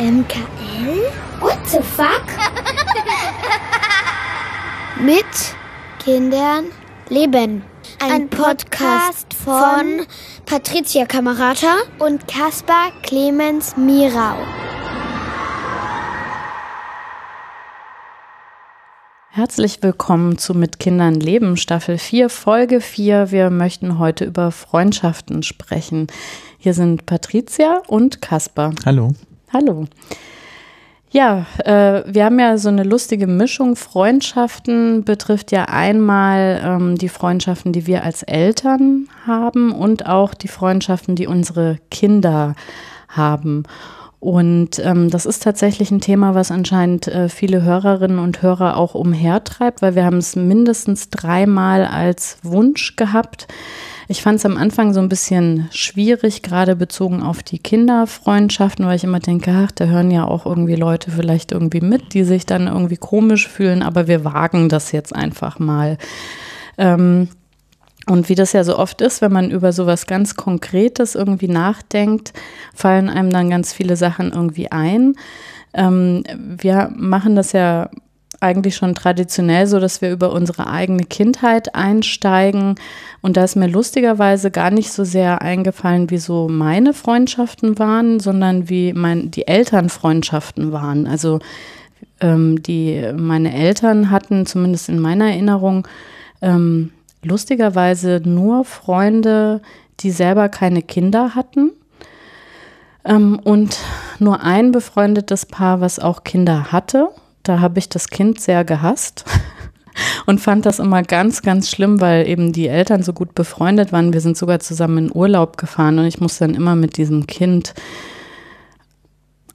MKL? 0.00 1.12
What 1.40 1.58
the 1.66 1.82
fuck? 1.82 2.24
Mit 5.04 5.26
Kindern 6.02 6.68
leben. 7.10 7.62
Ein, 7.98 8.30
Podcast 8.30 9.34
von 9.34 10.06
Patricia 10.46 11.04
Kamerata 11.04 11.80
und 11.98 12.26
Caspar 12.26 12.92
Clemens 13.02 13.76
Mirau. 13.76 14.36
Herzlich 19.28 19.82
willkommen 19.82 20.38
zu 20.38 20.54
Mit 20.54 20.78
Kindern 20.78 21.20
leben, 21.20 21.58
Staffel 21.58 21.98
4, 21.98 22.30
Folge 22.30 22.80
4. 22.80 23.30
Wir 23.32 23.50
möchten 23.50 23.98
heute 23.98 24.24
über 24.24 24.50
Freundschaften 24.50 25.42
sprechen. 25.42 26.06
Hier 26.56 26.72
sind 26.72 27.04
Patricia 27.04 27.82
und 27.86 28.22
Caspar. 28.22 28.72
Hallo. 28.86 29.12
Hallo. 29.52 29.86
Ja, 31.10 31.44
äh, 31.64 32.04
wir 32.06 32.24
haben 32.24 32.38
ja 32.38 32.56
so 32.56 32.68
eine 32.68 32.84
lustige 32.84 33.26
Mischung. 33.26 33.74
Freundschaften 33.74 35.02
betrifft 35.02 35.50
ja 35.50 35.64
einmal 35.64 36.60
ähm, 36.64 36.96
die 36.96 37.08
Freundschaften, 37.08 37.72
die 37.72 37.88
wir 37.88 38.04
als 38.04 38.22
Eltern 38.22 39.08
haben 39.26 39.72
und 39.72 40.06
auch 40.06 40.34
die 40.34 40.46
Freundschaften, 40.46 41.16
die 41.16 41.26
unsere 41.26 41.78
Kinder 41.90 42.54
haben. 43.08 43.64
Und 44.20 44.78
ähm, 44.78 45.10
das 45.10 45.26
ist 45.26 45.42
tatsächlich 45.42 45.90
ein 45.90 46.00
Thema, 46.00 46.36
was 46.36 46.52
anscheinend 46.52 47.08
äh, 47.08 47.28
viele 47.28 47.62
Hörerinnen 47.62 48.20
und 48.20 48.42
Hörer 48.42 48.76
auch 48.76 48.94
umhertreibt, 48.94 49.82
weil 49.82 49.96
wir 49.96 50.04
haben 50.04 50.18
es 50.18 50.36
mindestens 50.36 51.10
dreimal 51.10 51.86
als 51.86 52.38
Wunsch 52.44 52.94
gehabt, 52.94 53.48
ich 54.10 54.22
fand 54.22 54.40
es 54.40 54.44
am 54.44 54.56
Anfang 54.56 54.92
so 54.92 54.98
ein 54.98 55.08
bisschen 55.08 55.68
schwierig, 55.70 56.42
gerade 56.42 56.74
bezogen 56.74 57.22
auf 57.22 57.44
die 57.44 57.60
Kinderfreundschaften, 57.60 58.84
weil 58.84 58.96
ich 58.96 59.04
immer 59.04 59.20
denke, 59.20 59.52
ach, 59.54 59.70
da 59.70 59.84
hören 59.84 60.10
ja 60.10 60.24
auch 60.24 60.46
irgendwie 60.46 60.74
Leute 60.74 61.12
vielleicht 61.12 61.52
irgendwie 61.52 61.80
mit, 61.80 62.12
die 62.12 62.24
sich 62.24 62.44
dann 62.44 62.66
irgendwie 62.66 62.96
komisch 62.96 63.46
fühlen, 63.46 63.84
aber 63.84 64.08
wir 64.08 64.24
wagen 64.24 64.68
das 64.68 64.90
jetzt 64.90 65.14
einfach 65.14 65.60
mal. 65.60 65.96
Ähm, 66.76 67.28
und 68.08 68.28
wie 68.28 68.34
das 68.34 68.52
ja 68.52 68.64
so 68.64 68.76
oft 68.76 69.00
ist, 69.00 69.22
wenn 69.22 69.30
man 69.30 69.52
über 69.52 69.72
sowas 69.72 70.08
ganz 70.08 70.34
Konkretes 70.34 71.14
irgendwie 71.14 71.46
nachdenkt, 71.46 72.32
fallen 72.74 73.08
einem 73.08 73.30
dann 73.30 73.48
ganz 73.48 73.72
viele 73.72 73.94
Sachen 73.94 74.32
irgendwie 74.32 74.72
ein. 74.72 75.14
Ähm, 75.72 76.24
wir 76.36 76.90
machen 76.96 77.36
das 77.36 77.52
ja 77.52 77.90
eigentlich 78.40 78.74
schon 78.74 78.94
traditionell 78.94 79.66
so, 79.66 79.78
dass 79.78 80.00
wir 80.00 80.10
über 80.10 80.32
unsere 80.32 80.66
eigene 80.66 81.04
Kindheit 81.04 81.74
einsteigen. 81.74 82.76
Und 83.20 83.36
da 83.36 83.44
ist 83.44 83.54
mir 83.54 83.68
lustigerweise 83.68 84.50
gar 84.50 84.70
nicht 84.70 84.92
so 84.92 85.04
sehr 85.04 85.42
eingefallen, 85.42 86.10
wie 86.10 86.18
so 86.18 86.48
meine 86.48 86.94
Freundschaften 86.94 87.78
waren, 87.78 88.18
sondern 88.18 88.68
wie 88.70 88.94
mein, 88.94 89.30
die 89.30 89.46
Elternfreundschaften 89.46 90.72
waren. 90.72 91.06
Also 91.06 91.40
ähm, 92.20 92.62
die 92.62 93.12
meine 93.14 93.54
Eltern 93.54 94.10
hatten, 94.10 94.46
zumindest 94.46 94.88
in 94.88 94.98
meiner 94.98 95.26
Erinnerung, 95.26 95.86
ähm, 96.40 96.92
lustigerweise 97.22 98.22
nur 98.24 98.64
Freunde, 98.64 99.60
die 100.00 100.10
selber 100.10 100.48
keine 100.48 100.82
Kinder 100.82 101.34
hatten. 101.34 101.72
Ähm, 103.04 103.38
und 103.42 103.78
nur 104.18 104.42
ein 104.42 104.72
befreundetes 104.72 105.46
Paar, 105.46 105.80
was 105.80 105.98
auch 105.98 106.24
Kinder 106.24 106.72
hatte. 106.72 107.10
Da 107.42 107.60
habe 107.60 107.78
ich 107.78 107.88
das 107.88 108.08
Kind 108.08 108.40
sehr 108.40 108.64
gehasst 108.64 109.24
und 110.26 110.40
fand 110.40 110.66
das 110.66 110.78
immer 110.78 111.02
ganz, 111.02 111.42
ganz 111.42 111.70
schlimm, 111.70 112.00
weil 112.00 112.28
eben 112.28 112.52
die 112.52 112.68
Eltern 112.68 113.02
so 113.02 113.12
gut 113.12 113.34
befreundet 113.34 113.92
waren. 113.92 114.12
Wir 114.12 114.20
sind 114.20 114.36
sogar 114.36 114.60
zusammen 114.60 115.06
in 115.06 115.14
Urlaub 115.14 115.56
gefahren 115.56 115.98
und 115.98 116.06
ich 116.06 116.20
musste 116.20 116.46
dann 116.46 116.54
immer 116.54 116.76
mit 116.76 116.96
diesem 116.96 117.26
Kind 117.26 117.74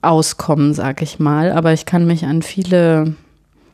auskommen, 0.02 0.74
sag 0.74 1.02
ich 1.02 1.18
mal. 1.18 1.52
Aber 1.52 1.72
ich 1.72 1.86
kann 1.86 2.06
mich 2.06 2.24
an 2.24 2.42
viele 2.42 3.14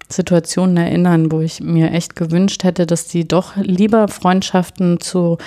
Situationen 0.09 0.77
erinnern, 0.77 1.33
wo 1.33 1.41
ich 1.41 1.61
mir 1.61 1.91
echt 1.91 2.17
gewünscht 2.17 2.65
hätte, 2.65 2.87
dass 2.87 3.07
die 3.07 3.27
doch 3.27 3.57
lieber 3.57 4.09
Freundschaften 4.09 5.01
zu 5.01 5.39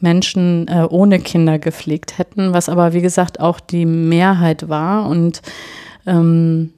Menschen 0.00 0.68
äh, 0.68 0.86
ohne 0.88 1.18
Kinder 1.18 1.58
gepflegt 1.58 2.18
hätten, 2.18 2.52
was 2.52 2.68
aber 2.68 2.92
wie 2.92 3.00
gesagt 3.00 3.40
auch 3.40 3.58
die 3.58 3.86
Mehrheit 3.86 4.68
war 4.68 5.08
und 5.08 5.40
ähm, 6.06 6.73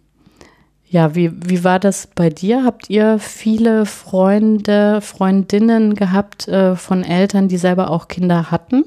ja, 0.88 1.14
wie, 1.14 1.32
wie 1.44 1.64
war 1.64 1.78
das 1.80 2.06
bei 2.06 2.30
dir? 2.30 2.64
Habt 2.64 2.88
ihr 2.90 3.18
viele 3.18 3.86
Freunde, 3.86 5.00
Freundinnen 5.00 5.94
gehabt 5.94 6.46
äh, 6.48 6.76
von 6.76 7.02
Eltern, 7.02 7.48
die 7.48 7.58
selber 7.58 7.90
auch 7.90 8.08
Kinder 8.08 8.50
hatten? 8.50 8.84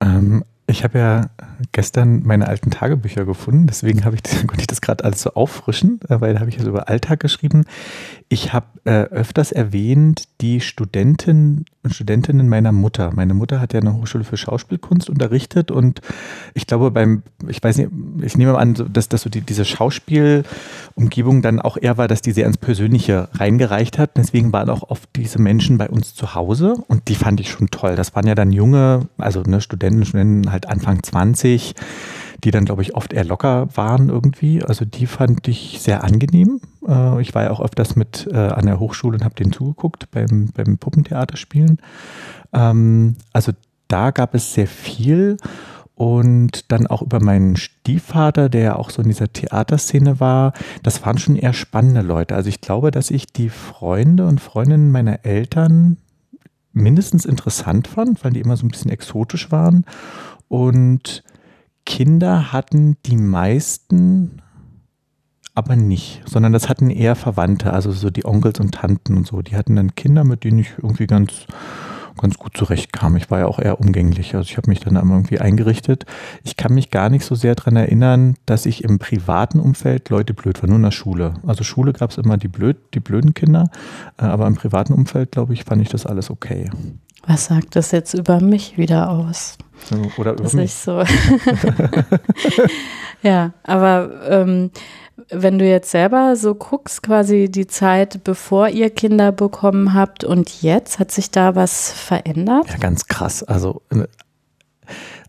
Ähm, 0.00 0.44
ich 0.66 0.84
habe 0.84 0.98
ja 0.98 1.30
gestern 1.72 2.22
meine 2.24 2.48
alten 2.48 2.70
Tagebücher 2.70 3.24
gefunden, 3.24 3.66
deswegen 3.66 3.98
ich 3.98 4.04
konnte 4.46 4.60
ich 4.60 4.66
das 4.66 4.80
gerade 4.80 5.04
alles 5.04 5.22
so 5.22 5.34
auffrischen, 5.34 6.00
äh, 6.08 6.20
weil 6.20 6.34
da 6.34 6.40
habe 6.40 6.50
ich 6.50 6.56
ja 6.56 6.62
so 6.62 6.70
über 6.70 6.88
Alltag 6.88 7.20
geschrieben. 7.20 7.64
Ich 8.28 8.52
habe 8.52 8.66
äh, 8.84 9.02
öfters 9.04 9.52
erwähnt 9.52 10.24
die 10.40 10.60
Studenten 10.60 11.64
und 11.82 11.94
Studentinnen 11.94 12.48
meiner 12.48 12.72
Mutter. 12.72 13.10
Meine 13.14 13.34
Mutter 13.34 13.60
hat 13.60 13.72
ja 13.72 13.80
eine 13.80 13.94
Hochschule 13.94 14.24
für 14.24 14.36
Schauspielkunst 14.36 15.08
unterrichtet 15.08 15.70
und 15.70 16.00
ich 16.54 16.66
glaube 16.66 16.90
beim, 16.90 17.22
ich 17.48 17.62
weiß 17.62 17.78
nicht, 17.78 17.90
ich 18.22 18.36
nehme 18.36 18.56
an, 18.58 18.74
dass, 18.92 19.08
dass 19.08 19.22
so 19.22 19.30
die, 19.30 19.40
diese 19.40 19.64
Schauspielumgebung 19.64 21.42
dann 21.42 21.60
auch 21.60 21.76
eher 21.80 21.96
war, 21.96 22.06
dass 22.06 22.22
die 22.22 22.32
sehr 22.32 22.46
ins 22.46 22.58
Persönliche 22.58 23.28
reingereicht 23.32 23.98
hat. 23.98 24.16
Deswegen 24.16 24.52
waren 24.52 24.68
auch 24.68 24.90
oft 24.90 25.08
diese 25.16 25.40
Menschen 25.40 25.78
bei 25.78 25.88
uns 25.88 26.14
zu 26.14 26.34
Hause 26.34 26.74
und 26.86 27.08
die 27.08 27.14
fand 27.14 27.40
ich 27.40 27.50
schon 27.50 27.68
toll. 27.70 27.96
Das 27.96 28.14
waren 28.14 28.26
ja 28.26 28.34
dann 28.34 28.52
junge, 28.52 29.08
also 29.16 29.42
ne, 29.42 29.60
Studenten, 29.60 30.04
Studenten 30.04 30.52
halt 30.52 30.68
Anfang 30.68 31.02
20 31.02 31.49
die 32.44 32.50
dann, 32.50 32.64
glaube 32.64 32.82
ich, 32.82 32.94
oft 32.94 33.12
eher 33.12 33.24
locker 33.24 33.68
waren 33.74 34.08
irgendwie. 34.08 34.62
Also 34.62 34.84
die 34.84 35.06
fand 35.06 35.46
ich 35.48 35.78
sehr 35.80 36.04
angenehm. 36.04 36.60
Äh, 36.86 37.20
ich 37.20 37.34
war 37.34 37.44
ja 37.44 37.50
auch 37.50 37.60
öfters 37.60 37.96
mit 37.96 38.28
äh, 38.32 38.36
an 38.36 38.66
der 38.66 38.80
Hochschule 38.80 39.18
und 39.18 39.24
habe 39.24 39.34
denen 39.34 39.52
zugeguckt 39.52 40.10
beim, 40.10 40.50
beim 40.54 40.78
Puppentheaterspielen. 40.78 41.78
Ähm, 42.52 43.16
also 43.32 43.52
da 43.88 44.10
gab 44.10 44.34
es 44.34 44.54
sehr 44.54 44.66
viel 44.66 45.36
und 45.94 46.72
dann 46.72 46.86
auch 46.86 47.02
über 47.02 47.22
meinen 47.22 47.56
Stiefvater, 47.56 48.48
der 48.48 48.62
ja 48.62 48.76
auch 48.76 48.88
so 48.88 49.02
in 49.02 49.08
dieser 49.08 49.32
Theaterszene 49.32 50.18
war. 50.18 50.54
Das 50.82 51.04
waren 51.04 51.18
schon 51.18 51.36
eher 51.36 51.52
spannende 51.52 52.00
Leute. 52.00 52.34
Also 52.34 52.48
ich 52.48 52.62
glaube, 52.62 52.90
dass 52.90 53.10
ich 53.10 53.26
die 53.26 53.50
Freunde 53.50 54.26
und 54.26 54.40
Freundinnen 54.40 54.90
meiner 54.90 55.26
Eltern 55.26 55.98
mindestens 56.72 57.26
interessant 57.26 57.88
fand, 57.88 58.24
weil 58.24 58.32
die 58.32 58.40
immer 58.40 58.56
so 58.56 58.64
ein 58.64 58.70
bisschen 58.70 58.90
exotisch 58.90 59.50
waren. 59.50 59.84
Und 60.48 61.22
Kinder 61.86 62.52
hatten 62.52 62.96
die 63.06 63.16
meisten 63.16 64.40
aber 65.54 65.76
nicht, 65.76 66.22
sondern 66.26 66.52
das 66.52 66.68
hatten 66.68 66.90
eher 66.90 67.16
Verwandte, 67.16 67.72
also 67.72 67.92
so 67.92 68.10
die 68.10 68.24
Onkels 68.24 68.60
und 68.60 68.72
Tanten 68.72 69.16
und 69.16 69.26
so. 69.26 69.42
Die 69.42 69.56
hatten 69.56 69.76
dann 69.76 69.94
Kinder, 69.94 70.24
mit 70.24 70.44
denen 70.44 70.60
ich 70.60 70.70
irgendwie 70.78 71.06
ganz, 71.06 71.46
ganz 72.18 72.38
gut 72.38 72.56
zurechtkam. 72.56 73.16
Ich 73.16 73.30
war 73.30 73.40
ja 73.40 73.46
auch 73.46 73.58
eher 73.58 73.80
umgänglich, 73.80 74.34
also 74.34 74.48
ich 74.48 74.56
habe 74.56 74.70
mich 74.70 74.80
dann 74.80 74.94
irgendwie 74.94 75.40
eingerichtet. 75.40 76.06
Ich 76.44 76.56
kann 76.56 76.72
mich 76.72 76.90
gar 76.90 77.10
nicht 77.10 77.24
so 77.24 77.34
sehr 77.34 77.56
daran 77.56 77.76
erinnern, 77.76 78.36
dass 78.46 78.64
ich 78.64 78.84
im 78.84 78.98
privaten 78.98 79.58
Umfeld 79.58 80.08
Leute 80.08 80.34
blöd 80.34 80.62
war, 80.62 80.68
nur 80.68 80.76
in 80.76 80.84
der 80.84 80.92
Schule. 80.92 81.34
Also 81.46 81.64
Schule 81.64 81.92
gab 81.92 82.10
es 82.10 82.18
immer 82.18 82.36
die, 82.36 82.48
blöd, 82.48 82.76
die 82.94 83.00
blöden 83.00 83.34
Kinder, 83.34 83.70
äh, 84.18 84.24
aber 84.24 84.46
im 84.46 84.54
privaten 84.54 84.92
Umfeld, 84.92 85.32
glaube 85.32 85.52
ich, 85.52 85.64
fand 85.64 85.82
ich 85.82 85.88
das 85.88 86.06
alles 86.06 86.30
okay. 86.30 86.70
Was 87.26 87.46
sagt 87.46 87.76
das 87.76 87.90
jetzt 87.90 88.14
über 88.14 88.40
mich 88.40 88.78
wieder 88.78 89.10
aus? 89.10 89.58
Oder 90.18 90.32
über 90.32 90.42
Dass 90.42 90.52
mich. 90.52 90.66
ich 90.66 90.74
so. 90.74 91.02
ja, 93.22 93.52
aber 93.62 94.10
ähm, 94.28 94.70
wenn 95.30 95.58
du 95.58 95.66
jetzt 95.66 95.90
selber 95.90 96.36
so 96.36 96.54
guckst, 96.54 97.02
quasi 97.02 97.50
die 97.50 97.66
Zeit, 97.66 98.24
bevor 98.24 98.68
ihr 98.68 98.90
Kinder 98.90 99.32
bekommen 99.32 99.94
habt 99.94 100.24
und 100.24 100.62
jetzt, 100.62 100.98
hat 100.98 101.10
sich 101.10 101.30
da 101.30 101.54
was 101.54 101.92
verändert? 101.92 102.68
Ja, 102.68 102.76
ganz 102.78 103.06
krass. 103.06 103.42
Also, 103.42 103.82
äh, 103.90 104.04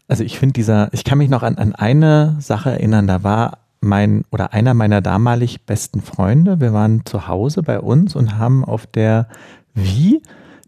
also 0.07 0.23
ich 0.23 0.39
finde 0.39 0.53
dieser, 0.53 0.89
ich 0.93 1.03
kann 1.03 1.17
mich 1.17 1.29
noch 1.29 1.43
an, 1.43 1.57
an 1.57 1.75
eine 1.75 2.37
Sache 2.39 2.71
erinnern, 2.71 3.07
da 3.07 3.23
war 3.23 3.59
mein 3.81 4.23
oder 4.31 4.53
einer 4.53 4.73
meiner 4.73 5.01
damalig 5.01 5.65
besten 5.65 6.01
Freunde, 6.01 6.59
wir 6.59 6.71
waren 6.71 7.05
zu 7.05 7.27
Hause 7.27 7.63
bei 7.63 7.79
uns 7.79 8.15
und 8.15 8.37
haben 8.37 8.63
auf 8.63 8.85
der 8.85 9.27
Wii 9.73 10.21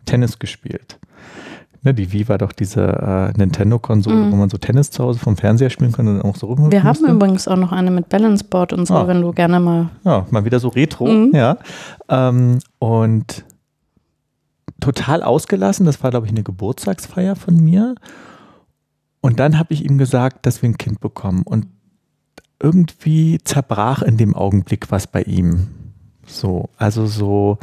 Tennis 0.05 0.39
gespielt. 0.39 0.99
Ne, 1.85 1.93
die 1.93 2.13
Wii 2.13 2.29
war 2.29 2.37
doch 2.37 2.53
diese 2.53 2.81
äh, 2.81 3.37
Nintendo-Konsole, 3.37 4.15
Mhm. 4.15 4.31
wo 4.31 4.35
man 4.37 4.49
so 4.49 4.57
Tennis 4.57 4.89
zu 4.89 5.03
Hause 5.03 5.19
vom 5.19 5.35
Fernseher 5.35 5.69
spielen 5.69 5.91
konnte 5.91 6.11
und 6.11 6.17
dann 6.19 6.31
auch 6.31 6.37
so 6.37 6.47
rum. 6.47 6.71
Wir 6.71 6.83
haben 6.83 7.05
übrigens 7.05 7.47
auch 7.47 7.57
noch 7.57 7.73
eine 7.73 7.91
mit 7.91 8.07
Balanceboard 8.07 8.71
und 8.71 8.85
so, 8.87 8.93
Ah. 8.95 9.07
wenn 9.07 9.21
du 9.21 9.33
gerne 9.33 9.59
mal. 9.59 9.89
Ja, 10.05 10.25
mal 10.31 10.45
wieder 10.45 10.59
so 10.61 10.69
retro, 10.69 11.07
Mhm. 11.07 11.31
ja. 11.33 11.57
Ähm, 12.07 12.59
und 12.79 13.43
total 14.79 15.23
ausgelassen, 15.23 15.85
das 15.85 16.01
war, 16.03 16.09
glaube 16.11 16.25
ich, 16.25 16.31
eine 16.31 16.43
Geburtstagsfeier 16.43 17.35
von 17.35 17.57
mir. 17.57 17.95
Und 19.21 19.39
dann 19.39 19.57
habe 19.59 19.73
ich 19.73 19.85
ihm 19.85 19.97
gesagt, 19.97 20.45
dass 20.45 20.61
wir 20.61 20.69
ein 20.69 20.77
Kind 20.77 20.99
bekommen. 20.99 21.43
Und 21.43 21.67
irgendwie 22.61 23.39
zerbrach 23.43 24.01
in 24.01 24.17
dem 24.17 24.35
Augenblick 24.35 24.89
was 24.91 25.07
bei 25.07 25.21
ihm. 25.23 25.67
So, 26.25 26.69
also 26.77 27.05
so, 27.07 27.57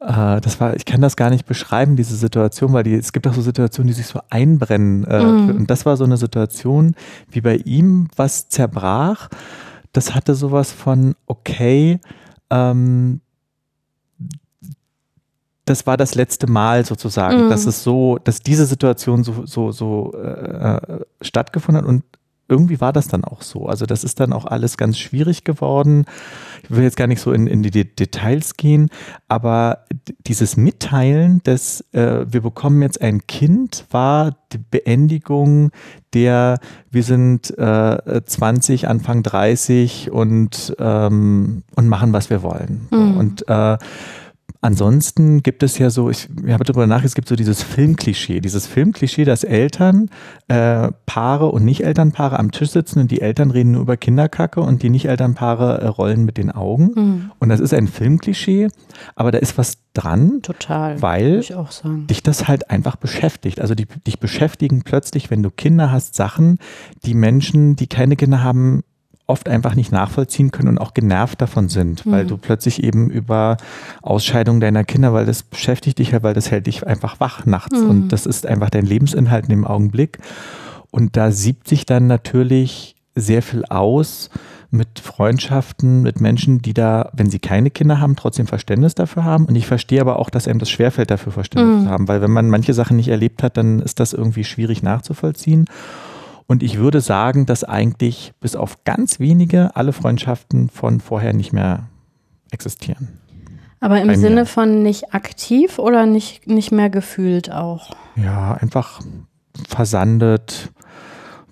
äh, 0.00 0.40
das 0.40 0.60
war, 0.60 0.76
ich 0.76 0.84
kann 0.84 1.00
das 1.00 1.16
gar 1.16 1.30
nicht 1.30 1.46
beschreiben, 1.46 1.96
diese 1.96 2.16
Situation, 2.16 2.72
weil 2.72 2.84
die, 2.84 2.94
es 2.94 3.12
gibt 3.12 3.26
auch 3.26 3.34
so 3.34 3.42
Situationen, 3.42 3.88
die 3.88 3.94
sich 3.94 4.06
so 4.06 4.20
einbrennen. 4.30 5.04
Äh, 5.04 5.24
mhm. 5.24 5.50
Und 5.56 5.70
das 5.70 5.86
war 5.86 5.96
so 5.96 6.04
eine 6.04 6.16
Situation, 6.16 6.94
wie 7.30 7.40
bei 7.40 7.56
ihm 7.56 8.08
was 8.16 8.48
zerbrach. 8.48 9.28
Das 9.92 10.14
hatte 10.14 10.34
sowas 10.34 10.70
von, 10.70 11.14
okay, 11.26 12.00
ähm, 12.50 13.20
das 15.64 15.86
war 15.86 15.96
das 15.96 16.14
letzte 16.14 16.46
Mal 16.46 16.84
sozusagen, 16.84 17.46
mhm. 17.46 17.50
dass 17.50 17.66
es 17.66 17.82
so, 17.82 18.18
dass 18.18 18.40
diese 18.40 18.66
Situation 18.66 19.24
so, 19.24 19.44
so, 19.44 19.72
so 19.72 20.12
äh, 20.14 20.76
äh 20.76 21.04
stattgefunden 21.20 21.82
hat 21.82 21.88
und 21.88 22.04
irgendwie 22.48 22.80
war 22.80 22.92
das 22.92 23.08
dann 23.08 23.24
auch 23.24 23.42
so. 23.42 23.66
Also 23.66 23.86
das 23.86 24.04
ist 24.04 24.20
dann 24.20 24.32
auch 24.32 24.46
alles 24.46 24.76
ganz 24.76 24.98
schwierig 24.98 25.44
geworden. 25.44 26.06
Ich 26.62 26.70
will 26.70 26.82
jetzt 26.82 26.96
gar 26.96 27.06
nicht 27.06 27.20
so 27.20 27.32
in, 27.32 27.46
in 27.46 27.62
die 27.62 27.70
Details 27.70 28.56
gehen, 28.56 28.88
aber 29.28 29.84
dieses 30.26 30.56
Mitteilen, 30.56 31.40
dass 31.44 31.84
äh, 31.92 32.24
wir 32.26 32.40
bekommen 32.40 32.82
jetzt 32.82 33.00
ein 33.00 33.26
Kind, 33.26 33.84
war 33.90 34.36
die 34.52 34.58
Beendigung 34.58 35.70
der, 36.14 36.58
wir 36.90 37.02
sind 37.02 37.56
äh, 37.58 38.22
20, 38.24 38.88
Anfang 38.88 39.22
30 39.22 40.10
und, 40.10 40.74
ähm, 40.78 41.64
und 41.76 41.88
machen, 41.88 42.12
was 42.14 42.30
wir 42.30 42.42
wollen. 42.42 42.88
Mhm. 42.90 43.16
Und 43.18 43.48
äh, 43.48 43.76
Ansonsten 44.60 45.44
gibt 45.44 45.62
es 45.62 45.78
ja 45.78 45.88
so, 45.88 46.10
ich, 46.10 46.28
habe 46.48 46.64
darüber 46.64 46.86
nachgedacht, 46.86 47.06
es 47.06 47.14
gibt 47.14 47.28
so 47.28 47.36
dieses 47.36 47.62
Filmklischee, 47.62 48.40
dieses 48.40 48.66
Filmklischee, 48.66 49.24
dass 49.24 49.44
Eltern, 49.44 50.10
äh, 50.48 50.90
Paare 51.06 51.46
und 51.46 51.64
Nicht-Elternpaare 51.64 52.38
am 52.38 52.50
Tisch 52.50 52.70
sitzen 52.70 52.98
und 52.98 53.10
die 53.12 53.20
Eltern 53.20 53.52
reden 53.52 53.70
nur 53.72 53.82
über 53.82 53.96
Kinderkacke 53.96 54.60
und 54.60 54.82
die 54.82 54.90
Nicht-Elternpaare 54.90 55.80
äh, 55.80 55.86
rollen 55.86 56.24
mit 56.24 56.38
den 56.38 56.50
Augen. 56.50 56.90
Mhm. 56.94 57.30
Und 57.38 57.50
das 57.50 57.60
ist 57.60 57.72
ein 57.72 57.86
Filmklischee, 57.86 58.66
aber 59.14 59.30
da 59.30 59.38
ist 59.38 59.56
was 59.58 59.78
dran. 59.94 60.42
Total. 60.42 61.00
Weil 61.00 61.40
dich 61.40 62.24
das 62.24 62.48
halt 62.48 62.68
einfach 62.68 62.96
beschäftigt. 62.96 63.60
Also 63.60 63.76
die, 63.76 63.86
dich 64.06 64.18
beschäftigen 64.18 64.82
plötzlich, 64.82 65.30
wenn 65.30 65.42
du 65.42 65.50
Kinder 65.50 65.92
hast, 65.92 66.16
Sachen, 66.16 66.58
die 67.04 67.14
Menschen, 67.14 67.76
die 67.76 67.86
keine 67.86 68.16
Kinder 68.16 68.42
haben, 68.42 68.82
oft 69.28 69.48
einfach 69.48 69.74
nicht 69.74 69.92
nachvollziehen 69.92 70.50
können 70.50 70.68
und 70.68 70.78
auch 70.78 70.94
genervt 70.94 71.40
davon 71.40 71.68
sind, 71.68 72.04
mhm. 72.04 72.10
weil 72.10 72.26
du 72.26 72.36
plötzlich 72.38 72.82
eben 72.82 73.10
über 73.10 73.58
Ausscheidung 74.02 74.58
deiner 74.58 74.84
Kinder, 74.84 75.12
weil 75.12 75.26
das 75.26 75.42
beschäftigt 75.42 75.98
dich 75.98 76.10
ja, 76.12 76.22
weil 76.22 76.34
das 76.34 76.50
hält 76.50 76.66
dich 76.66 76.86
einfach 76.86 77.20
wach 77.20 77.46
nachts 77.46 77.78
mhm. 77.78 77.90
und 77.90 78.08
das 78.08 78.26
ist 78.26 78.46
einfach 78.46 78.70
dein 78.70 78.86
Lebensinhalt 78.86 79.44
in 79.44 79.50
dem 79.50 79.66
Augenblick. 79.66 80.18
Und 80.90 81.16
da 81.16 81.30
siebt 81.30 81.68
sich 81.68 81.84
dann 81.84 82.06
natürlich 82.06 82.96
sehr 83.14 83.42
viel 83.42 83.64
aus 83.66 84.30
mit 84.70 84.98
Freundschaften, 84.98 86.02
mit 86.02 86.20
Menschen, 86.20 86.60
die 86.60 86.74
da, 86.74 87.10
wenn 87.12 87.30
sie 87.30 87.38
keine 87.38 87.70
Kinder 87.70 88.00
haben, 88.00 88.16
trotzdem 88.16 88.46
Verständnis 88.46 88.94
dafür 88.94 89.24
haben. 89.24 89.46
Und 89.46 89.56
ich 89.56 89.66
verstehe 89.66 90.00
aber 90.00 90.18
auch, 90.18 90.30
dass 90.30 90.48
einem 90.48 90.58
das 90.58 90.70
schwerfällt, 90.70 91.10
dafür 91.10 91.32
Verständnis 91.32 91.80
mhm. 91.80 91.84
zu 91.84 91.90
haben, 91.90 92.08
weil 92.08 92.22
wenn 92.22 92.30
man 92.30 92.48
manche 92.48 92.74
Sachen 92.74 92.96
nicht 92.96 93.08
erlebt 93.08 93.42
hat, 93.42 93.56
dann 93.56 93.80
ist 93.80 94.00
das 94.00 94.12
irgendwie 94.12 94.44
schwierig 94.44 94.82
nachzuvollziehen. 94.82 95.66
Und 96.48 96.62
ich 96.62 96.78
würde 96.78 97.00
sagen, 97.00 97.46
dass 97.46 97.62
eigentlich 97.62 98.32
bis 98.40 98.56
auf 98.56 98.82
ganz 98.84 99.20
wenige 99.20 99.76
alle 99.76 99.92
Freundschaften 99.92 100.70
von 100.70 100.98
vorher 100.98 101.34
nicht 101.34 101.52
mehr 101.52 101.88
existieren. 102.50 103.20
Aber 103.80 104.00
im 104.00 104.12
Sinne 104.16 104.44
von 104.44 104.82
nicht 104.82 105.14
aktiv 105.14 105.78
oder 105.78 106.06
nicht, 106.06 106.48
nicht 106.48 106.72
mehr 106.72 106.90
gefühlt 106.90 107.52
auch? 107.52 107.90
Ja, 108.16 108.54
einfach 108.54 109.00
versandet, 109.68 110.72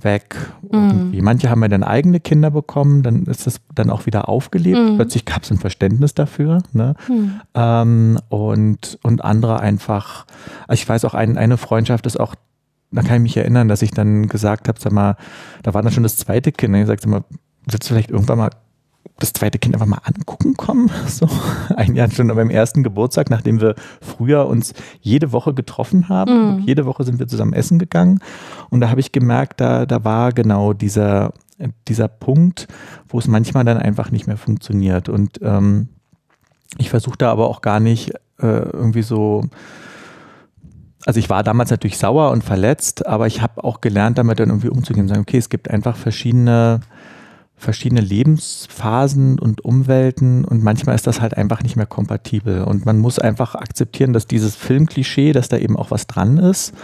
weg. 0.02 0.36
Mhm. 0.72 1.16
Manche 1.20 1.50
haben 1.50 1.62
ja 1.62 1.68
dann 1.68 1.84
eigene 1.84 2.18
Kinder 2.20 2.50
bekommen, 2.50 3.02
dann 3.02 3.24
ist 3.24 3.46
das 3.46 3.60
dann 3.74 3.90
auch 3.90 4.06
wieder 4.06 4.28
aufgelebt. 4.28 4.78
Mhm. 4.78 4.96
Plötzlich 4.96 5.24
gab 5.24 5.42
es 5.42 5.50
ein 5.50 5.58
Verständnis 5.58 6.14
dafür. 6.14 6.62
Ne? 6.72 6.94
Mhm. 7.08 7.40
Ähm, 7.54 8.18
und, 8.28 8.98
und 9.02 9.24
andere 9.24 9.60
einfach, 9.60 10.26
also 10.66 10.80
ich 10.80 10.88
weiß 10.88 11.04
auch, 11.04 11.14
ein, 11.14 11.36
eine 11.36 11.58
Freundschaft 11.58 12.06
ist 12.06 12.18
auch 12.18 12.34
da 12.90 13.02
kann 13.02 13.16
ich 13.16 13.22
mich 13.22 13.36
erinnern, 13.36 13.68
dass 13.68 13.82
ich 13.82 13.90
dann 13.90 14.28
gesagt 14.28 14.68
habe, 14.68 14.80
sag 14.80 14.92
mal, 14.92 15.16
da 15.62 15.74
war 15.74 15.82
dann 15.82 15.92
schon 15.92 16.02
das 16.02 16.16
zweite 16.16 16.52
Kind. 16.52 16.74
Und 16.74 16.80
ich 16.80 16.86
sagte, 16.86 17.02
sag 17.02 17.10
mal, 17.10 17.24
willst 17.66 17.84
du 17.84 17.94
vielleicht 17.94 18.10
irgendwann 18.10 18.38
mal 18.38 18.50
das 19.18 19.32
zweite 19.32 19.58
Kind 19.58 19.74
einfach 19.74 19.86
mal 19.86 20.00
angucken 20.04 20.56
kommen? 20.56 20.90
So 21.06 21.28
ein 21.74 21.94
Jahr 21.94 22.10
schon 22.10 22.28
beim 22.28 22.50
ersten 22.50 22.82
Geburtstag, 22.82 23.30
nachdem 23.30 23.60
wir 23.60 23.74
früher 24.00 24.46
uns 24.46 24.74
jede 25.00 25.32
Woche 25.32 25.54
getroffen 25.54 26.08
haben. 26.08 26.56
Mhm. 26.56 26.58
Jede 26.60 26.86
Woche 26.86 27.04
sind 27.04 27.18
wir 27.18 27.26
zusammen 27.26 27.52
essen 27.52 27.78
gegangen. 27.78 28.20
Und 28.70 28.80
da 28.80 28.90
habe 28.90 29.00
ich 29.00 29.12
gemerkt, 29.12 29.60
da, 29.60 29.86
da 29.86 30.04
war 30.04 30.32
genau 30.32 30.72
dieser, 30.72 31.32
dieser 31.88 32.08
Punkt, 32.08 32.68
wo 33.08 33.18
es 33.18 33.26
manchmal 33.26 33.64
dann 33.64 33.78
einfach 33.78 34.10
nicht 34.10 34.26
mehr 34.26 34.36
funktioniert. 34.36 35.08
Und 35.08 35.40
ähm, 35.42 35.88
ich 36.78 36.90
versuche 36.90 37.18
da 37.18 37.30
aber 37.32 37.48
auch 37.48 37.62
gar 37.62 37.80
nicht 37.80 38.12
äh, 38.38 38.46
irgendwie 38.46 39.02
so 39.02 39.44
also 41.06 41.20
ich 41.20 41.30
war 41.30 41.44
damals 41.44 41.70
natürlich 41.70 41.98
sauer 41.98 42.32
und 42.32 42.42
verletzt, 42.42 43.06
aber 43.06 43.28
ich 43.28 43.40
habe 43.40 43.62
auch 43.62 43.80
gelernt, 43.80 44.18
damit 44.18 44.40
dann 44.40 44.48
irgendwie 44.48 44.68
umzugehen 44.68 45.06
sagen, 45.06 45.20
okay, 45.20 45.38
es 45.38 45.48
gibt 45.48 45.70
einfach 45.70 45.96
verschiedene, 45.96 46.80
verschiedene 47.56 48.00
Lebensphasen 48.00 49.38
und 49.38 49.64
Umwelten 49.64 50.44
und 50.44 50.64
manchmal 50.64 50.96
ist 50.96 51.06
das 51.06 51.20
halt 51.20 51.36
einfach 51.36 51.62
nicht 51.62 51.76
mehr 51.76 51.86
kompatibel 51.86 52.64
und 52.64 52.84
man 52.86 52.98
muss 52.98 53.20
einfach 53.20 53.54
akzeptieren, 53.54 54.12
dass 54.12 54.26
dieses 54.26 54.56
Filmklischee, 54.56 55.32
dass 55.32 55.48
da 55.48 55.56
eben 55.56 55.76
auch 55.76 55.92
was 55.92 56.08
dran 56.08 56.38
ist 56.38 56.74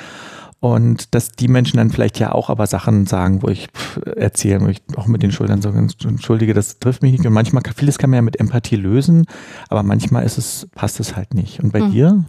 und 0.61 1.17
dass 1.17 1.33
die 1.33 1.49
Menschen 1.49 1.79
dann 1.79 1.91
vielleicht 1.91 2.21
ja 2.21 2.31
auch 2.31 2.49
aber 2.49 2.69
Sachen 2.69 3.07
sagen, 3.07 3.43
wo 3.43 3.49
ich 3.49 3.67
erzähle, 4.15 4.61
wo 4.61 4.69
ich 4.69 4.83
auch 4.95 5.09
mit 5.09 5.25
den 5.25 5.33
Schultern 5.33 5.61
so 5.61 5.71
entschuldige, 5.71 6.55
das 6.55 6.79
trifft 6.79 7.03
mich 7.03 7.11
nicht 7.11 7.27
und 7.27 7.33
manchmal 7.33 7.65
vieles 7.75 7.99
kann 7.99 8.11
man 8.11 8.19
ja 8.19 8.23
mit 8.23 8.39
Empathie 8.39 8.77
lösen, 8.77 9.27
aber 9.69 9.83
manchmal 9.83 10.25
ist 10.25 10.39
es 10.39 10.69
passt 10.77 11.01
es 11.01 11.17
halt 11.17 11.35
nicht. 11.35 11.59
Und 11.59 11.73
bei 11.73 11.81
hm. 11.81 11.91
dir? 11.91 12.25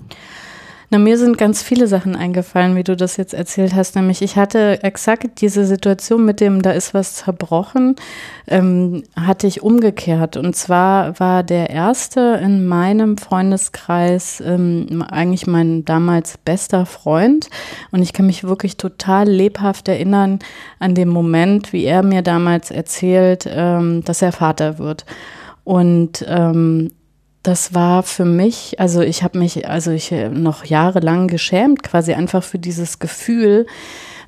Na, 0.94 1.00
mir 1.00 1.18
sind 1.18 1.40
ganz 1.40 1.64
viele 1.64 1.88
Sachen 1.88 2.16
eingefallen, 2.16 2.76
wie 2.76 2.84
du 2.84 2.96
das 2.96 3.18
jetzt 3.18 3.34
erzählt 3.34 3.74
hast. 3.74 3.96
Nämlich, 3.96 4.22
ich 4.22 4.38
hatte 4.38 4.84
exakt 4.84 5.42
diese 5.42 5.66
Situation 5.66 6.24
mit 6.24 6.40
dem, 6.40 6.62
da 6.62 6.70
ist 6.70 6.94
was 6.94 7.16
zerbrochen, 7.16 7.96
ähm, 8.46 9.02
hatte 9.16 9.48
ich 9.48 9.64
umgekehrt. 9.64 10.38
Und 10.38 10.56
zwar 10.56 11.20
war 11.20 11.42
der 11.42 11.72
erste 11.72 12.40
in 12.44 12.68
meinem 12.68 13.18
Freundeskreis 13.18 14.40
ähm, 14.46 15.04
eigentlich 15.10 15.48
mein 15.48 15.84
damals 15.84 16.38
bester 16.38 16.86
Freund. 16.86 17.50
Und 17.90 18.04
ich 18.04 18.14
kann 18.14 18.28
mich 18.28 18.44
wirklich 18.44 18.78
total 18.78 19.28
lebhaft 19.28 19.88
erinnern 19.88 20.38
an 20.78 20.94
den 20.94 21.10
Moment, 21.10 21.74
wie 21.74 21.86
er 21.86 22.04
mir 22.04 22.22
damals 22.22 22.70
erzählt, 22.70 23.50
ähm, 23.50 24.04
dass 24.04 24.22
er 24.22 24.32
Vater 24.32 24.78
wird. 24.78 25.08
Und 25.64 26.24
ähm, 26.28 26.92
das 27.44 27.74
war 27.74 28.04
für 28.04 28.26
mich, 28.26 28.80
also 28.80 29.02
ich 29.02 29.22
habe 29.22 29.38
mich, 29.38 29.68
also 29.68 29.92
ich 29.92 30.12
äh, 30.12 30.30
noch 30.30 30.64
jahrelang 30.64 31.28
geschämt, 31.28 31.84
quasi 31.84 32.14
einfach 32.14 32.42
für 32.42 32.58
dieses 32.58 33.00
Gefühl, 33.00 33.68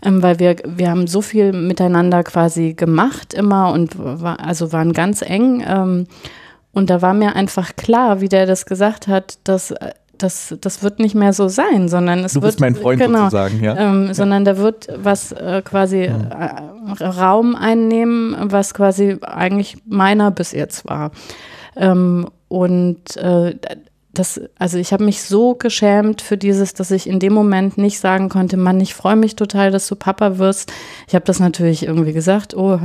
ähm, 0.04 0.22
weil 0.22 0.40
wir, 0.40 0.58
wir 0.66 0.90
haben 0.90 1.08
so 1.08 1.22
viel 1.22 1.54
miteinander 1.54 2.24
quasi 2.24 2.74
gemacht 2.74 3.34
immer 3.34 3.72
und 3.72 3.98
war, 3.98 4.42
also 4.42 4.74
waren 4.74 4.92
ganz 4.92 5.22
eng. 5.22 5.64
Ähm, 5.66 6.08
und 6.74 6.90
da 6.90 7.02
war 7.02 7.14
mir 7.14 7.38
einfach 7.38 7.78
klar, 7.78 8.20
wie 8.20 8.28
der 8.28 8.46
das 8.46 8.66
gesagt 8.66 9.08
hat, 9.08 9.40
dass 9.46 9.72
äh, 9.72 9.92
das, 10.18 10.56
das 10.62 10.84
wird 10.84 11.00
nicht 11.00 11.16
mehr 11.16 11.34
so 11.34 11.48
sein, 11.48 11.90
sondern 11.90 12.20
es 12.24 12.34
du 12.34 12.42
wird. 12.42 12.44
Du 12.44 12.48
bist 12.48 12.60
mein 12.62 12.76
Freund 12.76 13.02
genau, 13.02 13.24
sozusagen, 13.24 13.64
ja. 13.64 13.78
Ähm, 13.78 14.08
ja. 14.08 14.14
Sondern 14.14 14.46
da 14.46 14.58
wird 14.58 14.88
was 14.98 15.32
äh, 15.32 15.62
quasi 15.64 16.06
ja. 16.06 16.62
äh, 17.00 17.04
Raum 17.04 17.56
einnehmen, 17.56 18.36
was 18.40 18.74
quasi 18.74 19.18
eigentlich 19.22 19.78
meiner 19.86 20.32
bis 20.32 20.52
jetzt 20.52 20.86
war. 20.86 21.12
Ähm, 21.76 22.28
und 22.48 23.18
äh, 23.18 23.56
das, 24.18 24.42
also 24.58 24.78
ich 24.78 24.94
habe 24.94 25.04
mich 25.04 25.22
so 25.22 25.56
geschämt 25.56 26.22
für 26.22 26.38
dieses, 26.38 26.74
dass 26.74 26.92
ich 26.92 27.08
in 27.08 27.20
dem 27.20 27.34
Moment 27.34 27.78
nicht 27.78 28.00
sagen 28.00 28.30
konnte, 28.30 28.58
Mann, 28.58 28.80
ich 28.80 28.94
freue 28.94 29.16
mich 29.16 29.36
total, 29.36 29.72
dass 29.72 29.88
du 29.88 29.96
Papa 29.96 30.38
wirst. 30.38 30.72
Ich 31.08 31.16
habe 31.16 31.26
das 31.26 31.40
natürlich 31.40 31.86
irgendwie 31.86 32.14
gesagt, 32.14 32.56
oh, 32.56 32.80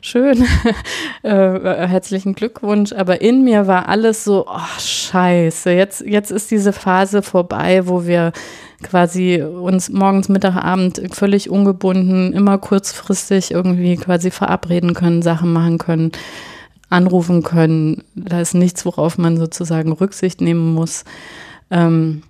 schön, 0.00 0.44
äh, 1.22 1.86
herzlichen 1.86 2.34
Glückwunsch. 2.34 2.92
Aber 2.92 3.20
in 3.20 3.42
mir 3.42 3.66
war 3.66 3.88
alles 3.88 4.24
so, 4.24 4.46
oh, 4.48 4.80
scheiße, 4.80 5.72
jetzt, 5.72 6.02
jetzt 6.02 6.30
ist 6.30 6.50
diese 6.50 6.72
Phase 6.72 7.22
vorbei, 7.22 7.86
wo 7.86 8.06
wir 8.06 8.32
quasi 8.82 9.42
uns 9.42 9.88
morgens, 9.88 10.28
Mittag, 10.28 10.56
Abend 10.56 11.02
völlig 11.12 11.50
ungebunden, 11.50 12.32
immer 12.32 12.58
kurzfristig 12.58 13.50
irgendwie 13.50 13.96
quasi 13.96 14.30
verabreden 14.30 14.94
können, 14.94 15.22
Sachen 15.22 15.52
machen 15.52 15.78
können 15.78 16.12
anrufen 16.88 17.42
können. 17.42 18.04
Da 18.14 18.40
ist 18.40 18.54
nichts, 18.54 18.84
worauf 18.86 19.18
man 19.18 19.36
sozusagen 19.36 19.92
Rücksicht 19.92 20.40
nehmen 20.40 20.74
muss. 20.74 21.04
Ähm, 21.70 22.22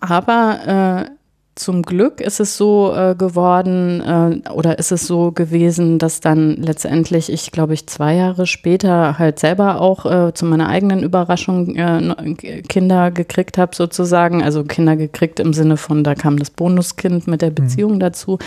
aber 0.00 1.06
äh, 1.06 1.10
zum 1.58 1.82
Glück 1.82 2.20
ist 2.20 2.38
es 2.38 2.56
so 2.56 2.94
äh, 2.94 3.16
geworden 3.16 4.00
äh, 4.00 4.48
oder 4.50 4.78
ist 4.78 4.92
es 4.92 5.06
so 5.06 5.32
gewesen, 5.32 5.98
dass 5.98 6.20
dann 6.20 6.56
letztendlich 6.56 7.32
ich, 7.32 7.50
glaube 7.50 7.74
ich, 7.74 7.88
zwei 7.88 8.14
Jahre 8.14 8.46
später 8.46 9.18
halt 9.18 9.40
selber 9.40 9.80
auch 9.80 10.06
äh, 10.06 10.32
zu 10.34 10.44
meiner 10.46 10.68
eigenen 10.68 11.02
Überraschung 11.02 11.74
äh, 11.74 12.62
Kinder 12.68 13.10
gekriegt 13.10 13.58
habe 13.58 13.74
sozusagen. 13.74 14.42
Also 14.42 14.62
Kinder 14.62 14.96
gekriegt 14.96 15.40
im 15.40 15.52
Sinne 15.52 15.76
von, 15.76 16.04
da 16.04 16.14
kam 16.14 16.38
das 16.38 16.50
Bonuskind 16.50 17.26
mit 17.26 17.42
der 17.42 17.50
mhm. 17.50 17.56
Beziehung 17.56 17.94
mhm. 17.94 18.00
dazu. 18.00 18.38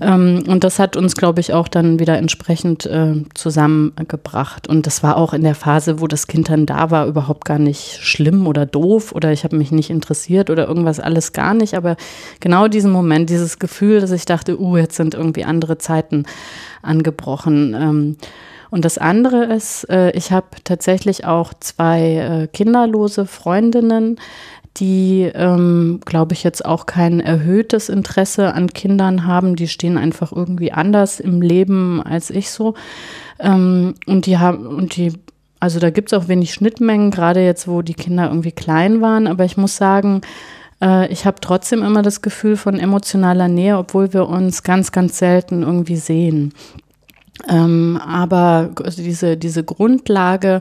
Ähm, 0.00 0.44
und 0.46 0.64
das 0.64 0.78
hat 0.78 0.96
uns, 0.96 1.14
glaube 1.14 1.40
ich, 1.40 1.52
auch 1.52 1.68
dann 1.68 1.98
wieder 1.98 2.16
entsprechend 2.16 2.86
äh, 2.86 3.22
zusammengebracht. 3.34 4.68
Und 4.68 4.86
das 4.86 5.02
war 5.02 5.16
auch 5.16 5.34
in 5.34 5.42
der 5.42 5.54
Phase, 5.54 6.00
wo 6.00 6.06
das 6.06 6.26
Kind 6.26 6.48
dann 6.48 6.66
da 6.66 6.90
war, 6.90 7.06
überhaupt 7.06 7.44
gar 7.44 7.58
nicht 7.58 7.98
schlimm 8.00 8.46
oder 8.46 8.66
doof 8.66 9.12
oder 9.12 9.32
ich 9.32 9.44
habe 9.44 9.56
mich 9.56 9.72
nicht 9.72 9.90
interessiert 9.90 10.50
oder 10.50 10.66
irgendwas 10.66 11.00
alles 11.00 11.32
gar 11.32 11.54
nicht. 11.54 11.74
Aber 11.74 11.96
genau 12.40 12.68
diesen 12.68 12.92
Moment, 12.92 13.30
dieses 13.30 13.58
Gefühl, 13.58 14.00
dass 14.00 14.10
ich 14.10 14.24
dachte, 14.24 14.60
uh, 14.60 14.76
jetzt 14.76 14.96
sind 14.96 15.14
irgendwie 15.14 15.44
andere 15.44 15.78
Zeiten 15.78 16.24
angebrochen. 16.82 17.74
Ähm, 17.74 18.16
und 18.70 18.84
das 18.84 18.98
andere 18.98 19.44
ist, 19.44 19.84
äh, 19.90 20.10
ich 20.12 20.30
habe 20.30 20.46
tatsächlich 20.64 21.24
auch 21.26 21.52
zwei 21.58 22.16
äh, 22.16 22.46
kinderlose 22.46 23.26
Freundinnen, 23.26 24.18
die, 24.76 25.30
ähm, 25.34 26.00
glaube 26.04 26.32
ich, 26.32 26.44
jetzt 26.44 26.64
auch 26.64 26.86
kein 26.86 27.20
erhöhtes 27.20 27.88
Interesse 27.88 28.54
an 28.54 28.68
Kindern 28.68 29.26
haben. 29.26 29.56
Die 29.56 29.68
stehen 29.68 29.98
einfach 29.98 30.32
irgendwie 30.32 30.72
anders 30.72 31.20
im 31.20 31.42
Leben 31.42 32.02
als 32.02 32.30
ich 32.30 32.50
so. 32.50 32.74
Ähm, 33.38 33.94
und 34.06 34.26
die 34.26 34.38
haben, 34.38 34.66
und 34.66 34.96
die, 34.96 35.12
also 35.58 35.80
da 35.80 35.90
gibt 35.90 36.12
es 36.12 36.18
auch 36.18 36.28
wenig 36.28 36.54
Schnittmengen, 36.54 37.10
gerade 37.10 37.44
jetzt, 37.44 37.66
wo 37.66 37.82
die 37.82 37.94
Kinder 37.94 38.28
irgendwie 38.28 38.52
klein 38.52 39.00
waren. 39.00 39.26
Aber 39.26 39.44
ich 39.44 39.56
muss 39.56 39.76
sagen, 39.76 40.20
äh, 40.80 41.10
ich 41.12 41.26
habe 41.26 41.40
trotzdem 41.40 41.82
immer 41.82 42.02
das 42.02 42.22
Gefühl 42.22 42.56
von 42.56 42.78
emotionaler 42.78 43.48
Nähe, 43.48 43.76
obwohl 43.76 44.12
wir 44.12 44.28
uns 44.28 44.62
ganz, 44.62 44.92
ganz 44.92 45.18
selten 45.18 45.62
irgendwie 45.62 45.96
sehen. 45.96 46.54
Ähm, 47.48 48.00
aber 48.04 48.70
also 48.82 49.02
diese, 49.02 49.36
diese 49.36 49.64
Grundlage, 49.64 50.60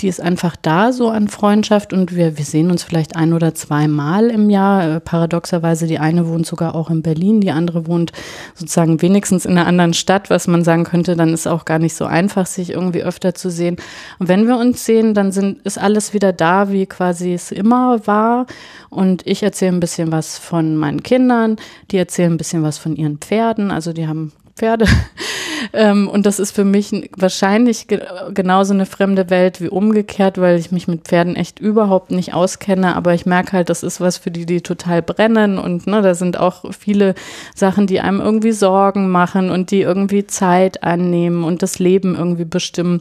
die 0.00 0.08
ist 0.08 0.20
einfach 0.20 0.56
da 0.60 0.92
so 0.92 1.08
an 1.08 1.28
Freundschaft 1.28 1.92
und 1.92 2.14
wir, 2.14 2.36
wir 2.36 2.44
sehen 2.44 2.70
uns 2.70 2.82
vielleicht 2.82 3.16
ein 3.16 3.32
oder 3.32 3.54
zwei 3.54 3.88
Mal 3.88 4.30
im 4.30 4.50
Jahr. 4.50 4.96
Äh, 4.96 5.00
paradoxerweise, 5.00 5.86
die 5.86 5.98
eine 5.98 6.28
wohnt 6.28 6.46
sogar 6.46 6.74
auch 6.74 6.90
in 6.90 7.02
Berlin, 7.02 7.40
die 7.40 7.50
andere 7.50 7.86
wohnt 7.86 8.12
sozusagen 8.54 9.00
wenigstens 9.02 9.46
in 9.46 9.52
einer 9.52 9.66
anderen 9.66 9.94
Stadt, 9.94 10.28
was 10.28 10.48
man 10.48 10.64
sagen 10.64 10.84
könnte, 10.84 11.16
dann 11.16 11.32
ist 11.32 11.46
auch 11.46 11.64
gar 11.64 11.78
nicht 11.78 11.94
so 11.94 12.04
einfach, 12.04 12.46
sich 12.46 12.70
irgendwie 12.70 13.02
öfter 13.02 13.34
zu 13.34 13.50
sehen. 13.50 13.76
Und 14.18 14.28
wenn 14.28 14.46
wir 14.46 14.56
uns 14.58 14.84
sehen, 14.84 15.14
dann 15.14 15.32
sind, 15.32 15.62
ist 15.62 15.78
alles 15.78 16.12
wieder 16.12 16.32
da, 16.32 16.70
wie 16.70 16.86
quasi 16.86 17.32
es 17.34 17.52
immer 17.52 18.06
war. 18.06 18.46
Und 18.90 19.26
ich 19.26 19.42
erzähle 19.42 19.72
ein 19.72 19.80
bisschen 19.80 20.12
was 20.12 20.38
von 20.38 20.76
meinen 20.76 21.02
Kindern, 21.02 21.56
die 21.90 21.96
erzählen 21.96 22.32
ein 22.32 22.38
bisschen 22.38 22.62
was 22.62 22.78
von 22.78 22.96
ihren 22.96 23.18
Pferden. 23.18 23.70
Also 23.70 23.92
die 23.92 24.06
haben 24.06 24.32
Pferde. 24.56 24.86
Ähm, 25.72 26.08
und 26.08 26.26
das 26.26 26.38
ist 26.38 26.52
für 26.52 26.64
mich 26.64 27.10
wahrscheinlich 27.16 27.88
ge 27.88 28.00
genauso 28.32 28.72
eine 28.72 28.86
fremde 28.86 29.30
Welt 29.30 29.60
wie 29.60 29.68
umgekehrt, 29.68 30.38
weil 30.38 30.58
ich 30.58 30.70
mich 30.70 30.86
mit 30.86 31.02
Pferden 31.04 31.34
echt 31.34 31.58
überhaupt 31.58 32.10
nicht 32.10 32.34
auskenne. 32.34 32.94
Aber 32.94 33.14
ich 33.14 33.26
merke 33.26 33.52
halt, 33.52 33.68
das 33.68 33.82
ist 33.82 34.00
was 34.00 34.16
für 34.18 34.30
die, 34.30 34.46
die 34.46 34.60
total 34.60 35.02
brennen. 35.02 35.58
Und 35.58 35.86
ne, 35.86 36.02
da 36.02 36.14
sind 36.14 36.38
auch 36.38 36.64
viele 36.78 37.14
Sachen, 37.54 37.86
die 37.86 38.00
einem 38.00 38.20
irgendwie 38.20 38.52
Sorgen 38.52 39.10
machen 39.10 39.50
und 39.50 39.70
die 39.70 39.80
irgendwie 39.80 40.26
Zeit 40.26 40.82
annehmen 40.82 41.42
und 41.42 41.62
das 41.62 41.78
Leben 41.78 42.14
irgendwie 42.14 42.44
bestimmen. 42.44 43.00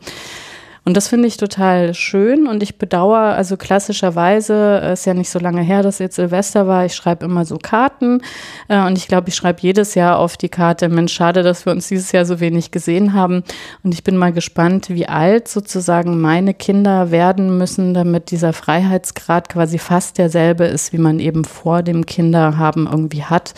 Und 0.85 0.95
das 0.95 1.07
finde 1.07 1.27
ich 1.27 1.37
total 1.37 1.95
schön. 1.95 2.45
Und 2.45 2.61
ich 2.61 2.77
bedauere, 2.77 3.33
also 3.33 3.57
klassischerweise, 3.57 4.81
äh, 4.83 4.93
ist 4.93 5.07
ja 5.07 5.15
nicht 5.15 5.31
so 5.31 5.39
lange 5.39 5.61
her, 5.61 5.81
dass 5.81 5.97
jetzt 5.97 6.15
Silvester 6.15 6.67
war, 6.67 6.85
ich 6.85 6.93
schreibe 6.93 7.25
immer 7.25 7.43
so 7.43 7.57
Karten. 7.57 8.21
Äh, 8.67 8.85
und 8.85 8.95
ich 8.95 9.07
glaube, 9.07 9.29
ich 9.29 9.35
schreibe 9.35 9.61
jedes 9.61 9.95
Jahr 9.95 10.19
auf 10.19 10.37
die 10.37 10.47
Karte, 10.47 10.87
Mensch, 10.87 11.13
schade, 11.13 11.41
dass 11.41 11.65
wir 11.65 11.73
uns 11.73 11.87
dieses 11.87 12.11
Jahr 12.11 12.25
so 12.25 12.39
wenig 12.39 12.69
gesehen 12.69 13.13
haben. 13.13 13.43
Und 13.83 13.95
ich 13.95 14.03
bin 14.03 14.15
mal 14.15 14.31
gespannt, 14.31 14.89
wie 14.89 15.07
alt 15.07 15.47
sozusagen 15.47 16.21
meine 16.21 16.53
Kinder 16.53 17.09
werden 17.09 17.57
müssen, 17.57 17.95
damit 17.95 18.29
dieser 18.29 18.53
Freiheitsgrad 18.53 19.49
quasi 19.49 19.79
fast 19.79 20.19
derselbe 20.19 20.65
ist, 20.65 20.93
wie 20.93 20.99
man 20.99 21.19
eben 21.19 21.45
vor 21.45 21.81
dem 21.81 22.05
Kinderhaben 22.05 22.85
irgendwie 22.85 23.23
hat, 23.23 23.55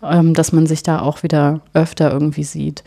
ähm, 0.00 0.32
dass 0.32 0.52
man 0.52 0.68
sich 0.68 0.84
da 0.84 1.00
auch 1.00 1.24
wieder 1.24 1.60
öfter 1.74 2.12
irgendwie 2.12 2.44
sieht. 2.44 2.84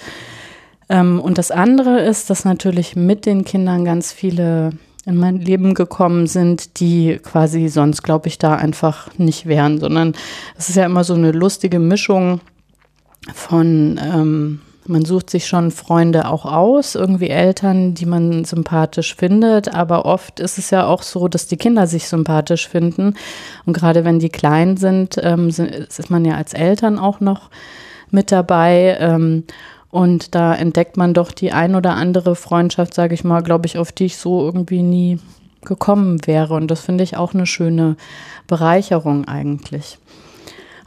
Ähm, 0.92 1.22
und 1.22 1.38
das 1.38 1.52
andere 1.52 2.02
ist, 2.02 2.30
dass 2.30 2.44
natürlich 2.44 2.96
mit 2.98 3.26
den 3.26 3.46
Kindern 3.46 3.86
ganz 3.86 4.12
viele 4.12 4.72
in 5.06 5.16
mein 5.16 5.38
Leben 5.38 5.74
gekommen 5.74 6.28
sind, 6.28 6.80
die 6.80 7.18
quasi 7.24 7.70
sonst, 7.70 8.04
glaube 8.04 8.28
ich, 8.28 8.38
da 8.38 8.56
einfach 8.56 9.10
nicht 9.18 9.48
wären, 9.48 9.80
sondern 9.80 10.14
es 10.58 10.70
ist 10.70 10.76
ja 10.76 10.86
immer 10.86 11.04
so 11.04 11.16
eine 11.16 11.32
lustige 11.32 11.80
Mischung 11.80 12.42
von, 13.34 14.00
ähm, 14.04 14.62
man 14.86 15.06
sucht 15.06 15.30
sich 15.30 15.48
schon 15.48 15.72
Freunde 15.72 16.28
auch 16.28 16.46
aus, 16.46 16.96
irgendwie 16.96 17.30
Eltern, 17.30 17.96
die 17.96 18.06
man 18.06 18.44
sympathisch 18.44 19.16
findet, 19.16 19.74
aber 19.74 20.06
oft 20.06 20.40
ist 20.40 20.58
es 20.58 20.70
ja 20.72 20.86
auch 20.86 21.04
so, 21.04 21.28
dass 21.28 21.48
die 21.48 21.58
Kinder 21.58 21.88
sich 21.88 22.08
sympathisch 22.08 22.68
finden 22.68 23.16
und 23.66 23.74
gerade 23.74 24.04
wenn 24.04 24.20
die 24.20 24.30
klein 24.30 24.78
sind, 24.78 25.16
ähm, 25.24 25.48
ist 25.48 26.10
man 26.10 26.26
ja 26.26 26.36
als 26.36 26.54
Eltern 26.54 27.00
auch 27.00 27.22
noch 27.22 27.50
mit 28.12 28.32
dabei. 28.32 28.98
Ähm, 29.00 29.46
und 29.92 30.36
da 30.36 30.56
entdeckt 30.56 30.96
man 30.96 31.14
doch 31.14 31.32
die 31.32 31.52
ein 31.52 31.76
oder 31.76 31.96
andere 31.96 32.36
Freundschaft, 32.36 32.94
sage 32.94 33.14
ich 33.14 33.24
mal, 33.24 33.42
glaube 33.42 33.68
ich, 33.68 33.78
auf 33.78 33.92
die 33.92 34.06
ich 34.06 34.18
so 34.18 34.42
irgendwie 34.44 34.82
nie 34.82 35.20
gekommen 35.64 36.26
wäre. 36.26 36.54
Und 36.54 36.72
das 36.72 36.80
finde 36.80 37.04
ich 37.04 37.18
auch 37.18 37.34
eine 37.34 37.46
schöne 37.46 37.98
Bereicherung 38.48 39.28
eigentlich. 39.28 39.98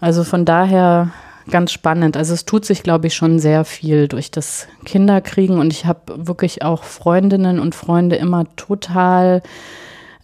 Also 0.01 0.25
von 0.25 0.45
daher 0.45 1.11
ganz 1.51 1.73
spannend. 1.73 2.17
Also 2.17 2.33
es 2.33 2.47
tut 2.47 2.65
sich, 2.65 2.83
glaube 2.83 3.07
ich, 3.07 3.15
schon 3.15 3.39
sehr 3.39 3.65
viel 3.65 4.09
durch 4.09 4.31
das 4.31 4.67
Kinderkriegen. 4.85 5.59
Und 5.59 5.73
ich 5.73 5.85
habe 5.85 6.27
wirklich 6.27 6.63
auch 6.63 6.83
Freundinnen 6.83 7.61
und 7.61 7.75
Freunde 7.75 8.17
immer 8.17 8.47
total 8.57 9.43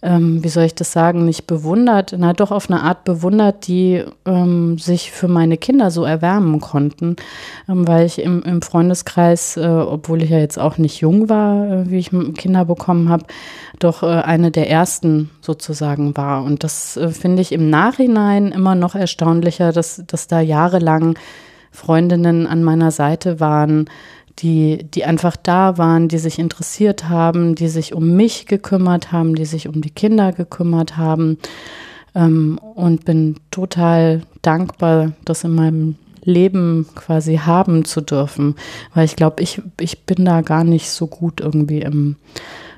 ähm, 0.03 0.43
wie 0.43 0.49
soll 0.49 0.63
ich 0.63 0.75
das 0.75 0.91
sagen, 0.91 1.25
nicht 1.25 1.45
bewundert, 1.45 2.15
na 2.17 2.33
doch 2.33 2.51
auf 2.51 2.69
eine 2.69 2.81
Art 2.81 3.03
bewundert, 3.03 3.67
die 3.67 4.03
ähm, 4.25 4.77
sich 4.79 5.11
für 5.11 5.27
meine 5.27 5.57
Kinder 5.57 5.91
so 5.91 6.03
erwärmen 6.03 6.59
konnten, 6.59 7.15
ähm, 7.69 7.87
weil 7.87 8.05
ich 8.05 8.19
im, 8.21 8.41
im 8.41 8.61
Freundeskreis, 8.61 9.57
äh, 9.57 9.67
obwohl 9.67 10.23
ich 10.23 10.31
ja 10.31 10.39
jetzt 10.39 10.57
auch 10.57 10.77
nicht 10.77 11.01
jung 11.01 11.29
war, 11.29 11.69
äh, 11.69 11.89
wie 11.89 11.99
ich 11.99 12.09
Kinder 12.09 12.65
bekommen 12.65 13.09
habe, 13.09 13.25
doch 13.79 14.01
äh, 14.01 14.07
eine 14.07 14.49
der 14.49 14.69
ersten 14.69 15.29
sozusagen 15.41 16.17
war. 16.17 16.43
Und 16.43 16.63
das 16.63 16.97
äh, 16.97 17.09
finde 17.09 17.41
ich 17.43 17.51
im 17.51 17.69
Nachhinein 17.69 18.51
immer 18.51 18.73
noch 18.73 18.95
erstaunlicher, 18.95 19.71
dass, 19.71 20.03
dass 20.07 20.27
da 20.27 20.39
jahrelang 20.39 21.15
Freundinnen 21.71 22.47
an 22.47 22.63
meiner 22.63 22.91
Seite 22.91 23.39
waren, 23.39 23.89
die, 24.41 24.83
die 24.83 25.05
einfach 25.05 25.35
da 25.35 25.77
waren, 25.77 26.07
die 26.07 26.17
sich 26.17 26.39
interessiert 26.39 27.09
haben, 27.09 27.55
die 27.55 27.67
sich 27.67 27.93
um 27.93 28.15
mich 28.15 28.45
gekümmert 28.45 29.11
haben, 29.11 29.35
die 29.35 29.45
sich 29.45 29.67
um 29.67 29.81
die 29.81 29.91
Kinder 29.91 30.31
gekümmert 30.31 30.97
haben. 30.97 31.37
Ähm, 32.13 32.59
und 32.75 33.05
bin 33.05 33.37
total 33.51 34.23
dankbar, 34.41 35.13
das 35.23 35.43
in 35.43 35.55
meinem 35.55 35.95
Leben 36.23 36.87
quasi 36.95 37.37
haben 37.37 37.85
zu 37.85 38.01
dürfen, 38.01 38.55
weil 38.93 39.05
ich 39.05 39.15
glaube, 39.15 39.41
ich, 39.41 39.61
ich 39.79 40.05
bin 40.05 40.25
da 40.25 40.41
gar 40.41 40.63
nicht 40.63 40.89
so 40.89 41.07
gut 41.07 41.39
irgendwie 41.41 41.81
im 41.81 42.15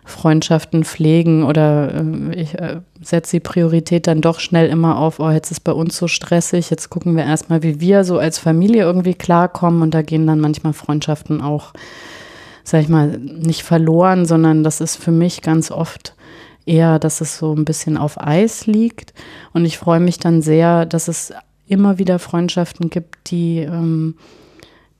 Freundschaften 0.05 0.83
pflegen 0.83 1.43
oder 1.43 1.93
äh, 1.93 2.35
ich 2.35 2.55
äh, 2.59 2.81
setze 3.01 3.37
die 3.37 3.39
Priorität 3.39 4.07
dann 4.07 4.21
doch 4.21 4.39
schnell 4.39 4.69
immer 4.69 4.97
auf, 4.97 5.19
oh, 5.19 5.29
jetzt 5.29 5.51
ist 5.51 5.61
bei 5.61 5.71
uns 5.71 5.97
so 5.97 6.07
stressig, 6.07 6.69
jetzt 6.69 6.89
gucken 6.89 7.15
wir 7.15 7.23
erstmal, 7.23 7.63
wie 7.63 7.79
wir 7.79 8.03
so 8.03 8.17
als 8.17 8.37
Familie 8.37 8.83
irgendwie 8.83 9.13
klarkommen. 9.13 9.81
Und 9.81 9.93
da 9.93 10.01
gehen 10.01 10.27
dann 10.27 10.39
manchmal 10.39 10.73
Freundschaften 10.73 11.41
auch, 11.41 11.73
sag 12.63 12.81
ich 12.81 12.89
mal, 12.89 13.17
nicht 13.17 13.63
verloren, 13.63 14.25
sondern 14.25 14.63
das 14.63 14.81
ist 14.81 14.97
für 14.97 15.11
mich 15.11 15.41
ganz 15.41 15.71
oft 15.71 16.15
eher, 16.65 16.99
dass 16.99 17.21
es 17.21 17.37
so 17.37 17.53
ein 17.53 17.65
bisschen 17.65 17.97
auf 17.97 18.19
Eis 18.19 18.67
liegt. 18.67 19.13
Und 19.53 19.65
ich 19.65 19.77
freue 19.77 19.99
mich 19.99 20.17
dann 20.17 20.41
sehr, 20.41 20.85
dass 20.85 21.07
es 21.07 21.33
immer 21.67 21.97
wieder 21.97 22.19
Freundschaften 22.19 22.89
gibt, 22.89 23.31
die 23.31 23.59
ähm, 23.59 24.15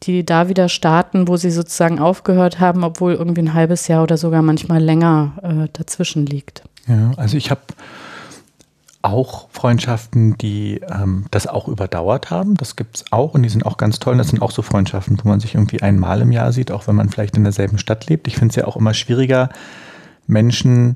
die 0.04 0.26
da 0.26 0.50
wieder 0.50 0.70
starten, 0.70 1.28
wo 1.28 1.38
sie 1.38 1.52
sozusagen 1.52 2.00
aufgehört 2.00 2.60
haben, 2.60 2.84
obwohl 2.84 3.14
irgendwie 3.14 3.42
ein 3.42 3.54
halbes 3.54 3.88
Jahr 3.88 4.04
oder 4.04 4.18
sogar 4.18 4.42
manchmal 4.42 4.82
länger 4.82 5.34
äh, 5.42 5.70
dazwischen 5.74 6.26
liegt. 6.26 6.64
Ja, 6.88 7.12
also 7.16 7.38
ich 7.38 7.50
habe 7.50 7.62
auch 9.02 9.50
Freundschaften, 9.52 10.38
die 10.38 10.82
ähm, 10.90 11.26
das 11.32 11.46
auch 11.46 11.68
überdauert 11.68 12.30
haben. 12.30 12.56
Das 12.56 12.76
gibt 12.76 12.98
es 12.98 13.06
auch 13.12 13.34
und 13.34 13.44
die 13.44 13.50
sind 13.50 13.66
auch 13.66 13.78
ganz 13.78 14.00
toll. 14.00 14.14
Und 14.14 14.18
das 14.18 14.30
sind 14.30 14.42
auch 14.42 14.52
so 14.52 14.62
Freundschaften, 14.62 15.20
wo 15.22 15.28
man 15.28 15.42
sich 15.42 15.56
irgendwie 15.56 15.82
einmal 15.82 16.22
im 16.22 16.32
Jahr 16.32 16.54
sieht, 16.54 16.72
auch 16.72 16.88
wenn 16.88 16.96
man 16.96 17.10
vielleicht 17.10 17.36
in 17.36 17.44
derselben 17.44 17.78
Stadt 17.78 18.08
lebt. 18.08 18.28
Ich 18.28 18.36
finde 18.36 18.52
es 18.52 18.56
ja 18.56 18.66
auch 18.66 18.78
immer 18.78 18.94
schwieriger, 18.94 19.50
Menschen 20.26 20.96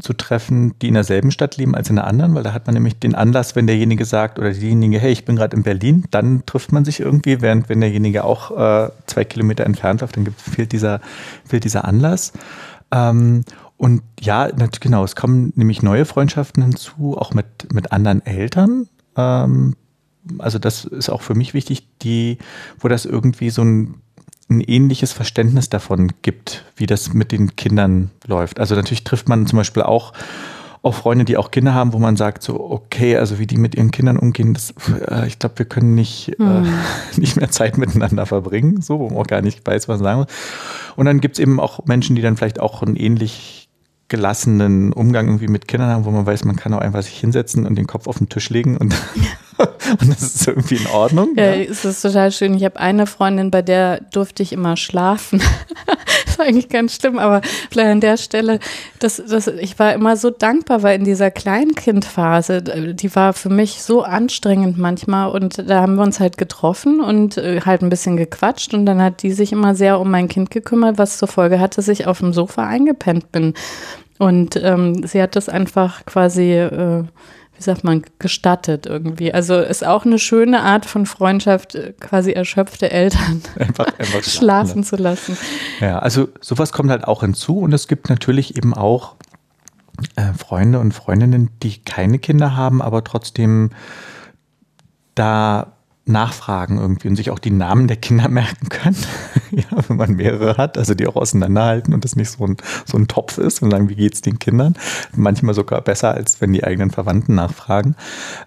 zu 0.00 0.12
treffen, 0.12 0.78
die 0.80 0.88
in 0.88 0.94
derselben 0.94 1.30
Stadt 1.30 1.56
leben 1.56 1.74
als 1.74 1.90
in 1.90 1.96
der 1.96 2.06
anderen, 2.06 2.34
weil 2.34 2.42
da 2.42 2.52
hat 2.52 2.66
man 2.66 2.74
nämlich 2.74 2.98
den 2.98 3.14
Anlass, 3.14 3.56
wenn 3.56 3.66
derjenige 3.66 4.04
sagt 4.04 4.38
oder 4.38 4.52
diejenige, 4.52 4.98
hey, 4.98 5.12
ich 5.12 5.24
bin 5.24 5.36
gerade 5.36 5.56
in 5.56 5.62
Berlin, 5.62 6.04
dann 6.10 6.44
trifft 6.46 6.72
man 6.72 6.84
sich 6.84 7.00
irgendwie, 7.00 7.40
während 7.40 7.68
wenn 7.68 7.80
derjenige 7.80 8.24
auch 8.24 8.50
äh, 8.50 8.90
zwei 9.06 9.24
Kilometer 9.24 9.64
entfernt 9.64 10.00
läuft, 10.00 10.16
dann 10.16 10.24
gibt, 10.24 10.40
fehlt, 10.40 10.72
dieser, 10.72 11.00
fehlt 11.44 11.64
dieser 11.64 11.84
Anlass. 11.84 12.32
Ähm, 12.92 13.44
und 13.76 14.02
ja, 14.20 14.48
genau, 14.48 15.04
es 15.04 15.16
kommen 15.16 15.52
nämlich 15.56 15.82
neue 15.82 16.04
Freundschaften 16.04 16.62
hinzu, 16.62 17.16
auch 17.16 17.32
mit, 17.32 17.72
mit 17.72 17.92
anderen 17.92 18.24
Eltern. 18.26 18.88
Ähm, 19.16 19.74
also 20.38 20.58
das 20.58 20.84
ist 20.84 21.08
auch 21.08 21.22
für 21.22 21.34
mich 21.34 21.54
wichtig, 21.54 21.88
die, 22.02 22.38
wo 22.78 22.88
das 22.88 23.06
irgendwie 23.06 23.50
so 23.50 23.62
ein 23.62 23.94
ein 24.50 24.60
ähnliches 24.60 25.12
Verständnis 25.12 25.68
davon 25.68 26.12
gibt, 26.22 26.64
wie 26.76 26.86
das 26.86 27.14
mit 27.14 27.32
den 27.32 27.56
Kindern 27.56 28.10
läuft. 28.26 28.58
Also 28.58 28.74
natürlich 28.74 29.04
trifft 29.04 29.28
man 29.28 29.46
zum 29.46 29.56
Beispiel 29.56 29.82
auch 29.82 30.12
auch 30.82 30.94
Freunde, 30.94 31.26
die 31.26 31.36
auch 31.36 31.50
Kinder 31.50 31.74
haben, 31.74 31.92
wo 31.92 31.98
man 31.98 32.16
sagt, 32.16 32.42
so, 32.42 32.58
okay, 32.58 33.16
also 33.16 33.38
wie 33.38 33.46
die 33.46 33.58
mit 33.58 33.74
ihren 33.74 33.90
Kindern 33.90 34.16
umgehen, 34.16 34.54
das, 34.54 34.72
äh, 35.10 35.26
ich 35.26 35.38
glaube, 35.38 35.58
wir 35.58 35.66
können 35.66 35.94
nicht, 35.94 36.38
mhm. 36.38 36.64
äh, 36.64 37.20
nicht 37.20 37.36
mehr 37.36 37.50
Zeit 37.50 37.76
miteinander 37.76 38.24
verbringen, 38.24 38.80
so, 38.80 38.98
wo 38.98 39.08
man 39.08 39.18
auch 39.18 39.26
gar 39.26 39.42
nicht 39.42 39.66
weiß, 39.66 39.88
was 39.88 40.00
man 40.00 40.04
sagen 40.04 40.20
muss. 40.20 40.28
Und 40.96 41.04
dann 41.04 41.20
gibt 41.20 41.36
es 41.36 41.38
eben 41.38 41.60
auch 41.60 41.84
Menschen, 41.84 42.16
die 42.16 42.22
dann 42.22 42.36
vielleicht 42.36 42.60
auch 42.60 42.82
ein 42.82 42.96
ähnlich 42.96 43.59
gelassenen 44.10 44.92
Umgang 44.92 45.28
irgendwie 45.28 45.48
mit 45.48 45.68
Kindern 45.68 45.88
haben, 45.88 46.04
wo 46.04 46.10
man 46.10 46.26
weiß, 46.26 46.44
man 46.44 46.56
kann 46.56 46.74
auch 46.74 46.80
einfach 46.80 47.02
sich 47.02 47.18
hinsetzen 47.18 47.64
und 47.64 47.76
den 47.76 47.86
Kopf 47.86 48.08
auf 48.08 48.18
den 48.18 48.28
Tisch 48.28 48.50
legen 48.50 48.76
und, 48.76 48.92
und 50.00 50.10
das 50.10 50.22
ist 50.22 50.48
irgendwie 50.48 50.76
in 50.76 50.86
Ordnung. 50.88 51.30
Ja, 51.36 51.54
ja. 51.54 51.62
es 51.62 51.84
ist 51.84 52.02
total 52.02 52.32
schön. 52.32 52.54
Ich 52.54 52.64
habe 52.64 52.78
eine 52.78 53.06
Freundin, 53.06 53.52
bei 53.52 53.62
der 53.62 54.00
durfte 54.00 54.42
ich 54.42 54.52
immer 54.52 54.76
schlafen. 54.76 55.40
das 56.26 56.38
war 56.38 56.46
eigentlich 56.46 56.68
ganz 56.68 56.96
schlimm, 56.96 57.20
aber 57.20 57.40
vielleicht 57.70 57.88
an 57.88 58.00
der 58.00 58.16
Stelle, 58.16 58.58
das, 58.98 59.22
das, 59.24 59.46
ich 59.46 59.78
war 59.78 59.94
immer 59.94 60.16
so 60.16 60.30
dankbar, 60.30 60.82
weil 60.82 60.98
in 60.98 61.04
dieser 61.04 61.30
Kleinkindphase, 61.30 62.62
die 62.62 63.14
war 63.14 63.32
für 63.32 63.48
mich 63.48 63.80
so 63.80 64.02
anstrengend 64.02 64.76
manchmal 64.76 65.30
und 65.30 65.70
da 65.70 65.82
haben 65.82 65.94
wir 65.94 66.02
uns 66.02 66.18
halt 66.18 66.36
getroffen 66.36 67.00
und 67.00 67.36
äh, 67.36 67.60
halt 67.64 67.82
ein 67.82 67.90
bisschen 67.90 68.16
gequatscht 68.16 68.74
und 68.74 68.86
dann 68.86 69.00
hat 69.00 69.22
die 69.22 69.30
sich 69.30 69.52
immer 69.52 69.76
sehr 69.76 70.00
um 70.00 70.10
mein 70.10 70.26
Kind 70.26 70.50
gekümmert, 70.50 70.98
was 70.98 71.16
zur 71.16 71.28
Folge 71.28 71.60
hatte, 71.60 71.76
dass 71.76 71.86
ich 71.86 72.08
auf 72.08 72.18
dem 72.18 72.32
Sofa 72.32 72.66
eingepennt 72.66 73.30
bin. 73.30 73.54
Und 74.20 74.60
ähm, 74.62 75.06
sie 75.06 75.22
hat 75.22 75.34
das 75.34 75.48
einfach 75.48 76.04
quasi, 76.04 76.52
äh, 76.52 77.04
wie 77.56 77.62
sagt 77.62 77.84
man, 77.84 78.04
gestattet 78.18 78.84
irgendwie. 78.84 79.32
Also 79.32 79.58
ist 79.58 79.82
auch 79.82 80.04
eine 80.04 80.18
schöne 80.18 80.60
Art 80.60 80.84
von 80.84 81.06
Freundschaft, 81.06 81.74
äh, 81.74 81.94
quasi 81.98 82.32
erschöpfte 82.32 82.90
Eltern 82.90 83.40
einfach, 83.58 83.86
einfach 83.98 84.22
schlafen 84.22 84.84
zu 84.84 84.96
lassen. 84.96 85.38
Ja, 85.80 86.00
also 86.00 86.28
sowas 86.42 86.70
kommt 86.70 86.90
halt 86.90 87.08
auch 87.08 87.22
hinzu 87.22 87.60
und 87.60 87.72
es 87.72 87.88
gibt 87.88 88.10
natürlich 88.10 88.58
eben 88.58 88.74
auch 88.74 89.16
äh, 90.16 90.34
Freunde 90.34 90.80
und 90.80 90.92
Freundinnen, 90.92 91.48
die 91.62 91.78
keine 91.82 92.18
Kinder 92.18 92.54
haben, 92.54 92.82
aber 92.82 93.02
trotzdem 93.02 93.70
da 95.14 95.78
nachfragen 96.10 96.78
irgendwie 96.78 97.08
und 97.08 97.16
sich 97.16 97.30
auch 97.30 97.38
die 97.38 97.50
Namen 97.50 97.86
der 97.86 97.96
Kinder 97.96 98.28
merken 98.28 98.68
können, 98.68 98.96
ja, 99.50 99.64
wenn 99.88 99.96
man 99.96 100.14
mehrere 100.14 100.56
hat, 100.56 100.78
also 100.78 100.94
die 100.94 101.06
auch 101.06 101.16
auseinanderhalten 101.16 101.94
und 101.94 102.04
das 102.04 102.16
nicht 102.16 102.30
so 102.30 102.44
ein, 102.46 102.56
so 102.84 102.98
ein 102.98 103.08
Topf 103.08 103.38
ist 103.38 103.62
und 103.62 103.70
sagen, 103.70 103.88
wie 103.88 103.96
geht's 103.96 104.20
den 104.20 104.38
Kindern? 104.38 104.74
Manchmal 105.14 105.54
sogar 105.54 105.80
besser, 105.80 106.14
als 106.14 106.40
wenn 106.40 106.52
die 106.52 106.64
eigenen 106.64 106.90
Verwandten 106.90 107.34
nachfragen. 107.34 107.96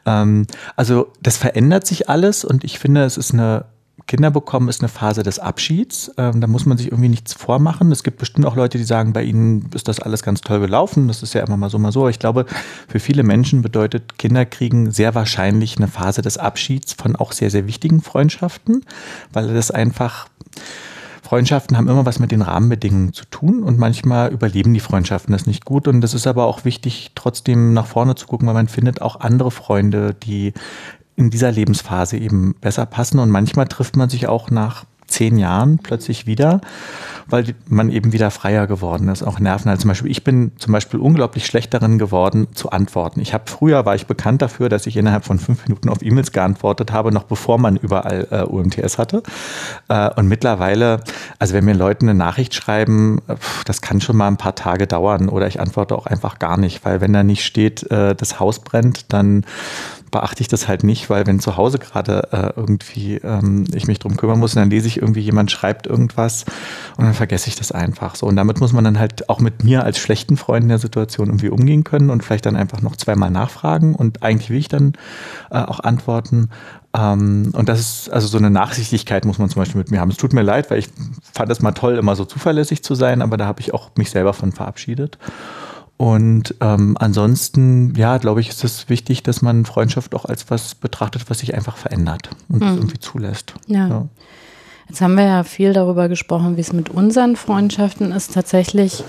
Ähm, 0.05 0.47
also 0.75 1.11
das 1.21 1.37
verändert 1.37 1.87
sich 1.87 2.09
alles 2.09 2.45
und 2.45 2.63
ich 2.63 2.79
finde, 2.79 3.03
es 3.03 3.17
ist 3.17 3.33
eine 3.33 3.65
Kinder 4.07 4.31
bekommen 4.31 4.69
ist 4.69 4.81
eine 4.81 4.89
Phase 4.89 5.23
des 5.23 5.39
Abschieds. 5.39 6.11
Ähm, 6.17 6.41
da 6.41 6.47
muss 6.47 6.65
man 6.65 6.77
sich 6.77 6.87
irgendwie 6.87 7.09
nichts 7.09 7.33
vormachen. 7.33 7.91
Es 7.91 8.03
gibt 8.03 8.17
bestimmt 8.17 8.45
auch 8.45 8.55
Leute, 8.55 8.77
die 8.77 8.83
sagen, 8.83 9.13
bei 9.13 9.23
ihnen 9.23 9.69
ist 9.73 9.87
das 9.87 9.99
alles 9.99 10.23
ganz 10.23 10.41
toll 10.41 10.59
gelaufen. 10.59 11.07
Das 11.07 11.21
ist 11.21 11.33
ja 11.33 11.43
immer 11.43 11.57
mal 11.57 11.69
so, 11.69 11.77
mal 11.77 11.91
so. 11.91 12.09
Ich 12.09 12.19
glaube, 12.19 12.45
für 12.87 12.99
viele 12.99 13.23
Menschen 13.23 13.61
bedeutet 13.61 14.17
Kinderkriegen 14.17 14.91
sehr 14.91 15.13
wahrscheinlich 15.15 15.77
eine 15.77 15.87
Phase 15.87 16.21
des 16.21 16.37
Abschieds 16.37 16.93
von 16.93 17.15
auch 17.15 17.31
sehr, 17.31 17.51
sehr 17.51 17.67
wichtigen 17.67 18.01
Freundschaften, 18.01 18.83
weil 19.31 19.53
das 19.53 19.69
einfach 19.69 20.27
Freundschaften 21.21 21.77
haben 21.77 21.87
immer 21.87 22.05
was 22.05 22.19
mit 22.19 22.31
den 22.31 22.41
Rahmenbedingungen 22.41 23.13
zu 23.13 23.25
tun 23.25 23.63
und 23.63 23.79
manchmal 23.79 24.31
überleben 24.31 24.73
die 24.73 24.79
Freundschaften 24.79 25.31
das 25.31 25.47
nicht 25.47 25.65
gut. 25.65 25.87
Und 25.87 26.01
das 26.01 26.13
ist 26.13 26.27
aber 26.27 26.45
auch 26.45 26.65
wichtig, 26.65 27.11
trotzdem 27.15 27.73
nach 27.73 27.87
vorne 27.87 28.15
zu 28.15 28.27
gucken, 28.27 28.47
weil 28.47 28.53
man 28.53 28.67
findet 28.67 29.01
auch 29.01 29.19
andere 29.19 29.49
Freunde, 29.49 30.13
die 30.13 30.53
in 31.15 31.29
dieser 31.29 31.51
Lebensphase 31.51 32.17
eben 32.17 32.55
besser 32.59 32.85
passen. 32.85 33.19
Und 33.19 33.29
manchmal 33.29 33.67
trifft 33.67 33.95
man 33.95 34.09
sich 34.09 34.27
auch 34.27 34.49
nach 34.49 34.85
zehn 35.13 35.37
Jahren 35.37 35.77
plötzlich 35.77 36.25
wieder, 36.25 36.61
weil 37.27 37.53
man 37.67 37.91
eben 37.91 38.13
wieder 38.13 38.31
freier 38.31 38.67
geworden 38.67 39.07
ist, 39.09 39.21
auch 39.23 39.39
Nerven. 39.39 39.69
Also 39.69 39.81
zum 39.81 39.89
Beispiel, 39.89 40.09
ich 40.09 40.23
bin 40.23 40.53
zum 40.57 40.73
Beispiel 40.73 40.99
unglaublich 40.99 41.45
schlecht 41.45 41.73
darin 41.73 41.99
geworden 41.99 42.47
zu 42.53 42.71
antworten. 42.71 43.19
Ich 43.19 43.33
habe 43.33 43.43
früher 43.47 43.85
war 43.85 43.95
ich 43.95 44.07
bekannt 44.07 44.41
dafür, 44.41 44.69
dass 44.69 44.87
ich 44.87 44.97
innerhalb 44.97 45.23
von 45.25 45.39
fünf 45.39 45.67
Minuten 45.67 45.89
auf 45.89 46.01
E-Mails 46.01 46.31
geantwortet 46.31 46.91
habe, 46.91 47.11
noch 47.11 47.23
bevor 47.23 47.59
man 47.59 47.77
überall 47.77 48.27
äh, 48.31 48.41
UMTS 48.43 48.97
hatte. 48.97 49.23
Äh, 49.87 50.09
und 50.15 50.27
mittlerweile, 50.27 51.01
also 51.37 51.53
wenn 51.53 51.65
mir 51.65 51.75
Leute 51.75 52.01
eine 52.01 52.15
Nachricht 52.15 52.55
schreiben, 52.55 53.21
das 53.65 53.81
kann 53.81 54.01
schon 54.01 54.17
mal 54.17 54.27
ein 54.27 54.37
paar 54.37 54.55
Tage 54.55 54.87
dauern 54.87 55.29
oder 55.29 55.47
ich 55.47 55.59
antworte 55.59 55.95
auch 55.95 56.07
einfach 56.07 56.39
gar 56.39 56.57
nicht, 56.57 56.83
weil 56.85 57.01
wenn 57.01 57.13
da 57.13 57.23
nicht 57.23 57.45
steht, 57.45 57.89
äh, 57.91 58.15
das 58.15 58.39
Haus 58.39 58.59
brennt, 58.59 59.13
dann 59.13 59.45
beachte 60.13 60.41
ich 60.41 60.47
das 60.47 60.67
halt 60.67 60.83
nicht, 60.83 61.09
weil 61.09 61.27
wenn 61.27 61.39
zu 61.39 61.57
Hause 61.57 61.79
gerade 61.79 62.29
äh, 62.31 62.53
irgendwie 62.55 63.15
ähm, 63.15 63.65
ich 63.73 63.87
mich 63.87 63.99
drum 63.99 64.15
kümmern 64.15 64.39
muss, 64.39 64.53
dann 64.53 64.69
lese 64.69 64.87
ich 64.87 65.01
irgendwie 65.01 65.19
jemand 65.19 65.51
schreibt 65.51 65.87
irgendwas 65.87 66.45
und 66.95 67.03
dann 67.03 67.13
vergesse 67.13 67.49
ich 67.49 67.55
das 67.55 67.71
einfach 67.73 68.15
so. 68.15 68.27
Und 68.27 68.37
damit 68.37 68.61
muss 68.61 68.71
man 68.71 68.83
dann 68.83 68.99
halt 68.99 69.27
auch 69.27 69.39
mit 69.39 69.63
mir 69.63 69.83
als 69.83 69.97
schlechten 69.97 70.37
Freund 70.37 70.63
in 70.63 70.69
der 70.69 70.79
Situation 70.79 71.27
irgendwie 71.27 71.49
umgehen 71.49 71.83
können 71.83 72.11
und 72.11 72.23
vielleicht 72.23 72.45
dann 72.45 72.55
einfach 72.55 72.81
noch 72.81 72.95
zweimal 72.95 73.31
nachfragen 73.31 73.95
und 73.95 74.23
eigentlich 74.23 74.51
will 74.51 74.59
ich 74.59 74.69
dann 74.69 74.93
äh, 75.49 75.57
auch 75.57 75.79
antworten. 75.79 76.49
Ähm, 76.95 77.51
und 77.53 77.67
das 77.67 77.79
ist 77.79 78.09
also 78.09 78.27
so 78.27 78.37
eine 78.37 78.51
Nachsichtigkeit 78.51 79.25
muss 79.25 79.39
man 79.39 79.49
zum 79.49 79.61
Beispiel 79.61 79.79
mit 79.79 79.89
mir 79.89 79.99
haben. 79.99 80.11
Es 80.11 80.17
tut 80.17 80.31
mir 80.31 80.43
leid, 80.43 80.69
weil 80.69 80.77
ich 80.77 80.89
fand 81.33 81.51
es 81.51 81.61
mal 81.61 81.71
toll, 81.71 81.97
immer 81.97 82.15
so 82.15 82.23
zuverlässig 82.23 82.83
zu 82.83 82.93
sein, 82.93 83.23
aber 83.23 83.35
da 83.35 83.47
habe 83.47 83.61
ich 83.61 83.73
auch 83.73 83.89
mich 83.97 84.11
selber 84.11 84.33
von 84.33 84.51
verabschiedet. 84.51 85.17
Und 85.97 86.55
ähm, 86.59 86.97
ansonsten, 86.99 87.93
ja, 87.95 88.17
glaube 88.17 88.41
ich, 88.41 88.49
ist 88.49 88.63
es 88.63 88.89
wichtig, 88.89 89.23
dass 89.23 89.41
man 89.41 89.65
Freundschaft 89.65 90.15
auch 90.15 90.25
als 90.25 90.49
was 90.49 90.75
betrachtet, 90.75 91.29
was 91.29 91.39
sich 91.39 91.55
einfach 91.55 91.77
verändert 91.77 92.29
und 92.49 92.61
mhm. 92.61 92.75
irgendwie 92.77 92.99
zulässt. 92.99 93.53
Ja. 93.67 93.87
ja. 93.87 94.07
Jetzt 94.89 95.01
haben 95.01 95.15
wir 95.15 95.25
ja 95.25 95.43
viel 95.43 95.71
darüber 95.73 96.09
gesprochen, 96.09 96.57
wie 96.57 96.61
es 96.61 96.73
mit 96.73 96.89
unseren 96.89 97.35
Freundschaften 97.35 98.11
ist. 98.11 98.33
Tatsächlich 98.33 99.03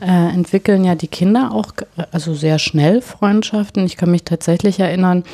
äh, 0.00 0.32
entwickeln 0.32 0.84
ja 0.84 0.94
die 0.94 1.08
Kinder 1.08 1.52
auch 1.52 1.72
also 2.12 2.34
sehr 2.34 2.58
schnell 2.58 3.02
Freundschaften. 3.02 3.84
Ich 3.84 3.96
kann 3.96 4.10
mich 4.10 4.24
tatsächlich 4.24 4.80
erinnern, 4.80 5.24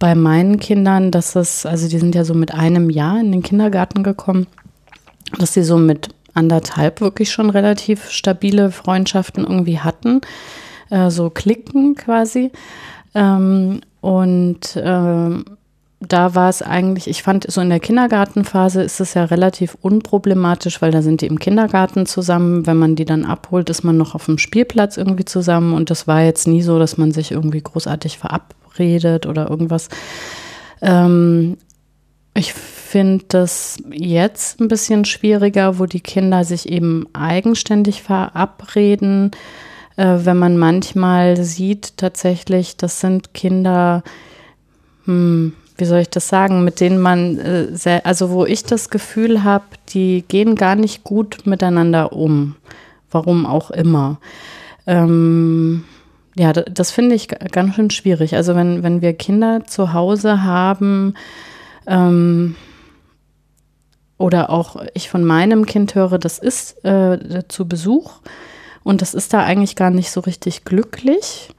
bei 0.00 0.14
meinen 0.14 0.58
Kindern, 0.58 1.10
dass 1.10 1.36
es, 1.36 1.66
also 1.66 1.86
die 1.86 1.98
sind 1.98 2.14
ja 2.14 2.24
so 2.24 2.34
mit 2.34 2.52
einem 2.54 2.90
Jahr 2.90 3.20
in 3.20 3.30
den 3.30 3.42
Kindergarten 3.42 4.02
gekommen, 4.02 4.46
dass 5.38 5.52
sie 5.52 5.62
so 5.62 5.76
mit 5.76 6.08
anderthalb 6.34 7.00
wirklich 7.00 7.30
schon 7.30 7.50
relativ 7.50 8.10
stabile 8.10 8.70
Freundschaften 8.70 9.44
irgendwie 9.44 9.80
hatten, 9.80 10.20
äh, 10.90 11.10
so 11.10 11.30
Klicken 11.30 11.94
quasi. 11.94 12.50
Ähm, 13.14 13.80
und 14.00 14.76
äh, 14.76 15.44
da 16.00 16.34
war 16.34 16.48
es 16.48 16.62
eigentlich, 16.62 17.08
ich 17.08 17.22
fand, 17.22 17.50
so 17.50 17.60
in 17.60 17.68
der 17.68 17.80
Kindergartenphase 17.80 18.82
ist 18.82 19.00
es 19.00 19.12
ja 19.12 19.24
relativ 19.24 19.76
unproblematisch, 19.82 20.80
weil 20.80 20.92
da 20.92 21.02
sind 21.02 21.20
die 21.20 21.26
im 21.26 21.38
Kindergarten 21.38 22.06
zusammen. 22.06 22.66
Wenn 22.66 22.78
man 22.78 22.96
die 22.96 23.04
dann 23.04 23.26
abholt, 23.26 23.68
ist 23.68 23.84
man 23.84 23.98
noch 23.98 24.14
auf 24.14 24.24
dem 24.24 24.38
Spielplatz 24.38 24.96
irgendwie 24.96 25.26
zusammen. 25.26 25.74
Und 25.74 25.90
das 25.90 26.06
war 26.06 26.22
jetzt 26.22 26.48
nie 26.48 26.62
so, 26.62 26.78
dass 26.78 26.96
man 26.96 27.12
sich 27.12 27.32
irgendwie 27.32 27.60
großartig 27.60 28.16
verabredet 28.16 29.26
oder 29.26 29.50
irgendwas. 29.50 29.90
Ähm, 30.80 31.58
ich 32.40 32.54
finde 32.54 33.24
das 33.28 33.76
jetzt 33.90 34.60
ein 34.60 34.68
bisschen 34.68 35.04
schwieriger, 35.04 35.78
wo 35.78 35.86
die 35.86 36.00
Kinder 36.00 36.42
sich 36.42 36.68
eben 36.68 37.06
eigenständig 37.12 38.02
verabreden. 38.02 39.30
Äh, 39.96 40.20
wenn 40.24 40.38
man 40.38 40.56
manchmal 40.56 41.36
sieht, 41.36 41.98
tatsächlich, 41.98 42.78
das 42.78 43.00
sind 43.00 43.34
Kinder, 43.34 44.02
hm, 45.04 45.52
wie 45.76 45.84
soll 45.84 46.00
ich 46.00 46.08
das 46.08 46.28
sagen, 46.28 46.64
mit 46.64 46.80
denen 46.80 46.98
man, 46.98 47.38
äh, 47.38 47.76
sehr, 47.76 48.06
also 48.06 48.30
wo 48.30 48.46
ich 48.46 48.64
das 48.64 48.88
Gefühl 48.88 49.44
habe, 49.44 49.66
die 49.90 50.24
gehen 50.26 50.54
gar 50.54 50.76
nicht 50.76 51.04
gut 51.04 51.46
miteinander 51.46 52.12
um. 52.14 52.56
Warum 53.10 53.44
auch 53.44 53.70
immer. 53.70 54.18
Ähm, 54.86 55.84
ja, 56.36 56.52
das, 56.54 56.90
finde 56.90 57.16
ich 57.16 57.28
ganz 57.28 57.74
schön 57.74 57.90
schwierig. 57.90 58.34
Also 58.34 58.54
wenn, 58.54 58.82
wenn 58.82 59.02
wir 59.02 59.12
Kinder 59.12 59.66
zu 59.66 59.92
Hause 59.92 60.42
haben, 60.42 61.14
ähm, 61.90 62.54
oder 64.16 64.50
auch 64.50 64.76
ich 64.94 65.10
von 65.10 65.24
meinem 65.24 65.66
Kind 65.66 65.94
höre, 65.94 66.18
das 66.18 66.38
ist 66.38 66.82
äh, 66.84 67.42
zu 67.48 67.66
Besuch 67.66 68.20
und 68.82 69.02
das 69.02 69.12
ist 69.12 69.34
da 69.34 69.40
eigentlich 69.40 69.76
gar 69.76 69.90
nicht 69.90 70.10
so 70.10 70.20
richtig 70.20 70.64
glücklich. 70.64 71.50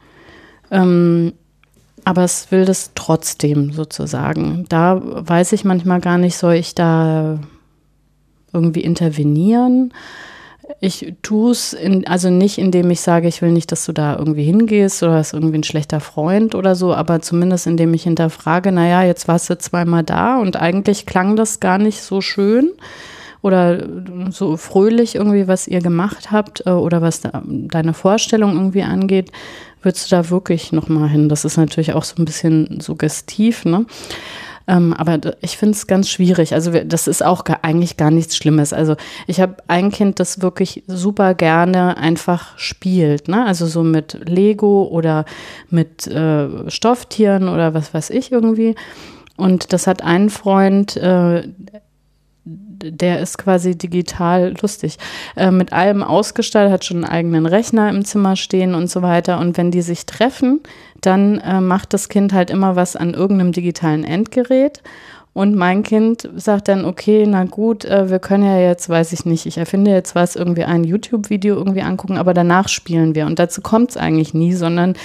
Ähm, 0.72 1.34
aber 2.04 2.24
es 2.24 2.52
will 2.52 2.65
das 2.65 2.91
trotzdem 2.96 3.74
sozusagen. 3.74 4.65
Da 4.70 5.00
weiß 5.04 5.52
ich 5.52 5.65
manchmal 5.65 6.00
gar 6.02 6.17
nicht, 6.17 6.38
soll 6.38 6.54
ich 6.54 6.74
da 6.74 7.39
irgendwie 8.54 8.82
intervenieren? 8.82 9.94
Ich 10.80 11.14
tue 11.22 11.52
es, 11.52 11.76
also 12.06 12.30
nicht, 12.30 12.58
indem 12.58 12.90
ich 12.92 13.02
sage, 13.02 13.28
ich 13.28 13.42
will 13.42 13.52
nicht, 13.52 13.72
dass 13.72 13.86
du 13.86 13.92
da 13.92 14.16
irgendwie 14.18 14.44
hingehst 14.44 15.04
oder 15.04 15.20
ist 15.20 15.34
irgendwie 15.34 15.58
ein 15.58 15.64
schlechter 15.64 16.00
Freund 16.00 16.56
oder 16.56 16.76
so, 16.76 16.94
aber 16.94 17.22
zumindest 17.22 17.68
indem 17.68 17.94
ich 17.94 18.04
hinterfrage, 18.04 18.72
naja, 18.72 19.04
jetzt 19.04 19.28
warst 19.28 19.50
du 19.50 19.58
zweimal 19.58 20.04
da 20.04 20.40
und 20.40 20.56
eigentlich 20.56 21.06
klang 21.06 21.36
das 21.36 21.60
gar 21.60 21.78
nicht 21.78 22.02
so 22.02 22.22
schön 22.22 22.72
oder 23.42 23.84
so 24.30 24.58
fröhlich 24.58 25.16
irgendwie, 25.16 25.48
was 25.48 25.68
ihr 25.68 25.82
gemacht 25.82 26.32
habt 26.32 26.66
äh, 26.66 26.72
oder 26.72 27.02
was 27.02 27.22
da, 27.22 27.42
deine 27.46 27.94
Vorstellung 27.94 28.54
irgendwie 28.54 28.84
angeht, 28.84 29.32
würdest 29.82 30.12
du 30.12 30.16
da 30.16 30.30
wirklich 30.30 30.72
nochmal 30.72 31.10
hin? 31.10 31.28
Das 31.28 31.46
ist 31.46 31.58
natürlich 31.58 31.94
auch 31.94 32.04
so 32.04 32.16
ein 32.22 32.26
bisschen 32.26 32.80
suggestiv, 32.82 33.66
ne? 33.66 33.86
Ähm, 34.67 34.93
aber 34.93 35.19
ich 35.41 35.58
finde 35.58 35.76
es 35.76 35.88
ganz 35.88 36.10
schwierig. 36.10 36.54
Also 36.54 36.71
das 36.71 37.08
ist 37.08 37.24
auch 37.24 37.43
gar, 37.43 37.60
eigentlich 37.63 37.97
gar 37.97 38.12
nichts 38.12 38.36
Schlimmes. 38.36 38.74
Also 38.74 38.95
ich 39.28 39.39
habe 39.39 39.58
ein 39.67 39.91
Kind, 39.91 40.19
das 40.19 40.41
wirklich 40.41 40.84
super 40.88 41.34
gerne 41.34 41.97
einfach 41.97 42.58
spielt. 42.58 43.28
Ne? 43.28 43.45
Also 43.45 43.65
so 43.65 43.84
mit 43.84 44.17
Lego 44.28 44.84
oder 44.84 45.26
mit 45.69 46.08
äh, 46.08 46.69
Stofftieren 46.69 47.50
oder 47.50 47.74
was 47.74 47.93
weiß 47.93 48.10
ich 48.12 48.32
irgendwie. 48.32 48.76
Und 49.38 49.74
das 49.74 49.88
hat 49.88 50.04
ein 50.04 50.30
Freund, 50.30 50.97
äh, 50.97 51.47
der 52.44 53.20
ist 53.20 53.38
quasi 53.38 53.78
digital 53.78 54.56
lustig, 54.62 54.98
äh, 55.36 55.52
mit 55.52 55.74
allem 55.74 56.02
ausgestattet, 56.02 56.72
hat 56.72 56.86
schon 56.86 57.04
einen 57.04 57.14
eigenen 57.14 57.46
Rechner 57.46 57.90
im 57.90 58.04
Zimmer 58.04 58.36
stehen 58.36 58.74
und 58.74 58.90
so 58.90 59.02
weiter. 59.02 59.40
Und 59.40 59.58
wenn 59.58 59.72
die 59.72 59.84
sich 59.84 60.06
treffen, 60.06 60.62
dann 61.02 61.40
äh, 61.40 61.62
macht 61.62 61.94
das 61.94 62.10
Kind 62.10 62.34
halt 62.34 62.50
immer 62.50 62.76
was 62.76 62.96
an 62.96 63.14
irgendeinem 63.14 63.52
digitalen 63.52 64.04
Endgerät. 64.04 64.82
Und 65.34 65.56
mein 65.56 65.84
Kind 65.84 66.30
sagt 66.36 66.68
dann, 66.68 66.84
okay, 66.84 67.26
na 67.26 67.46
gut, 67.46 67.86
äh, 67.86 68.10
wir 68.10 68.20
können 68.20 68.44
ja 68.44 68.60
jetzt, 68.60 68.90
weiß 68.90 69.14
ich 69.14 69.24
nicht, 69.26 69.46
ich 69.46 69.58
erfinde 69.58 69.92
jetzt 69.92 70.14
was, 70.14 70.36
irgendwie 70.36 70.66
ein 70.66 70.84
YouTube-Video 70.84 71.56
irgendwie 71.56 71.84
angucken, 71.84 72.18
aber 72.18 72.34
danach 72.34 72.68
spielen 72.68 73.16
wir. 73.16 73.28
Und 73.28 73.40
dazu 73.40 73.62
kommt 73.62 73.92
es 73.92 73.98
eigentlich 73.98 74.34
nie, 74.34 74.54
sondern 74.54 74.96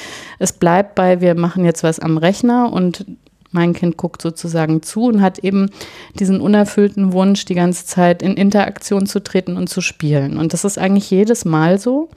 es 0.40 0.52
bleibt 0.52 0.96
bei, 0.96 1.20
wir 1.20 1.36
machen 1.36 1.64
jetzt 1.64 1.84
was 1.84 2.00
am 2.00 2.18
Rechner 2.18 2.72
und 2.72 3.04
mein 3.50 3.72
Kind 3.72 3.96
guckt 3.96 4.22
sozusagen 4.22 4.82
zu 4.82 5.04
und 5.04 5.22
hat 5.22 5.38
eben 5.38 5.70
diesen 6.18 6.40
unerfüllten 6.40 7.12
Wunsch, 7.12 7.44
die 7.44 7.54
ganze 7.54 7.86
Zeit 7.86 8.22
in 8.22 8.34
Interaktion 8.34 9.06
zu 9.06 9.22
treten 9.22 9.56
und 9.56 9.68
zu 9.68 9.80
spielen. 9.80 10.38
Und 10.38 10.52
das 10.52 10.64
ist 10.64 10.78
eigentlich 10.78 11.10
jedes 11.10 11.44
Mal 11.44 11.78
so. 11.78 12.08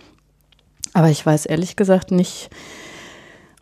Aber 0.94 1.10
ich 1.10 1.26
weiß 1.26 1.46
ehrlich 1.46 1.76
gesagt 1.76 2.12
nicht, 2.12 2.50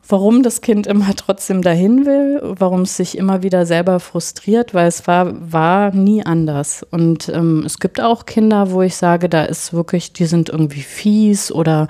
warum 0.08 0.44
das 0.44 0.62
Kind 0.62 0.88
immer 0.88 1.16
trotzdem 1.16 1.62
dahin 1.62 2.06
will, 2.06 2.40
warum 2.42 2.82
es 2.82 2.98
sich 2.98 3.18
immer 3.18 3.44
wieder 3.44 3.66
selber 3.66 4.00
frustriert, 4.00 4.74
weil 4.74 4.88
es 4.88 5.08
war, 5.08 5.34
war 5.52 5.94
nie 5.94 6.26
anders. 6.26 6.86
Und 6.90 7.30
ähm, 7.30 7.64
es 7.66 7.80
gibt 7.80 8.00
auch 8.02 8.26
Kinder, 8.26 8.72
wo 8.72 8.82
ich 8.82 8.96
sage, 8.96 9.30
da 9.30 9.44
ist 9.44 9.74
wirklich, 9.74 10.14
die 10.14 10.26
sind 10.26 10.50
irgendwie 10.50 10.82
fies 10.82 11.52
oder 11.52 11.88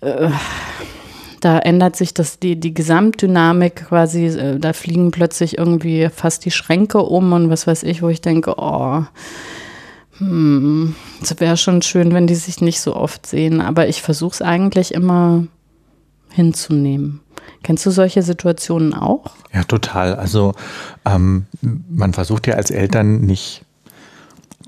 äh, 0.00 0.30
da 1.44 1.58
ändert 1.58 1.94
sich 1.94 2.14
das, 2.14 2.38
die, 2.38 2.58
die 2.58 2.72
Gesamtdynamik 2.72 3.86
quasi, 3.88 4.26
äh, 4.26 4.58
da 4.58 4.72
fliegen 4.72 5.10
plötzlich 5.10 5.58
irgendwie 5.58 6.08
fast 6.08 6.44
die 6.44 6.50
Schränke 6.50 6.98
um 6.98 7.32
und 7.32 7.50
was 7.50 7.66
weiß 7.66 7.82
ich, 7.82 8.00
wo 8.00 8.08
ich 8.08 8.22
denke, 8.22 8.54
oh, 8.56 9.04
hm, 10.18 10.94
es 11.20 11.38
wäre 11.40 11.56
schon 11.56 11.82
schön, 11.82 12.14
wenn 12.14 12.26
die 12.26 12.34
sich 12.34 12.60
nicht 12.60 12.80
so 12.80 12.96
oft 12.96 13.26
sehen, 13.26 13.60
aber 13.60 13.88
ich 13.88 14.00
versuche 14.00 14.34
es 14.34 14.42
eigentlich 14.42 14.94
immer 14.94 15.46
hinzunehmen. 16.30 17.20
Kennst 17.62 17.84
du 17.84 17.90
solche 17.90 18.22
Situationen 18.22 18.94
auch? 18.94 19.32
Ja, 19.52 19.64
total. 19.64 20.14
Also 20.14 20.54
ähm, 21.04 21.46
man 21.60 22.14
versucht 22.14 22.46
ja 22.46 22.54
als 22.54 22.70
Eltern 22.70 23.20
nicht 23.20 23.64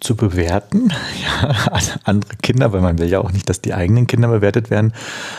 zu 0.00 0.14
bewerten, 0.14 0.92
ja, 1.42 1.56
andere 2.04 2.36
Kinder, 2.42 2.72
weil 2.74 2.82
man 2.82 2.98
will 2.98 3.08
ja 3.08 3.20
auch 3.20 3.32
nicht, 3.32 3.48
dass 3.48 3.62
die 3.62 3.72
eigenen 3.72 4.06
Kinder 4.06 4.28
bewertet 4.28 4.68
werden. 4.68 4.92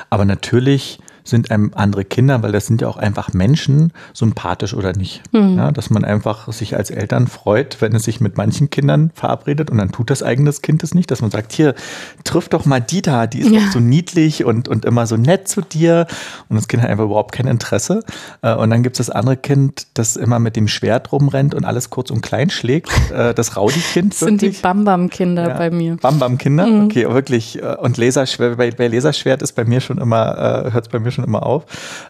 Aber 0.09 0.25
natürlich 0.25 0.99
sind 1.27 1.51
einem 1.51 1.71
andere 1.75 2.05
Kinder, 2.05 2.41
weil 2.43 2.51
das 2.51 2.67
sind 2.67 2.81
ja 2.81 2.87
auch 2.87 2.97
einfach 2.97 3.33
Menschen, 3.33 3.93
sympathisch 4.13 4.73
oder 4.73 4.93
nicht. 4.93 5.21
Mhm. 5.33 5.57
Ja, 5.57 5.71
dass 5.71 5.89
man 5.89 6.05
einfach 6.05 6.51
sich 6.51 6.75
als 6.75 6.89
Eltern 6.89 7.27
freut, 7.27 7.81
wenn 7.81 7.95
es 7.95 8.03
sich 8.03 8.21
mit 8.21 8.37
manchen 8.37 8.69
Kindern 8.69 9.11
verabredet 9.13 9.69
und 9.69 9.77
dann 9.77 9.91
tut 9.91 10.09
das 10.09 10.23
eigenes 10.23 10.61
Kind 10.61 10.83
es 10.83 10.93
nicht, 10.93 11.11
dass 11.11 11.21
man 11.21 11.31
sagt, 11.31 11.51
hier, 11.51 11.75
triff 12.23 12.49
doch 12.49 12.65
mal 12.65 12.79
die 12.79 13.01
da, 13.01 13.27
die 13.27 13.39
ist 13.39 13.51
ja. 13.51 13.61
so 13.71 13.79
niedlich 13.79 14.45
und, 14.45 14.67
und 14.67 14.85
immer 14.85 15.07
so 15.07 15.17
nett 15.17 15.47
zu 15.47 15.61
dir 15.61 16.07
und 16.49 16.55
das 16.55 16.67
Kind 16.67 16.83
hat 16.83 16.89
einfach 16.89 17.05
überhaupt 17.05 17.33
kein 17.33 17.47
Interesse. 17.47 18.01
Äh, 18.41 18.55
und 18.55 18.69
dann 18.69 18.83
gibt 18.83 18.99
es 18.99 19.07
das 19.07 19.15
andere 19.15 19.37
Kind, 19.37 19.87
das 19.93 20.15
immer 20.15 20.39
mit 20.39 20.55
dem 20.55 20.67
Schwert 20.67 21.11
rumrennt 21.11 21.53
und 21.55 21.65
alles 21.65 21.89
kurz 21.89 22.11
und 22.11 22.21
klein 22.21 22.49
schlägt, 22.49 22.89
äh, 23.11 23.33
das 23.33 23.57
Raudi-Kind. 23.57 24.13
Das 24.13 24.19
sind 24.19 24.41
die 24.41 24.49
Bambam-Kinder 24.49 25.49
ja. 25.49 25.57
bei 25.57 25.69
mir. 25.69 25.97
Bambam-Kinder, 25.97 26.67
mhm. 26.67 26.85
okay, 26.85 27.09
wirklich. 27.09 27.61
Äh, 27.61 27.75
und 27.75 27.97
Laserschwert, 27.97 28.57
bei, 28.57 28.71
bei 28.71 28.87
Laserschwert 28.87 29.41
ist 29.41 29.53
bei 29.53 29.65
mir 29.65 29.81
schon 29.81 29.97
immer, 29.97 30.67
hört 30.71 30.85
es 30.85 30.89
bei 30.89 30.99
mir 30.99 31.11
schon 31.11 31.16
immer 31.23 31.43
auf. 31.43 31.65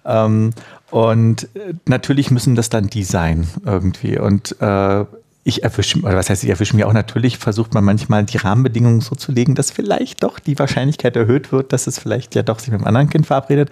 Ähm, 0.05 0.51
und 0.89 1.43
äh, 1.55 1.73
natürlich 1.85 2.31
müssen 2.31 2.55
das 2.55 2.69
dann 2.69 2.87
die 2.87 3.03
sein 3.03 3.47
irgendwie. 3.65 4.17
Und 4.17 4.59
äh, 4.61 5.05
ich 5.47 5.63
erwische, 5.63 5.99
oder 5.99 6.17
was 6.17 6.29
heißt, 6.29 6.43
ich 6.43 6.49
erwische 6.49 6.75
mir 6.75 6.89
auch 6.89 6.93
natürlich, 6.93 7.37
versucht 7.37 7.73
man 7.73 7.85
manchmal 7.85 8.25
die 8.25 8.35
Rahmenbedingungen 8.35 8.99
so 8.99 9.15
zu 9.15 9.31
legen, 9.31 9.55
dass 9.55 9.71
vielleicht 9.71 10.23
doch 10.23 10.39
die 10.39 10.59
Wahrscheinlichkeit 10.59 11.15
erhöht 11.15 11.53
wird, 11.53 11.71
dass 11.71 11.87
es 11.87 11.97
vielleicht 11.99 12.35
ja 12.35 12.43
doch 12.43 12.59
sich 12.59 12.69
mit 12.69 12.81
einem 12.81 12.87
anderen 12.87 13.09
Kind 13.09 13.25
verabredet. 13.27 13.69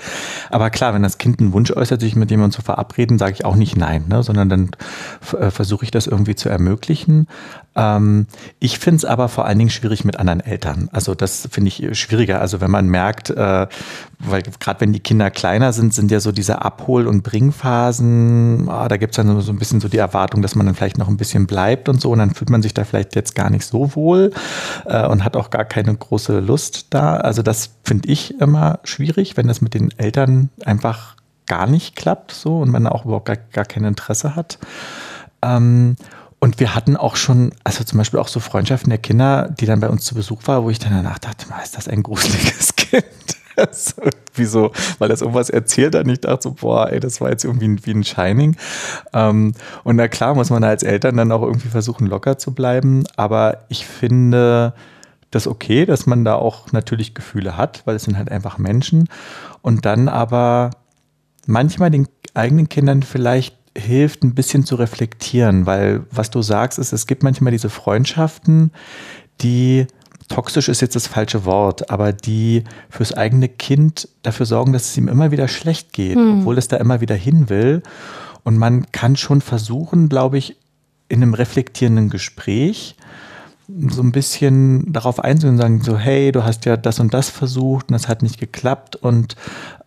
Aber 0.50 0.70
klar, 0.70 0.94
wenn 0.94 1.04
das 1.04 1.18
Kind 1.18 1.42
einen 1.42 1.52
Wunsch 1.52 1.72
äußert, 1.72 2.00
sich 2.00 2.16
mit 2.16 2.32
jemandem 2.32 2.56
zu 2.56 2.62
verabreden, 2.62 3.20
sage 3.20 3.34
ich 3.34 3.44
auch 3.44 3.58
nicht 3.58 3.76
nein, 3.76 4.06
ne? 4.08 4.24
sondern 4.24 4.48
dann 4.48 4.72
äh, 5.38 5.52
versuche 5.52 5.84
ich 5.84 5.92
das 5.92 6.08
irgendwie 6.08 6.36
zu 6.36 6.48
ermöglichen. 6.48 7.28
Ähm, 7.76 8.28
ich 8.60 8.80
finde 8.80 8.98
es 8.98 9.06
aber 9.06 9.28
vor 9.28 9.46
allen 9.46 9.58
Dingen 9.58 9.70
schwierig 9.70 10.06
mit 10.06 10.18
anderen 10.18 10.40
Eltern. 10.40 10.90
Also 10.92 11.14
das 11.14 11.48
finde 11.52 11.68
ich 11.68 11.98
schwieriger. 12.00 12.42
Also 12.42 12.62
wenn 12.62 12.72
man 12.72 12.88
merkt, 12.88 13.30
äh, 13.30 13.68
weil 14.20 14.44
gerade 14.60 14.82
wenn 14.82 14.94
die 14.94 15.00
Kinder 15.00 15.30
kleiner 15.30 15.74
sind, 15.74 15.94
sind 15.94 16.10
ja 16.12 16.20
so 16.20 16.32
diese 16.32 16.62
Abhol- 16.62 17.08
und 17.08 17.24
Bringphasen, 17.24 18.68
oh, 18.68 18.88
da 18.88 18.98
gibt 18.98 19.12
es 19.12 19.18
dann 19.18 19.42
so 19.42 19.52
ein 19.52 19.60
bisschen 19.60 19.82
so 19.82 19.90
die 19.90 19.98
Erwartung, 19.98 20.42
dass 20.42 20.56
man 20.56 20.66
dann 20.66 20.76
vielleicht 20.76 20.98
noch 20.98 21.10
ein 21.10 21.18
bisschen 21.18 21.48
bleibt 21.48 21.90
und 21.90 22.00
so. 22.00 22.12
Und 22.12 22.20
dann 22.20 22.34
fühlt 22.34 22.50
man 22.50 22.62
sich 22.62 22.74
da 22.74 22.86
vielleicht 22.86 23.16
jetzt 23.16 23.36
gar 23.36 23.50
nicht 23.50 23.66
so 23.66 23.96
wohl 23.96 24.32
äh, 24.86 25.06
und 25.06 25.24
hat 25.24 25.36
auch 25.36 25.50
gar 25.50 25.66
keine 25.66 25.96
große 25.96 26.40
Lust 26.40 26.88
da. 26.92 27.18
Also 27.18 27.42
das 27.42 27.72
finde 27.84 28.10
ich 28.10 28.40
immer 28.40 28.80
schwierig, 28.84 29.38
wenn 29.38 29.48
das 29.48 29.62
mit 29.62 29.74
den 29.74 29.92
Eltern 29.98 30.50
einfach 30.64 31.16
gar 31.48 31.68
nicht 31.68 31.96
klappt 31.96 32.32
so 32.32 32.60
und 32.60 32.72
man 32.72 32.88
auch 32.88 33.06
überhaupt 33.06 33.26
gar, 33.26 33.38
gar 33.38 33.66
kein 33.66 33.84
Interesse 33.84 34.36
hat. 34.36 34.58
Ähm, 35.42 35.96
und 36.46 36.60
wir 36.60 36.76
hatten 36.76 36.96
auch 36.96 37.16
schon, 37.16 37.54
also 37.64 37.84
zum 37.84 37.98
Beispiel 37.98 38.20
auch 38.20 38.28
so 38.28 38.40
Freundschaften 38.40 38.92
der 38.92 39.00
Kinder, 39.00 39.50
die 39.60 39.66
dann 39.66 39.80
bei 39.80 39.90
uns 39.90 40.06
zu 40.06 40.14
Besuch 40.14 40.44
war, 40.46 40.64
wo 40.64 40.70
ich 40.70 40.78
dann 40.78 40.94
danach 40.94 41.18
dachte, 41.18 41.48
ist 41.64 41.76
das 41.76 41.88
ein 41.88 42.04
gruseliges 42.04 42.76
Kind? 42.76 43.04
Das 43.56 43.96
weil 45.00 45.10
das 45.10 45.22
irgendwas 45.22 45.50
erzählt 45.50 45.96
hat. 45.96 46.06
Und 46.06 46.12
ich 46.12 46.22
dachte 46.22 46.44
so, 46.44 46.52
boah, 46.52 46.92
ey, 46.92 47.00
das 47.00 47.20
war 47.20 47.32
jetzt 47.32 47.46
irgendwie 47.46 47.84
wie 47.84 47.92
ein 47.92 48.04
Shining. 48.04 48.58
Ähm, 49.12 49.54
und 49.84 49.96
na 49.96 50.08
klar 50.08 50.36
muss 50.36 50.52
man 50.52 50.64
als 50.64 50.84
Eltern 50.84 51.18
dann 51.18 51.32
auch 51.32 51.42
irgendwie 51.42 51.70
versuchen, 51.70 52.06
locker 52.06 52.38
zu 52.38 52.54
bleiben. 52.54 53.06
Aber 53.16 53.66
ich 53.70 53.88
finde 53.88 54.76
das 55.32 55.48
okay, 55.48 55.88
dass 55.88 56.06
man 56.06 56.26
da 56.26 56.36
auch 56.36 56.72
natürlich 56.72 57.16
Gefühle 57.16 57.58
hat, 57.58 57.82
weil 57.86 57.96
es 57.96 58.04
sind 58.04 58.20
halt 58.20 58.30
einfach 58.30 58.60
Menschen. 58.60 59.10
Und 59.64 59.86
dann 59.88 60.10
aber 60.10 60.70
manchmal 61.48 61.90
den 61.90 62.08
eigenen 62.36 62.70
Kindern 62.70 63.02
vielleicht 63.02 63.65
hilft, 63.78 64.24
ein 64.24 64.36
bisschen 64.36 64.66
zu 64.66 64.76
reflektieren, 64.76 65.66
weil 65.66 66.04
was 66.12 66.30
du 66.30 66.42
sagst, 66.42 66.80
ist, 66.80 66.94
es 66.94 67.08
gibt 67.08 67.24
manchmal 67.24 67.52
diese 67.52 67.70
Freundschaften, 67.70 68.72
die 69.42 69.88
toxisch 70.30 70.70
ist 70.70 70.82
jetzt 70.82 70.96
das 70.96 71.08
falsche 71.08 71.46
Wort, 71.46 71.90
aber 71.90 72.14
die 72.14 72.64
fürs 72.90 73.14
eigene 73.14 73.50
Kind 73.50 74.08
dafür 74.24 74.46
sorgen, 74.46 74.74
dass 74.74 74.90
es 74.90 74.98
ihm 74.98 75.08
immer 75.08 75.32
wieder 75.32 75.48
schlecht 75.48 75.94
geht, 75.94 76.16
hm. 76.16 76.40
obwohl 76.40 76.58
es 76.58 76.68
da 76.68 76.78
immer 76.78 77.02
wieder 77.02 77.16
hin 77.16 77.50
will. 77.50 77.84
Und 78.44 78.58
man 78.58 78.92
kann 78.92 79.16
schon 79.16 79.42
versuchen, 79.42 80.10
glaube 80.10 80.38
ich, 80.38 80.56
in 81.10 81.22
einem 81.22 81.34
reflektierenden 81.34 82.10
Gespräch 82.10 82.96
so 83.68 84.02
ein 84.02 84.12
bisschen 84.12 84.94
darauf 84.94 85.20
einzugehen 85.20 85.56
und 85.56 85.62
sagen, 85.62 85.82
so, 85.82 85.98
hey, 85.98 86.32
du 86.32 86.44
hast 86.44 86.66
ja 86.66 86.78
das 86.78 87.00
und 87.00 87.14
das 87.14 87.30
versucht 87.30 87.90
und 87.90 87.94
das 87.94 88.08
hat 88.08 88.22
nicht 88.22 88.40
geklappt 88.40 88.96
und 88.96 89.36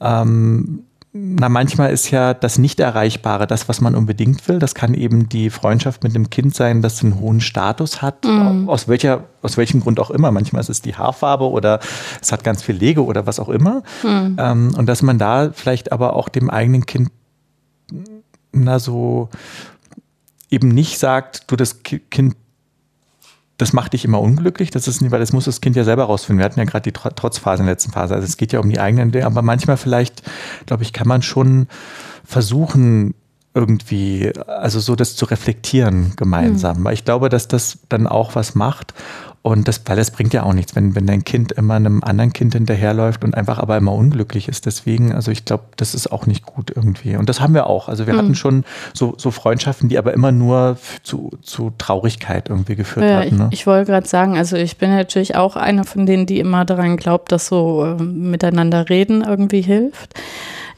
ähm, 0.00 0.84
na, 1.20 1.48
manchmal 1.48 1.92
ist 1.92 2.10
ja 2.10 2.34
das 2.34 2.58
Nicht-Erreichbare 2.58 3.46
das, 3.46 3.68
was 3.68 3.80
man 3.80 3.94
unbedingt 3.94 4.46
will. 4.48 4.58
Das 4.58 4.74
kann 4.74 4.94
eben 4.94 5.28
die 5.28 5.50
Freundschaft 5.50 6.04
mit 6.04 6.14
dem 6.14 6.30
Kind 6.30 6.54
sein, 6.54 6.82
das 6.82 7.02
einen 7.02 7.18
hohen 7.18 7.40
Status 7.40 8.02
hat, 8.02 8.24
mhm. 8.24 8.68
aus, 8.68 8.88
welcher, 8.88 9.24
aus 9.42 9.56
welchem 9.56 9.80
Grund 9.80 10.00
auch 10.00 10.10
immer. 10.10 10.30
Manchmal 10.30 10.60
ist 10.60 10.68
es 10.68 10.82
die 10.82 10.94
Haarfarbe 10.94 11.48
oder 11.48 11.80
es 12.20 12.32
hat 12.32 12.44
ganz 12.44 12.62
viel 12.62 12.76
Lego 12.76 13.02
oder 13.02 13.26
was 13.26 13.40
auch 13.40 13.48
immer. 13.48 13.82
Mhm. 14.02 14.36
Ähm, 14.38 14.74
und 14.76 14.86
dass 14.86 15.02
man 15.02 15.18
da 15.18 15.50
vielleicht 15.52 15.92
aber 15.92 16.14
auch 16.14 16.28
dem 16.28 16.50
eigenen 16.50 16.86
Kind 16.86 17.10
na 18.52 18.78
so 18.78 19.28
eben 20.50 20.68
nicht 20.68 20.98
sagt, 20.98 21.50
du 21.50 21.56
das 21.56 21.82
Kind 21.82 22.36
das 23.58 23.72
macht 23.72 23.92
dich 23.92 24.04
immer 24.04 24.20
unglücklich. 24.20 24.70
Das 24.70 24.88
ist 24.88 25.02
nicht, 25.02 25.10
weil 25.10 25.20
das 25.20 25.32
muss 25.32 25.44
das 25.44 25.60
Kind 25.60 25.76
ja 25.76 25.84
selber 25.84 26.04
rausfinden. 26.04 26.38
Wir 26.38 26.44
hatten 26.44 26.60
ja 26.60 26.64
gerade 26.64 26.90
die 26.90 26.92
Trotzphase 26.92 27.62
in 27.62 27.66
der 27.66 27.74
letzten 27.74 27.92
Phase. 27.92 28.14
Also 28.14 28.24
es 28.24 28.36
geht 28.36 28.52
ja 28.52 28.60
um 28.60 28.70
die 28.70 28.80
eigenen, 28.80 29.14
aber 29.22 29.42
manchmal 29.42 29.76
vielleicht, 29.76 30.22
glaube 30.66 30.84
ich, 30.84 30.92
kann 30.92 31.08
man 31.08 31.22
schon 31.22 31.66
versuchen, 32.24 33.14
irgendwie, 33.54 34.32
also 34.46 34.78
so 34.78 34.94
das 34.94 35.16
zu 35.16 35.24
reflektieren 35.24 36.12
gemeinsam. 36.14 36.78
Mhm. 36.78 36.84
Weil 36.84 36.94
ich 36.94 37.04
glaube, 37.04 37.28
dass 37.28 37.48
das 37.48 37.78
dann 37.88 38.06
auch 38.06 38.36
was 38.36 38.54
macht. 38.54 38.94
Und 39.48 39.66
das, 39.66 39.80
weil 39.86 39.96
das 39.96 40.10
bringt 40.10 40.34
ja 40.34 40.42
auch 40.42 40.52
nichts, 40.52 40.76
wenn, 40.76 40.94
wenn 40.94 41.06
dein 41.06 41.24
Kind 41.24 41.52
immer 41.52 41.72
einem 41.72 42.04
anderen 42.04 42.34
Kind 42.34 42.52
hinterherläuft 42.52 43.24
und 43.24 43.34
einfach 43.34 43.58
aber 43.58 43.78
immer 43.78 43.94
unglücklich 43.94 44.46
ist. 44.46 44.66
Deswegen, 44.66 45.14
also 45.14 45.30
ich 45.30 45.46
glaube, 45.46 45.64
das 45.78 45.94
ist 45.94 46.12
auch 46.12 46.26
nicht 46.26 46.44
gut 46.44 46.70
irgendwie. 46.76 47.16
Und 47.16 47.30
das 47.30 47.40
haben 47.40 47.54
wir 47.54 47.66
auch. 47.66 47.88
Also 47.88 48.06
wir 48.06 48.12
mhm. 48.12 48.18
hatten 48.18 48.34
schon 48.34 48.64
so, 48.92 49.14
so 49.16 49.30
Freundschaften, 49.30 49.88
die 49.88 49.96
aber 49.96 50.12
immer 50.12 50.32
nur 50.32 50.76
zu, 51.02 51.30
zu 51.40 51.72
Traurigkeit 51.78 52.50
irgendwie 52.50 52.76
geführt 52.76 53.06
ja, 53.06 53.20
hatten. 53.20 53.36
Ne? 53.38 53.48
Ich, 53.50 53.60
ich 53.60 53.66
wollte 53.66 53.90
gerade 53.90 54.06
sagen, 54.06 54.36
also 54.36 54.54
ich 54.56 54.76
bin 54.76 54.90
natürlich 54.90 55.34
auch 55.34 55.56
eine 55.56 55.84
von 55.84 56.04
denen, 56.04 56.26
die 56.26 56.40
immer 56.40 56.66
daran 56.66 56.98
glaubt, 56.98 57.32
dass 57.32 57.46
so 57.46 57.86
äh, 57.86 58.02
miteinander 58.02 58.90
reden 58.90 59.24
irgendwie 59.26 59.62
hilft. 59.62 60.12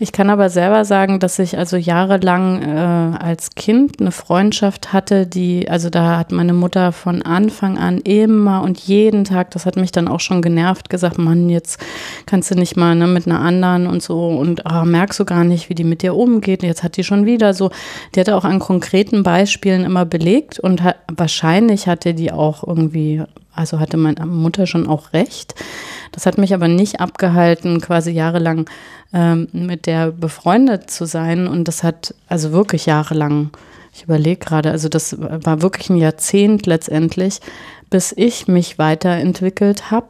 Ich 0.02 0.12
kann 0.12 0.30
aber 0.30 0.48
selber 0.48 0.86
sagen, 0.86 1.20
dass 1.20 1.38
ich 1.38 1.58
also 1.58 1.76
jahrelang 1.76 2.62
äh, 2.62 3.18
als 3.22 3.54
Kind 3.54 4.00
eine 4.00 4.12
Freundschaft 4.12 4.94
hatte, 4.94 5.26
die, 5.26 5.68
also 5.68 5.90
da 5.90 6.16
hat 6.16 6.32
meine 6.32 6.54
Mutter 6.54 6.92
von 6.92 7.20
Anfang 7.20 7.76
an 7.76 7.98
immer 7.98 8.62
und 8.62 8.78
jeden 8.78 9.24
Tag, 9.24 9.50
das 9.50 9.66
hat 9.66 9.76
mich 9.76 9.92
dann 9.92 10.08
auch 10.08 10.20
schon 10.20 10.40
genervt, 10.40 10.88
gesagt, 10.88 11.18
Mann, 11.18 11.50
jetzt 11.50 11.78
kannst 12.24 12.50
du 12.50 12.54
nicht 12.54 12.78
mal 12.78 12.94
ne, 12.94 13.08
mit 13.08 13.26
einer 13.26 13.40
anderen 13.40 13.86
und 13.86 14.02
so 14.02 14.28
und 14.28 14.62
oh, 14.64 14.86
merkst 14.86 15.20
du 15.20 15.26
gar 15.26 15.44
nicht, 15.44 15.68
wie 15.68 15.74
die 15.74 15.84
mit 15.84 16.00
dir 16.00 16.16
umgeht. 16.16 16.62
Jetzt 16.62 16.82
hat 16.82 16.96
die 16.96 17.04
schon 17.04 17.26
wieder 17.26 17.52
so, 17.52 17.70
die 18.14 18.20
hatte 18.20 18.36
auch 18.36 18.44
an 18.46 18.58
konkreten 18.58 19.22
Beispielen 19.22 19.84
immer 19.84 20.06
belegt 20.06 20.58
und 20.58 20.82
hat, 20.82 20.96
wahrscheinlich 21.14 21.88
hatte 21.88 22.14
die 22.14 22.32
auch 22.32 22.66
irgendwie, 22.66 23.22
also 23.54 23.78
hatte 23.78 23.98
meine 23.98 24.24
Mutter 24.24 24.66
schon 24.66 24.86
auch 24.86 25.12
recht. 25.12 25.54
Das 26.12 26.26
hat 26.26 26.38
mich 26.38 26.54
aber 26.54 26.68
nicht 26.68 27.00
abgehalten, 27.00 27.80
quasi 27.80 28.10
jahrelang 28.10 28.68
ähm, 29.12 29.48
mit 29.52 29.86
der 29.86 30.10
befreundet 30.10 30.90
zu 30.90 31.06
sein. 31.06 31.46
Und 31.46 31.68
das 31.68 31.82
hat 31.82 32.14
also 32.28 32.52
wirklich 32.52 32.86
jahrelang, 32.86 33.50
ich 33.92 34.04
überlege 34.04 34.38
gerade, 34.38 34.70
also 34.70 34.88
das 34.88 35.16
war 35.18 35.62
wirklich 35.62 35.90
ein 35.90 35.96
Jahrzehnt 35.96 36.66
letztendlich, 36.66 37.40
bis 37.90 38.12
ich 38.16 38.48
mich 38.48 38.78
weiterentwickelt 38.78 39.90
habe. 39.90 40.08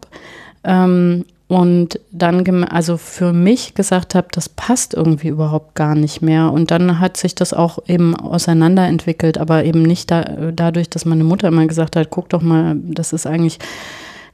Ähm, 0.64 1.24
und 1.50 1.98
dann 2.12 2.62
also 2.62 2.96
für 2.96 3.32
mich 3.32 3.74
gesagt 3.74 4.14
habe, 4.14 4.28
das 4.30 4.48
passt 4.48 4.94
irgendwie 4.94 5.26
überhaupt 5.26 5.74
gar 5.74 5.96
nicht 5.96 6.22
mehr. 6.22 6.52
Und 6.52 6.70
dann 6.70 7.00
hat 7.00 7.16
sich 7.16 7.34
das 7.34 7.52
auch 7.52 7.80
eben 7.88 8.14
auseinanderentwickelt, 8.14 9.36
aber 9.36 9.64
eben 9.64 9.82
nicht 9.82 10.12
da, 10.12 10.22
dadurch, 10.52 10.88
dass 10.90 11.06
meine 11.06 11.24
Mutter 11.24 11.48
immer 11.48 11.66
gesagt 11.66 11.96
hat, 11.96 12.10
guck 12.10 12.28
doch 12.28 12.40
mal, 12.40 12.76
das 12.80 13.12
ist 13.12 13.26
eigentlich 13.26 13.58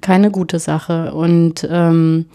keine 0.00 0.30
gute 0.30 0.58
Sache. 0.58 1.14
Und 1.14 1.66
ähm, 1.70 2.26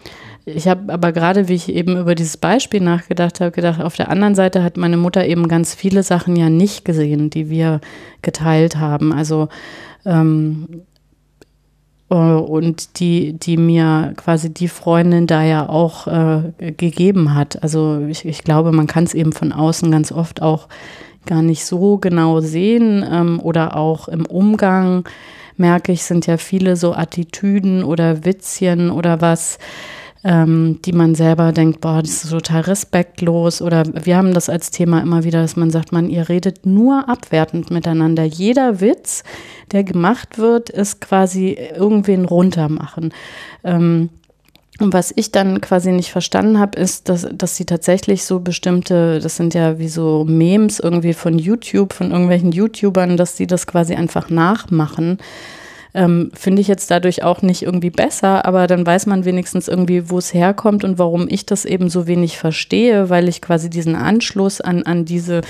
ich 0.46 0.68
habe 0.68 0.92
aber 0.92 1.12
gerade, 1.12 1.48
wie 1.48 1.54
ich 1.54 1.70
eben 1.70 1.98
über 1.98 2.16
dieses 2.16 2.38
Beispiel 2.38 2.82
nachgedacht 2.82 3.40
habe, 3.40 3.52
gedacht, 3.52 3.82
auf 3.82 3.96
der 3.96 4.10
anderen 4.10 4.36
Seite 4.36 4.64
hat 4.64 4.78
meine 4.78 4.98
Mutter 4.98 5.26
eben 5.26 5.48
ganz 5.48 5.76
viele 5.76 6.04
Sachen 6.04 6.36
ja 6.36 6.50
nicht 6.50 6.84
gesehen, 6.86 7.30
die 7.30 7.50
wir 7.50 7.80
geteilt 8.22 8.78
haben. 8.78 9.14
Also 9.14 9.50
ähm, 10.06 10.84
äh, 12.12 12.16
und 12.16 13.00
die, 13.00 13.34
die 13.34 13.58
mir 13.58 14.14
quasi 14.18 14.54
die 14.54 14.68
Freundin 14.68 15.26
da 15.26 15.44
ja 15.44 15.68
auch 15.68 16.08
äh, 16.08 16.52
gegeben 16.74 17.34
hat. 17.34 17.64
Also 17.64 18.06
ich, 18.08 18.26
ich 18.26 18.44
glaube, 18.44 18.72
man 18.72 18.88
kann 18.88 19.06
es 19.06 19.14
eben 19.14 19.32
von 19.32 19.52
außen 19.52 19.90
ganz 19.90 20.12
oft 20.12 20.42
auch 20.42 20.68
gar 21.26 21.42
nicht 21.42 21.66
so 21.66 21.98
genau 21.98 22.42
sehen 22.42 23.06
ähm, 23.10 23.40
oder 23.40 23.78
auch 23.78 24.08
im 24.08 24.26
Umgang 24.26 25.06
merke 25.58 25.92
ich, 25.92 26.04
sind 26.04 26.28
ja 26.28 26.38
viele 26.38 26.76
so 26.76 26.94
Attitüden 26.94 27.84
oder 27.84 28.26
Witzchen 28.26 28.90
oder 28.90 29.22
was, 29.22 29.58
ähm, 30.24 30.80
die 30.86 30.94
man 30.94 31.16
selber 31.16 31.52
denkt, 31.52 31.82
boah, 31.82 32.02
das 32.02 32.24
ist 32.24 32.30
total 32.30 32.62
respektlos. 32.62 33.62
Oder 33.62 33.84
wir 34.06 34.18
haben 34.18 34.34
das 34.34 34.50
als 34.50 34.72
Thema 34.72 35.02
immer 35.02 35.24
wieder, 35.24 35.42
dass 35.42 35.56
man 35.56 35.72
sagt, 35.72 35.92
man, 35.92 36.10
ihr 36.10 36.30
redet 36.30 36.66
nur 36.66 37.10
abwertend 37.10 37.72
miteinander. 37.72 38.24
Jeder 38.24 38.82
Witz, 38.82 39.24
der 39.72 39.84
gemacht 39.84 40.38
wird, 40.38 40.70
ist 40.70 41.02
quasi 41.02 41.58
irgendwen 41.76 42.26
runtermachen. 42.26 43.14
Ähm, 43.64 44.10
und 44.82 44.94
was 44.94 45.14
ich 45.16 45.32
dann 45.32 45.62
quasi 45.62 45.92
nicht 45.92 46.12
verstanden 46.12 46.60
habe, 46.60 46.80
ist, 46.80 47.08
dass, 47.08 47.28
dass 47.32 47.56
sie 47.56 47.66
tatsächlich 47.66 48.26
so 48.26 48.40
bestimmte, 48.40 49.20
das 49.20 49.36
sind 49.36 49.54
ja 49.54 49.78
wie 49.78 49.88
so 49.88 50.26
Memes 50.28 50.80
irgendwie 50.80 51.14
von 51.14 51.38
YouTube, 51.38 51.94
von 51.94 52.12
irgendwelchen 52.12 52.52
YouTubern, 52.52 53.16
dass 53.16 53.38
sie 53.38 53.48
das 53.48 53.68
quasi 53.68 53.94
einfach 53.94 54.30
nachmachen. 54.30 55.20
Ähm, 55.94 56.32
Finde 56.34 56.62
ich 56.62 56.68
jetzt 56.68 56.90
dadurch 56.90 57.22
auch 57.24 57.42
nicht 57.42 57.64
irgendwie 57.64 57.90
besser, 57.90 58.46
aber 58.46 58.66
dann 58.66 58.86
weiß 58.86 59.06
man 59.06 59.26
wenigstens 59.26 59.68
irgendwie, 59.68 60.10
wo 60.10 60.18
es 60.18 60.34
herkommt 60.34 60.84
und 60.84 60.98
warum 60.98 61.28
ich 61.30 61.46
das 61.46 61.66
eben 61.66 61.90
so 61.90 62.08
wenig 62.08 62.38
verstehe, 62.38 63.10
weil 63.10 63.28
ich 63.28 63.42
quasi 63.42 63.70
diesen 63.70 63.96
Anschluss 63.96 64.62
an, 64.62 64.84
an 64.84 65.06
diese 65.06 65.42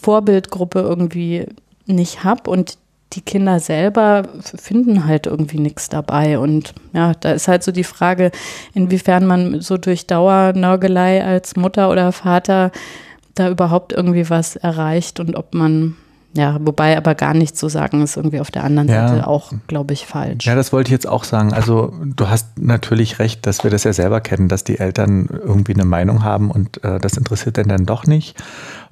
Vorbildgruppe 0.00 0.80
irgendwie 0.80 1.46
nicht 1.86 2.22
habe 2.22 2.50
und 2.50 2.78
die 3.14 3.22
Kinder 3.22 3.58
selber 3.58 4.24
finden 4.42 5.06
halt 5.06 5.26
irgendwie 5.26 5.58
nichts 5.58 5.88
dabei. 5.88 6.38
Und 6.38 6.74
ja, 6.92 7.14
da 7.14 7.32
ist 7.32 7.48
halt 7.48 7.62
so 7.62 7.72
die 7.72 7.84
Frage, 7.84 8.30
inwiefern 8.74 9.26
man 9.26 9.60
so 9.60 9.78
durch 9.78 10.06
Dauernörgelei 10.06 11.24
als 11.24 11.56
Mutter 11.56 11.90
oder 11.90 12.12
Vater 12.12 12.70
da 13.34 13.48
überhaupt 13.48 13.92
irgendwie 13.92 14.28
was 14.28 14.56
erreicht 14.56 15.20
und 15.20 15.36
ob 15.36 15.54
man 15.54 15.96
ja, 16.34 16.58
wobei 16.60 16.96
aber 16.96 17.14
gar 17.14 17.34
nichts 17.34 17.58
zu 17.58 17.68
sagen 17.68 18.02
ist 18.02 18.16
irgendwie 18.16 18.40
auf 18.40 18.50
der 18.50 18.64
anderen 18.64 18.88
ja. 18.88 19.08
Seite 19.08 19.26
auch, 19.26 19.52
glaube 19.66 19.94
ich, 19.94 20.06
falsch. 20.06 20.44
Ja, 20.46 20.54
das 20.54 20.72
wollte 20.72 20.88
ich 20.88 20.92
jetzt 20.92 21.08
auch 21.08 21.24
sagen. 21.24 21.52
Also 21.52 21.92
du 22.04 22.28
hast 22.28 22.58
natürlich 22.58 23.18
recht, 23.18 23.46
dass 23.46 23.64
wir 23.64 23.70
das 23.70 23.84
ja 23.84 23.92
selber 23.92 24.20
kennen, 24.20 24.48
dass 24.48 24.62
die 24.62 24.78
Eltern 24.78 25.28
irgendwie 25.30 25.74
eine 25.74 25.86
Meinung 25.86 26.24
haben 26.24 26.50
und 26.50 26.84
äh, 26.84 26.98
das 27.00 27.16
interessiert 27.16 27.56
denn 27.56 27.68
dann 27.68 27.86
doch 27.86 28.06
nicht 28.06 28.36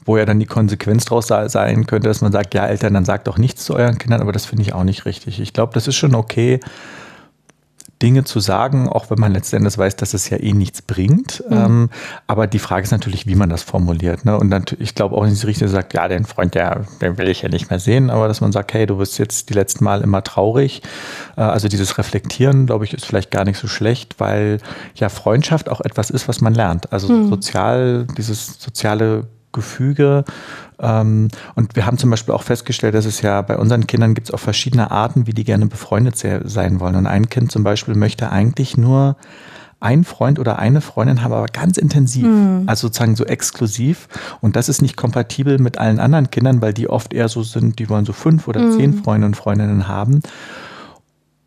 wo 0.07 0.17
ja 0.17 0.25
dann 0.25 0.39
die 0.39 0.47
Konsequenz 0.47 1.05
daraus 1.05 1.27
sein 1.27 1.87
könnte, 1.87 2.09
dass 2.09 2.21
man 2.21 2.33
sagt, 2.33 2.55
ja, 2.55 2.65
Eltern, 2.65 2.95
dann 2.95 3.05
sagt 3.05 3.27
doch 3.27 3.39
nichts 3.39 3.65
zu 3.65 3.75
euren 3.75 3.99
Kindern, 3.99 4.21
aber 4.23 4.33
das 4.33 4.47
finde 4.47 4.63
ich 4.63 4.73
auch 4.73 4.85
nicht 4.85 5.05
richtig. 5.05 5.41
Ich 5.41 5.53
glaube, 5.53 5.75
das 5.75 5.89
ist 5.89 5.97
schon 5.97 6.15
okay, 6.15 6.61
Dinge 8.03 8.25
zu 8.25 8.41
sagen, 8.41 8.89
auch 8.89 9.11
wenn 9.11 9.19
man 9.19 9.33
letztendlich 9.33 9.77
weiß, 9.79 9.97
dass 9.97 10.13
es 10.13 10.29
ja 10.29 10.39
eh 10.39 10.53
nichts 10.53 10.83
bringt. 10.83 11.43
Mhm. 11.49 11.57
Ähm, 11.57 11.91
aber 12.27 12.47
die 12.47 12.59
Frage 12.59 12.83
ist 12.83 12.91
natürlich, 12.91 13.27
wie 13.27 13.35
man 13.35 13.49
das 13.49 13.63
formuliert. 13.63 14.25
Ne? 14.25 14.39
Und 14.39 14.77
ich 14.79 14.95
glaube 14.95 15.17
auch 15.17 15.25
nicht 15.25 15.39
so 15.39 15.47
richtig 15.47 15.71
sagt, 15.71 15.95
ja, 15.95 16.07
den 16.07 16.27
Freund, 16.27 16.55
der, 16.55 16.85
den 17.01 17.17
will 17.17 17.29
ich 17.29 17.43
ja 17.43 17.49
nicht 17.49 17.71
mehr 17.71 17.79
sehen, 17.79 18.11
aber 18.11 18.29
dass 18.29 18.41
man 18.41 18.53
sagt, 18.53 18.75
hey, 18.75 18.87
du 18.87 18.99
bist 18.99 19.19
jetzt 19.19 19.49
die 19.49 19.55
letzten 19.55 19.85
Mal 19.85 20.03
immer 20.03 20.23
traurig. 20.23 20.83
Äh, 21.37 21.41
also 21.41 21.69
dieses 21.69 21.97
Reflektieren, 21.97 22.67
glaube 22.67 22.85
ich, 22.85 22.93
ist 22.93 23.07
vielleicht 23.07 23.31
gar 23.31 23.45
nicht 23.45 23.59
so 23.59 23.67
schlecht, 23.67 24.21
weil 24.21 24.59
ja 24.95 25.09
Freundschaft 25.09 25.71
auch 25.71 25.81
etwas 25.81 26.11
ist, 26.11 26.29
was 26.29 26.43
man 26.43 26.55
lernt. 26.55 26.93
Also 26.93 27.13
mhm. 27.13 27.31
sozial, 27.31 28.07
dieses 28.17 28.61
soziale 28.61 29.27
Gefüge. 29.53 30.25
Ähm, 30.79 31.29
und 31.55 31.77
wir 31.77 31.87
haben 31.87 31.99
zum 31.99 32.11
Beispiel 32.11 32.35
auch 32.35 32.43
festgestellt, 32.43 32.95
dass 32.95 33.07
es 33.07 33.23
ja 33.23 33.43
bei 33.43 33.57
unseren 33.57 33.87
Kindern 33.87 34.15
gibt 34.15 34.29
es 34.29 34.35
auch 34.35 34.41
verschiedene 34.41 34.91
Arten, 34.91 35.27
wie 35.27 35.33
die 35.33 35.45
gerne 35.45 35.67
befreundet 35.67 36.17
sein 36.17 36.81
wollen. 36.81 36.97
Und 36.97 37.07
ein 37.07 37.29
Kind 37.29 37.53
zum 37.53 37.65
Beispiel 37.65 37.95
möchte 37.95 38.31
eigentlich 38.31 38.77
nur 38.77 39.17
einen 39.79 40.05
Freund 40.05 40.39
oder 40.39 40.59
eine 40.59 40.81
Freundin 40.81 41.23
haben, 41.23 41.33
aber 41.33 41.47
ganz 41.47 41.77
intensiv, 41.77 42.27
mhm. 42.27 42.63
also 42.67 42.87
sozusagen 42.89 43.15
so 43.15 43.25
exklusiv. 43.25 44.09
Und 44.41 44.57
das 44.57 44.69
ist 44.69 44.81
nicht 44.81 44.97
kompatibel 44.97 45.59
mit 45.59 45.79
allen 45.79 46.01
anderen 46.01 46.31
Kindern, 46.31 46.63
weil 46.63 46.73
die 46.73 46.89
oft 46.89 47.13
eher 47.13 47.29
so 47.29 47.43
sind, 47.43 47.79
die 47.79 47.89
wollen 47.89 48.07
so 48.07 48.13
fünf 48.13 48.49
oder 48.49 48.61
mhm. 48.61 48.73
zehn 48.73 48.95
Freunde 48.95 49.27
und 49.27 49.37
Freundinnen 49.37 49.87
haben. 49.87 50.23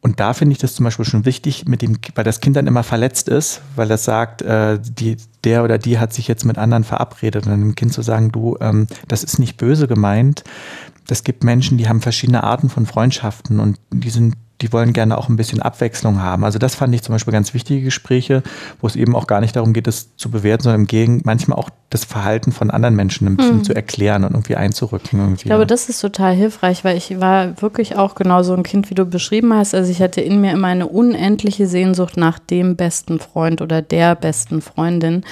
Und 0.02 0.20
da 0.20 0.34
finde 0.34 0.54
ich 0.54 0.60
das 0.60 0.76
zum 0.76 0.86
Beispiel 0.86 1.06
schon 1.06 1.26
wichtig, 1.26 1.66
mit 1.68 1.82
dem, 1.82 1.98
weil 2.16 2.24
das 2.24 2.40
Kind 2.40 2.56
dann 2.56 2.68
immer 2.68 2.84
verletzt 2.84 3.28
ist, 3.28 3.62
weil 3.76 3.88
das 3.88 4.06
sagt, 4.06 4.42
äh, 4.42 4.80
die, 4.82 5.18
der 5.44 5.64
oder 5.64 5.78
die 5.78 6.00
hat 6.00 6.14
sich 6.14 6.28
jetzt 6.28 6.46
mit 6.46 6.58
anderen 6.58 6.84
verabredet 6.84 7.48
und 7.48 7.52
dem 7.52 7.76
Kind 7.76 7.94
zu 7.94 8.02
sagen, 8.02 8.32
du, 8.32 8.58
ähm, 8.62 8.88
das 9.08 9.24
ist 9.24 9.40
nicht 9.40 9.58
böse 9.58 9.88
gemeint. 9.88 10.44
Es 11.10 11.24
gibt 11.24 11.44
Menschen, 11.44 11.78
die 11.78 11.90
haben 11.90 12.02
verschiedene 12.02 12.44
Arten 12.44 12.70
von 12.70 12.86
Freundschaften 12.86 13.60
und 13.60 13.80
die 13.92 14.10
sind 14.10 14.36
die 14.62 14.74
wollen 14.74 14.94
gerne 14.94 15.18
auch 15.18 15.30
ein 15.30 15.36
bisschen 15.36 15.62
Abwechslung 15.62 16.22
haben. 16.22 16.44
Also 16.44 16.60
das 16.60 16.76
fand 16.76 16.94
ich 16.94 17.02
zum 17.02 17.16
Beispiel 17.16 17.32
ganz 17.32 17.54
wichtige 17.54 17.82
Gespräche, 17.82 18.44
wo 18.82 18.88
es 18.88 18.96
eben 18.96 19.16
auch 19.16 19.28
gar 19.28 19.42
nicht 19.42 19.56
darum 19.56 19.74
geht, 19.74 19.88
das 19.88 20.16
zu 20.18 20.30
bewerten, 20.30 20.64
sondern 20.64 20.82
im 20.82 20.88
Gegenteil 20.88 21.10
manchmal 21.24 21.58
auch 21.58 21.70
das 21.90 22.06
Verhalten 22.06 22.52
von 22.52 22.70
anderen 22.70 22.96
Menschen 22.96 23.28
ein 23.28 23.38
bisschen 23.38 23.58
hm. 23.58 23.64
zu 23.64 23.76
erklären 23.76 24.24
und 24.24 24.32
irgendwie 24.32 24.56
einzurücken. 24.56 25.20
Irgendwie. 25.20 25.42
Ich 25.42 25.46
glaube, 25.46 25.66
das 25.66 25.90
ist 25.90 26.02
total 26.02 26.34
hilfreich, 26.36 26.84
weil 26.84 26.98
ich 26.98 27.20
war 27.20 27.62
wirklich 27.62 27.96
auch 27.96 28.16
genau 28.16 28.44
so 28.44 28.54
ein 28.54 28.64
Kind, 28.64 28.90
wie 28.90 28.96
du 28.96 29.06
beschrieben 29.06 29.54
hast. 29.54 29.74
Also 29.74 29.92
ich 29.92 30.02
hatte 30.02 30.22
in 30.22 30.42
mir 30.42 30.52
immer 30.52 30.68
eine 30.68 30.88
unendliche 30.88 31.68
Sehnsucht 31.68 32.18
nach 32.18 32.40
dem 32.40 32.76
besten 32.76 33.20
Freund 33.20 33.62
oder 33.62 33.82
der 33.82 34.16
besten 34.16 34.62
Freundin. 34.62 35.24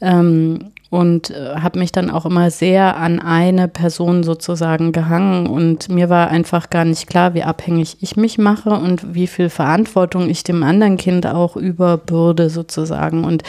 Ähm, 0.00 0.72
und 0.92 1.30
äh, 1.30 1.54
habe 1.56 1.78
mich 1.78 1.90
dann 1.90 2.10
auch 2.10 2.26
immer 2.26 2.50
sehr 2.50 2.98
an 2.98 3.18
eine 3.18 3.66
Person 3.66 4.22
sozusagen 4.22 4.92
gehangen 4.92 5.46
und 5.46 5.88
mir 5.88 6.10
war 6.10 6.28
einfach 6.28 6.68
gar 6.68 6.84
nicht 6.84 7.06
klar, 7.06 7.32
wie 7.32 7.44
abhängig 7.44 7.96
ich 8.02 8.16
mich 8.18 8.36
mache 8.36 8.68
und 8.68 9.14
wie 9.14 9.26
viel 9.26 9.48
Verantwortung 9.48 10.28
ich 10.28 10.44
dem 10.44 10.62
anderen 10.62 10.98
Kind 10.98 11.26
auch 11.26 11.56
überbürde 11.56 12.50
sozusagen. 12.50 13.24
Und 13.24 13.42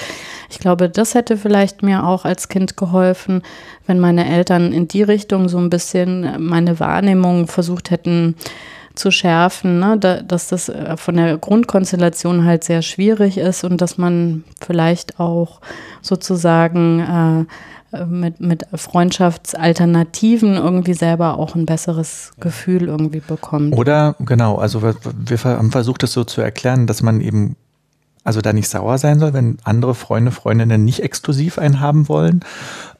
ich 0.49 0.59
glaube, 0.59 0.87
das 0.87 1.15
hätte 1.15 1.35
vielleicht 1.35 1.83
mir 1.83 2.07
auch 2.07 2.23
als 2.23 2.47
Kind 2.47 2.77
geholfen, 2.77 3.41
wenn 3.87 3.99
meine 3.99 4.25
Eltern 4.25 4.71
in 4.71 4.87
die 4.87 5.03
Richtung 5.03 5.49
so 5.49 5.57
ein 5.57 5.69
bisschen 5.69 6.47
meine 6.47 6.79
Wahrnehmung 6.79 7.47
versucht 7.47 7.91
hätten 7.91 8.35
zu 8.95 9.11
schärfen, 9.11 9.79
ne? 9.79 9.97
Da, 9.99 10.21
dass 10.21 10.47
das 10.47 10.69
äh, 10.69 10.97
von 10.97 11.15
der 11.15 11.37
Grundkonstellation 11.37 12.45
halt 12.45 12.63
sehr 12.63 12.81
schwierig 12.81 13.37
ist 13.37 13.63
und 13.63 13.81
dass 13.81 13.97
man 13.97 14.43
vielleicht 14.59 15.19
auch 15.19 15.61
sozusagen 16.01 16.99
äh, 16.99 18.05
mit, 18.05 18.39
mit 18.39 18.65
Freundschaftsalternativen 18.73 20.55
irgendwie 20.55 20.93
selber 20.93 21.37
auch 21.37 21.55
ein 21.55 21.65
besseres 21.65 22.31
Gefühl 22.39 22.87
irgendwie 22.87 23.19
bekommt. 23.19 23.75
Oder 23.75 24.15
genau, 24.19 24.55
also 24.55 24.81
wir, 24.81 24.95
wir 25.03 25.37
haben 25.43 25.71
versucht, 25.71 26.03
das 26.03 26.13
so 26.13 26.23
zu 26.23 26.41
erklären, 26.41 26.87
dass 26.87 27.03
man 27.03 27.21
eben 27.21 27.55
also 28.23 28.41
da 28.41 28.53
nicht 28.53 28.69
sauer 28.69 28.97
sein 28.97 29.19
soll, 29.19 29.33
wenn 29.33 29.57
andere 29.63 29.95
Freunde, 29.95 30.31
Freundinnen 30.31 30.85
nicht 30.85 31.01
exklusiv 31.01 31.57
einen 31.57 31.79
haben 31.79 32.07
wollen 32.07 32.41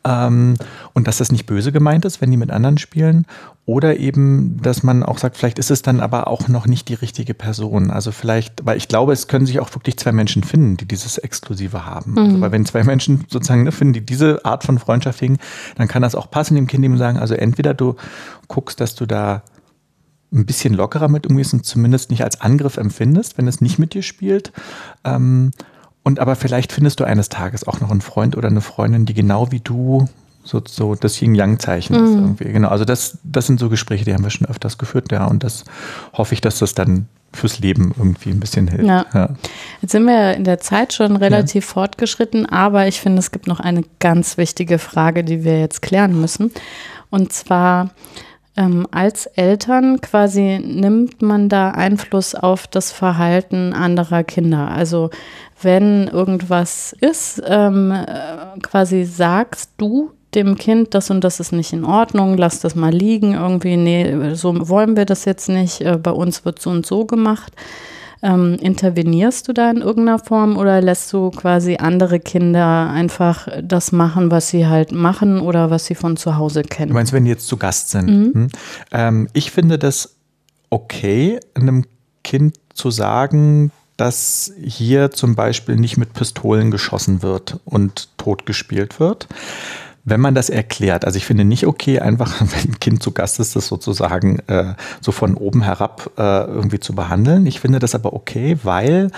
ähm, 0.05 0.55
und 0.93 1.07
dass 1.07 1.17
das 1.17 1.31
nicht 1.31 1.45
böse 1.45 1.71
gemeint 1.71 2.05
ist, 2.05 2.21
wenn 2.21 2.31
die 2.31 2.37
mit 2.37 2.51
anderen 2.51 2.77
spielen. 2.77 3.25
Oder 3.65 3.97
eben, 3.97 4.61
dass 4.61 4.83
man 4.83 5.03
auch 5.03 5.17
sagt, 5.17 5.37
vielleicht 5.37 5.57
ist 5.57 5.71
es 5.71 5.81
dann 5.81 6.01
aber 6.01 6.27
auch 6.27 6.49
noch 6.49 6.67
nicht 6.67 6.89
die 6.89 6.95
richtige 6.95 7.33
Person. 7.33 7.91
Also 7.91 8.11
vielleicht, 8.11 8.65
weil 8.65 8.75
ich 8.75 8.89
glaube, 8.89 9.13
es 9.13 9.29
können 9.29 9.45
sich 9.45 9.61
auch 9.61 9.73
wirklich 9.73 9.95
zwei 9.95 10.11
Menschen 10.11 10.43
finden, 10.43 10.75
die 10.75 10.85
dieses 10.85 11.17
Exklusive 11.17 11.85
haben. 11.85 12.11
Mhm. 12.11 12.17
Also, 12.17 12.41
weil 12.41 12.51
wenn 12.51 12.65
zwei 12.65 12.83
Menschen 12.83 13.23
sozusagen 13.29 13.63
ne, 13.63 13.71
finden, 13.71 13.93
die 13.93 14.05
diese 14.05 14.43
Art 14.43 14.65
von 14.65 14.79
Freundschaft 14.79 15.21
hegen, 15.21 15.37
dann 15.77 15.87
kann 15.87 16.01
das 16.01 16.15
auch 16.15 16.29
passen, 16.29 16.55
dem 16.55 16.67
Kind 16.67 16.83
eben 16.83 16.97
sagen, 16.97 17.17
also 17.17 17.35
entweder 17.35 17.73
du 17.73 17.95
guckst, 18.49 18.81
dass 18.81 18.95
du 18.95 19.05
da 19.05 19.43
ein 20.33 20.45
bisschen 20.45 20.73
lockerer 20.73 21.07
mit 21.07 21.27
umgehst 21.27 21.53
und 21.53 21.65
zumindest 21.65 22.09
nicht 22.09 22.23
als 22.23 22.41
Angriff 22.41 22.77
empfindest, 22.77 23.37
wenn 23.37 23.47
es 23.47 23.61
nicht 23.61 23.79
mit 23.79 23.93
dir 23.93 24.01
spielt. 24.01 24.51
Ähm, 25.03 25.51
und 26.03 26.19
aber 26.19 26.35
vielleicht 26.35 26.73
findest 26.73 26.99
du 26.99 27.05
eines 27.05 27.29
Tages 27.29 27.67
auch 27.67 27.79
noch 27.79 27.91
einen 27.91 28.01
Freund 28.01 28.35
oder 28.35 28.49
eine 28.49 28.61
Freundin, 28.61 29.05
die 29.05 29.13
genau 29.13 29.51
wie 29.51 29.61
du 29.61 30.07
so, 30.43 30.61
so 30.67 30.95
das 30.95 31.21
Yin-Yang-Zeichen 31.21 31.97
mhm. 31.97 32.03
ist 32.03 32.15
irgendwie. 32.15 32.51
Genau. 32.51 32.67
Also 32.67 32.83
das, 32.83 33.17
das 33.23 33.47
sind 33.47 33.59
so 33.59 33.69
Gespräche, 33.69 34.03
die 34.03 34.13
haben 34.13 34.23
wir 34.23 34.29
schon 34.29 34.47
öfters 34.47 34.77
geführt, 34.77 35.11
ja. 35.11 35.25
Und 35.25 35.43
das 35.43 35.63
hoffe 36.13 36.33
ich, 36.33 36.41
dass 36.41 36.59
das 36.59 36.73
dann 36.75 37.07
fürs 37.31 37.59
Leben 37.59 37.93
irgendwie 37.97 38.29
ein 38.29 38.39
bisschen 38.39 38.67
hilft. 38.67 38.85
Ja. 38.85 39.05
ja. 39.13 39.29
Jetzt 39.81 39.91
sind 39.91 40.05
wir 40.05 40.35
in 40.35 40.43
der 40.43 40.59
Zeit 40.59 40.93
schon 40.93 41.15
relativ 41.15 41.65
ja. 41.65 41.73
fortgeschritten, 41.73 42.45
aber 42.45 42.87
ich 42.87 43.01
finde, 43.01 43.19
es 43.19 43.31
gibt 43.31 43.47
noch 43.47 43.59
eine 43.59 43.83
ganz 43.99 44.37
wichtige 44.37 44.77
Frage, 44.79 45.23
die 45.23 45.43
wir 45.43 45.59
jetzt 45.59 45.81
klären 45.81 46.19
müssen. 46.19 46.51
Und 47.09 47.31
zwar, 47.33 47.91
ähm, 48.55 48.87
als 48.91 49.25
Eltern 49.25 49.99
quasi 50.01 50.59
nimmt 50.63 51.21
man 51.21 51.49
da 51.49 51.71
Einfluss 51.71 52.35
auf 52.35 52.67
das 52.67 52.91
Verhalten 52.91 53.73
anderer 53.73 54.23
Kinder. 54.23 54.69
Also 54.69 55.09
wenn 55.61 56.07
irgendwas 56.07 56.95
ist, 56.99 57.41
ähm, 57.45 57.91
äh, 57.91 58.59
quasi 58.61 59.05
sagst 59.05 59.71
du 59.77 60.11
dem 60.35 60.55
Kind, 60.55 60.93
das 60.93 61.09
und 61.09 61.23
das 61.23 61.39
ist 61.39 61.51
nicht 61.51 61.73
in 61.73 61.85
Ordnung, 61.85 62.37
lass 62.37 62.59
das 62.59 62.75
mal 62.75 62.91
liegen, 62.91 63.33
irgendwie, 63.33 63.77
nee, 63.77 64.33
so 64.33 64.67
wollen 64.67 64.95
wir 64.95 65.05
das 65.05 65.25
jetzt 65.25 65.47
nicht, 65.49 65.81
äh, 65.81 65.97
bei 65.97 66.11
uns 66.11 66.43
wird 66.45 66.59
so 66.59 66.69
und 66.69 66.85
so 66.85 67.05
gemacht. 67.05 67.53
Ähm, 68.23 68.55
intervenierst 68.61 69.47
du 69.49 69.53
da 69.53 69.69
in 69.69 69.81
irgendeiner 69.81 70.17
Form 70.17 70.55
oder 70.55 70.81
lässt 70.81 71.11
du 71.11 71.29
quasi 71.29 71.75
andere 71.75 72.21
Kinder 72.21 72.89
einfach 72.89 73.49
das 73.61 73.91
machen, 73.91 74.31
was 74.31 74.47
sie 74.47 74.65
halt 74.65 74.93
machen 74.93 75.41
oder 75.41 75.69
was 75.69 75.85
sie 75.85 75.95
von 75.95 76.15
zu 76.15 76.37
Hause 76.37 76.61
kennen? 76.61 76.89
Du 76.89 76.93
meinst, 76.93 77.11
wenn 77.11 77.25
die 77.25 77.31
jetzt 77.31 77.47
zu 77.47 77.57
Gast 77.57 77.89
sind? 77.89 78.07
Mhm. 78.07 78.33
Hm? 78.33 78.47
Ähm, 78.91 79.27
ich 79.33 79.51
finde 79.51 79.77
das 79.77 80.15
okay, 80.69 81.39
einem 81.53 81.85
Kind 82.23 82.55
zu 82.73 82.91
sagen, 82.91 83.71
dass 83.97 84.53
hier 84.61 85.11
zum 85.11 85.35
Beispiel 85.35 85.75
nicht 85.75 85.97
mit 85.97 86.13
Pistolen 86.13 86.71
geschossen 86.71 87.21
wird 87.21 87.59
und 87.65 88.09
totgespielt 88.17 88.99
wird 88.99 89.27
wenn 90.05 90.19
man 90.19 90.35
das 90.35 90.49
erklärt, 90.49 91.05
also 91.05 91.17
ich 91.17 91.25
finde 91.25 91.45
nicht 91.45 91.65
okay, 91.65 91.99
einfach, 91.99 92.39
wenn 92.41 92.73
ein 92.73 92.79
Kind 92.79 93.01
zu 93.01 93.11
Gast 93.11 93.39
ist, 93.39 93.55
das 93.55 93.67
sozusagen 93.67 94.39
äh, 94.47 94.75
so 95.01 95.11
von 95.11 95.35
oben 95.35 95.61
herab 95.61 96.11
äh, 96.17 96.43
irgendwie 96.43 96.79
zu 96.79 96.93
behandeln. 96.93 97.45
Ich 97.45 97.59
finde 97.59 97.79
das 97.79 97.95
aber 97.95 98.13
okay, 98.13 98.57
weil 98.63 99.11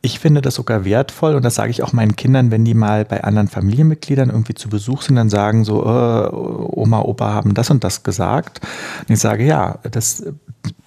ich 0.00 0.20
finde 0.20 0.40
das 0.40 0.54
sogar 0.54 0.84
wertvoll 0.84 1.34
und 1.34 1.44
das 1.44 1.56
sage 1.56 1.70
ich 1.70 1.82
auch 1.82 1.92
meinen 1.92 2.14
Kindern, 2.14 2.52
wenn 2.52 2.64
die 2.64 2.74
mal 2.74 3.04
bei 3.04 3.24
anderen 3.24 3.48
Familienmitgliedern 3.48 4.30
irgendwie 4.30 4.54
zu 4.54 4.68
Besuch 4.68 5.02
sind, 5.02 5.16
dann 5.16 5.28
sagen 5.28 5.64
so, 5.64 5.82
äh, 5.82 6.28
Oma, 6.30 7.00
Opa 7.00 7.32
haben 7.32 7.54
das 7.54 7.70
und 7.70 7.82
das 7.82 8.04
gesagt. 8.04 8.60
Und 9.00 9.12
ich 9.12 9.18
sage, 9.18 9.44
ja, 9.44 9.80
das, 9.90 10.24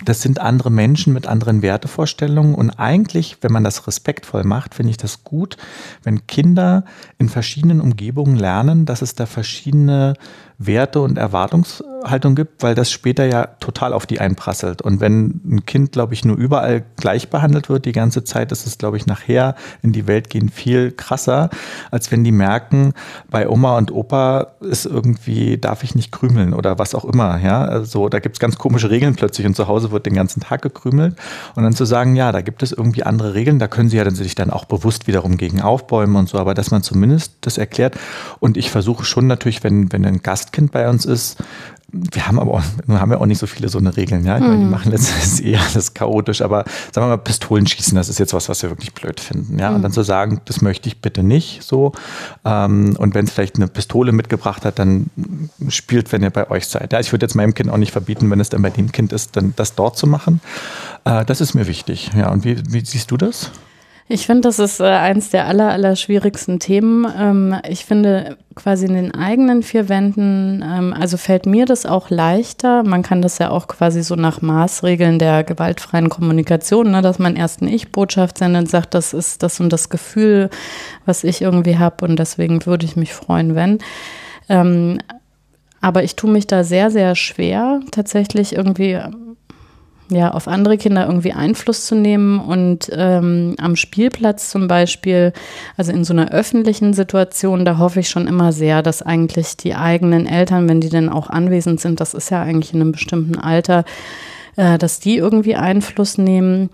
das 0.05 0.21
sind 0.21 0.39
andere 0.39 0.71
Menschen 0.71 1.11
mit 1.11 1.27
anderen 1.27 1.61
Wertevorstellungen 1.61 2.55
und 2.55 2.71
eigentlich, 2.71 3.37
wenn 3.41 3.51
man 3.51 3.65
das 3.65 3.85
respektvoll 3.85 4.45
macht, 4.45 4.75
finde 4.75 4.91
ich 4.91 4.97
das 4.97 5.25
gut, 5.25 5.57
wenn 6.03 6.25
Kinder 6.25 6.85
in 7.17 7.27
verschiedenen 7.27 7.81
Umgebungen 7.81 8.37
lernen, 8.37 8.85
dass 8.85 9.01
es 9.01 9.13
da 9.13 9.25
verschiedene 9.25 10.13
Werte 10.65 11.01
und 11.01 11.17
Erwartungshaltung 11.17 12.35
gibt, 12.35 12.63
weil 12.63 12.75
das 12.75 12.91
später 12.91 13.25
ja 13.25 13.47
total 13.59 13.93
auf 13.93 14.05
die 14.05 14.19
einprasselt. 14.19 14.81
Und 14.81 14.99
wenn 14.99 15.41
ein 15.45 15.65
Kind, 15.65 15.91
glaube 15.91 16.13
ich, 16.13 16.25
nur 16.25 16.37
überall 16.37 16.83
gleich 16.97 17.29
behandelt 17.29 17.69
wird 17.69 17.85
die 17.85 17.91
ganze 17.91 18.23
Zeit, 18.23 18.51
ist 18.51 18.67
es, 18.67 18.77
glaube 18.77 18.97
ich, 18.97 19.05
nachher 19.05 19.55
in 19.81 19.91
die 19.91 20.07
Welt 20.07 20.29
gehen 20.29 20.49
viel 20.49 20.91
krasser, 20.91 21.49
als 21.89 22.11
wenn 22.11 22.23
die 22.23 22.31
merken, 22.31 22.93
bei 23.29 23.47
Oma 23.47 23.77
und 23.77 23.91
Opa 23.91 24.47
ist 24.61 24.85
irgendwie, 24.85 25.57
darf 25.57 25.83
ich 25.83 25.95
nicht 25.95 26.11
krümeln 26.11 26.53
oder 26.53 26.77
was 26.79 26.95
auch 26.95 27.05
immer. 27.05 27.39
Ja, 27.39 27.63
also 27.63 28.09
da 28.09 28.19
gibt 28.19 28.35
es 28.35 28.39
ganz 28.39 28.57
komische 28.57 28.89
Regeln 28.89 29.15
plötzlich 29.15 29.47
und 29.47 29.55
zu 29.55 29.67
Hause 29.67 29.91
wird 29.91 30.05
den 30.05 30.13
ganzen 30.13 30.41
Tag 30.41 30.61
gekrümelt. 30.61 31.15
Und 31.55 31.63
dann 31.63 31.73
zu 31.73 31.85
sagen, 31.85 32.15
ja, 32.15 32.31
da 32.31 32.41
gibt 32.41 32.63
es 32.63 32.71
irgendwie 32.71 33.03
andere 33.03 33.33
Regeln, 33.33 33.59
da 33.59 33.67
können 33.67 33.89
sie 33.89 33.97
ja 33.97 34.03
dann 34.03 34.15
sich 34.15 34.35
dann 34.35 34.51
auch 34.51 34.65
bewusst 34.65 35.07
wiederum 35.07 35.37
gegen 35.37 35.61
aufbäumen 35.61 36.15
und 36.15 36.29
so, 36.29 36.37
aber 36.37 36.53
dass 36.53 36.71
man 36.71 36.83
zumindest 36.83 37.33
das 37.41 37.57
erklärt. 37.57 37.97
Und 38.39 38.57
ich 38.57 38.69
versuche 38.69 39.05
schon 39.05 39.27
natürlich, 39.27 39.63
wenn, 39.63 39.91
wenn 39.91 40.05
ein 40.05 40.21
Gast 40.21 40.50
Gastkind 40.51 40.71
bei 40.71 40.89
uns 40.89 41.05
ist, 41.05 41.37
wir 41.93 42.25
haben 42.25 42.39
aber 42.39 42.53
auch, 42.53 42.63
haben 42.87 43.11
ja 43.11 43.17
auch 43.17 43.25
nicht 43.25 43.39
so 43.39 43.47
viele 43.47 43.67
so 43.67 43.77
eine 43.77 43.97
Regeln, 43.97 44.25
ja. 44.25 44.37
Ich 44.37 44.41
meine, 44.41 44.59
die 44.59 44.63
mhm. 44.63 44.69
machen 44.69 44.91
letztendlich 44.93 45.45
eher 45.53 45.59
alles 45.61 45.93
chaotisch, 45.93 46.41
aber 46.41 46.63
sagen 46.93 47.07
wir 47.07 47.09
mal, 47.09 47.17
Pistolen 47.17 47.67
schießen, 47.67 47.95
das 47.95 48.07
ist 48.07 48.17
jetzt 48.17 48.33
was, 48.33 48.47
was 48.47 48.63
wir 48.63 48.69
wirklich 48.69 48.93
blöd 48.93 49.19
finden, 49.19 49.59
ja. 49.59 49.69
Und 49.69 49.79
mhm. 49.79 49.81
dann 49.81 49.91
zu 49.91 50.03
sagen, 50.03 50.39
das 50.45 50.61
möchte 50.61 50.87
ich 50.87 51.01
bitte 51.01 51.21
nicht 51.21 51.63
so. 51.63 51.91
Ähm, 52.45 52.95
und 52.97 53.13
wenn 53.13 53.25
es 53.25 53.31
vielleicht 53.31 53.57
eine 53.57 53.67
Pistole 53.67 54.13
mitgebracht 54.13 54.63
hat, 54.63 54.79
dann 54.79 55.09
spielt, 55.67 56.13
wenn 56.13 56.23
ihr 56.23 56.29
bei 56.29 56.49
euch 56.49 56.67
seid. 56.67 56.93
Ja, 56.93 57.01
ich 57.01 57.11
würde 57.11 57.25
jetzt 57.25 57.35
meinem 57.35 57.53
Kind 57.53 57.69
auch 57.69 57.77
nicht 57.77 57.91
verbieten, 57.91 58.29
wenn 58.29 58.39
es 58.39 58.49
dann 58.49 58.61
bei 58.61 58.69
dem 58.69 58.93
Kind 58.93 59.11
ist, 59.11 59.35
dann 59.35 59.53
das 59.57 59.75
dort 59.75 59.97
zu 59.97 60.07
machen. 60.07 60.39
Äh, 61.03 61.25
das 61.25 61.41
ist 61.41 61.55
mir 61.55 61.67
wichtig, 61.67 62.11
ja. 62.15 62.31
Und 62.31 62.45
wie, 62.45 62.57
wie 62.69 62.85
siehst 62.85 63.11
du 63.11 63.17
das? 63.17 63.51
Ich 64.13 64.25
finde, 64.25 64.41
das 64.41 64.59
ist 64.59 64.81
äh, 64.81 64.87
eins 64.87 65.29
der 65.29 65.47
aller, 65.47 65.71
aller 65.71 65.95
schwierigsten 65.95 66.59
Themen. 66.59 67.07
Ähm, 67.17 67.55
ich 67.65 67.85
finde 67.85 68.35
quasi 68.55 68.85
in 68.85 68.93
den 68.93 69.15
eigenen 69.15 69.63
vier 69.63 69.87
Wänden, 69.87 70.61
ähm, 70.61 70.93
also 70.93 71.15
fällt 71.15 71.45
mir 71.45 71.65
das 71.65 71.85
auch 71.85 72.09
leichter. 72.09 72.83
Man 72.83 73.03
kann 73.03 73.21
das 73.21 73.37
ja 73.37 73.51
auch 73.51 73.69
quasi 73.69 74.03
so 74.03 74.15
nach 74.15 74.41
Maßregeln 74.41 75.17
der 75.17 75.45
gewaltfreien 75.45 76.09
Kommunikation, 76.09 76.91
ne, 76.91 77.01
dass 77.01 77.19
man 77.19 77.37
erst 77.37 77.61
eine 77.61 77.73
Ich-Botschaft 77.73 78.37
sendet 78.37 78.63
und 78.63 78.69
sagt, 78.69 78.95
das 78.95 79.13
ist 79.13 79.43
das 79.43 79.61
und 79.61 79.71
das 79.71 79.87
Gefühl, 79.87 80.49
was 81.05 81.23
ich 81.23 81.41
irgendwie 81.41 81.77
habe 81.77 82.03
und 82.03 82.19
deswegen 82.19 82.65
würde 82.65 82.85
ich 82.85 82.97
mich 82.97 83.13
freuen, 83.13 83.55
wenn. 83.55 83.79
Ähm, 84.49 84.97
aber 85.79 86.03
ich 86.03 86.17
tue 86.17 86.29
mich 86.29 86.47
da 86.47 86.65
sehr, 86.65 86.91
sehr 86.91 87.15
schwer, 87.15 87.79
tatsächlich 87.91 88.57
irgendwie 88.57 88.99
ja, 90.11 90.31
auf 90.31 90.47
andere 90.47 90.77
Kinder 90.77 91.07
irgendwie 91.07 91.31
Einfluss 91.31 91.85
zu 91.85 91.95
nehmen 91.95 92.39
und 92.39 92.89
ähm, 92.93 93.55
am 93.59 93.77
Spielplatz 93.77 94.49
zum 94.49 94.67
Beispiel, 94.67 95.31
also 95.77 95.91
in 95.93 96.03
so 96.03 96.13
einer 96.13 96.31
öffentlichen 96.31 96.93
Situation, 96.93 97.63
da 97.63 97.77
hoffe 97.77 98.01
ich 98.01 98.09
schon 98.09 98.27
immer 98.27 98.51
sehr, 98.51 98.83
dass 98.83 99.01
eigentlich 99.01 99.55
die 99.55 99.73
eigenen 99.73 100.27
Eltern, 100.27 100.67
wenn 100.67 100.81
die 100.81 100.89
denn 100.89 101.07
auch 101.07 101.29
anwesend 101.29 101.79
sind, 101.79 102.01
das 102.01 102.13
ist 102.13 102.29
ja 102.29 102.41
eigentlich 102.41 102.73
in 102.73 102.81
einem 102.81 102.91
bestimmten 102.91 103.37
Alter, 103.37 103.85
äh, 104.57 104.77
dass 104.77 104.99
die 104.99 105.15
irgendwie 105.15 105.55
Einfluss 105.55 106.17
nehmen 106.17 106.69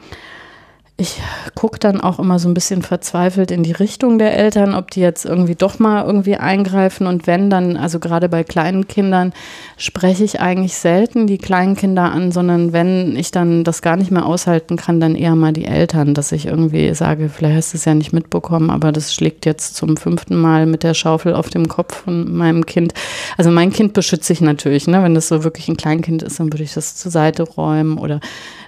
ich 1.00 1.22
gucke 1.54 1.78
dann 1.78 2.02
auch 2.02 2.18
immer 2.18 2.40
so 2.40 2.50
ein 2.50 2.56
bisschen 2.56 2.82
verzweifelt 2.82 3.52
in 3.52 3.62
die 3.62 3.72
Richtung 3.72 4.18
der 4.18 4.36
Eltern, 4.36 4.74
ob 4.74 4.90
die 4.90 5.00
jetzt 5.00 5.26
irgendwie 5.26 5.54
doch 5.54 5.78
mal 5.78 6.04
irgendwie 6.04 6.38
eingreifen. 6.38 7.06
Und 7.06 7.28
wenn 7.28 7.52
dann, 7.52 7.78
also 7.78 8.00
gerade 8.00 8.30
bei 8.30 8.44
kleinen 8.44 8.88
Kindern, 8.88 9.32
spreche 9.78 10.24
ich 10.24 10.42
eigentlich 10.42 10.74
selten 10.74 11.28
die 11.28 11.38
kleinen 11.38 11.76
Kinder 11.76 12.12
an, 12.12 12.32
sondern 12.32 12.74
wenn 12.74 13.16
ich 13.16 13.30
dann 13.30 13.64
das 13.64 13.84
gar 13.84 13.96
nicht 13.96 14.10
mehr 14.10 14.26
aushalten 14.26 14.76
kann, 14.76 15.00
dann 15.00 15.14
eher 15.14 15.36
mal 15.36 15.54
die 15.54 15.66
Eltern, 15.66 16.16
dass 16.16 16.32
ich 16.32 16.48
irgendwie 16.48 16.92
sage, 16.96 17.30
vielleicht 17.30 17.58
hast 17.58 17.74
du 17.74 17.78
es 17.78 17.86
ja 17.86 17.94
nicht 17.94 18.12
mitbekommen, 18.12 18.72
aber 18.72 18.92
das 18.92 19.14
schlägt 19.14 19.46
jetzt 19.46 19.76
zum 19.76 19.98
fünften 19.98 20.36
Mal 20.36 20.66
mit 20.66 20.82
der 20.82 20.96
Schaufel 20.96 21.36
auf 21.36 21.50
dem 21.50 21.68
Kopf 21.68 22.06
von 22.06 22.36
meinem 22.36 22.66
Kind. 22.66 22.96
Also 23.38 23.52
mein 23.52 23.72
Kind 23.72 23.94
beschütze 23.94 24.34
ich 24.34 24.42
natürlich, 24.42 24.88
ne? 24.88 25.04
Wenn 25.04 25.14
das 25.14 25.28
so 25.28 25.44
wirklich 25.44 25.68
ein 25.68 25.78
Kleinkind 25.78 26.24
ist, 26.24 26.40
dann 26.40 26.52
würde 26.52 26.64
ich 26.64 26.74
das 26.74 26.96
zur 26.96 27.12
Seite 27.12 27.44
räumen 27.44 28.00
oder 28.00 28.20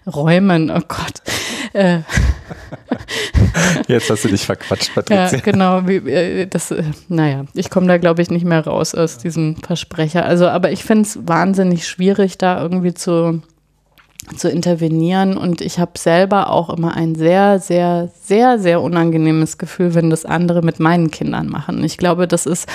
räumen, 0.07 0.71
oh 0.71 0.81
Gott. 0.87 1.21
Äh. 1.73 1.99
Jetzt 3.87 4.09
hast 4.09 4.23
du 4.23 4.29
dich 4.29 4.45
verquatscht, 4.45 4.93
Patricia. 4.93 5.31
Ja, 5.31 5.39
genau. 5.39 5.79
Äh, 5.87 6.47
das, 6.47 6.71
äh, 6.71 6.83
naja, 7.07 7.45
ich 7.53 7.69
komme 7.69 7.87
da, 7.87 7.97
glaube 7.97 8.21
ich, 8.21 8.29
nicht 8.29 8.45
mehr 8.45 8.65
raus 8.65 8.95
aus 8.95 9.17
diesem 9.17 9.55
Versprecher. 9.57 10.25
Also, 10.25 10.47
aber 10.47 10.71
ich 10.71 10.83
finde 10.83 11.03
es 11.03 11.19
wahnsinnig 11.27 11.87
schwierig, 11.87 12.37
da 12.37 12.61
irgendwie 12.61 12.93
zu, 12.93 13.41
zu 14.35 14.49
intervenieren. 14.49 15.37
Und 15.37 15.61
ich 15.61 15.79
habe 15.79 15.97
selber 15.97 16.51
auch 16.51 16.69
immer 16.69 16.95
ein 16.95 17.15
sehr, 17.15 17.59
sehr, 17.59 18.09
sehr, 18.21 18.59
sehr 18.59 18.81
unangenehmes 18.81 19.57
Gefühl, 19.57 19.95
wenn 19.95 20.09
das 20.09 20.25
andere 20.25 20.61
mit 20.61 20.79
meinen 20.79 21.11
Kindern 21.11 21.47
machen. 21.47 21.83
Ich 21.83 21.97
glaube, 21.97 22.27
das 22.27 22.45
ist 22.45 22.67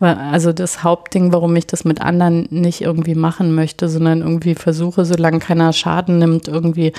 also 0.00 0.52
das 0.52 0.82
Hauptding, 0.82 1.32
warum 1.32 1.54
ich 1.56 1.66
das 1.66 1.84
mit 1.84 2.00
anderen 2.00 2.46
nicht 2.50 2.80
irgendwie 2.80 3.14
machen 3.14 3.54
möchte, 3.54 3.88
sondern 3.88 4.22
irgendwie 4.22 4.54
versuche, 4.54 5.04
solange 5.04 5.40
keiner 5.40 5.72
Schaden 5.72 6.18
nimmt, 6.18 6.48
irgendwie 6.48 6.92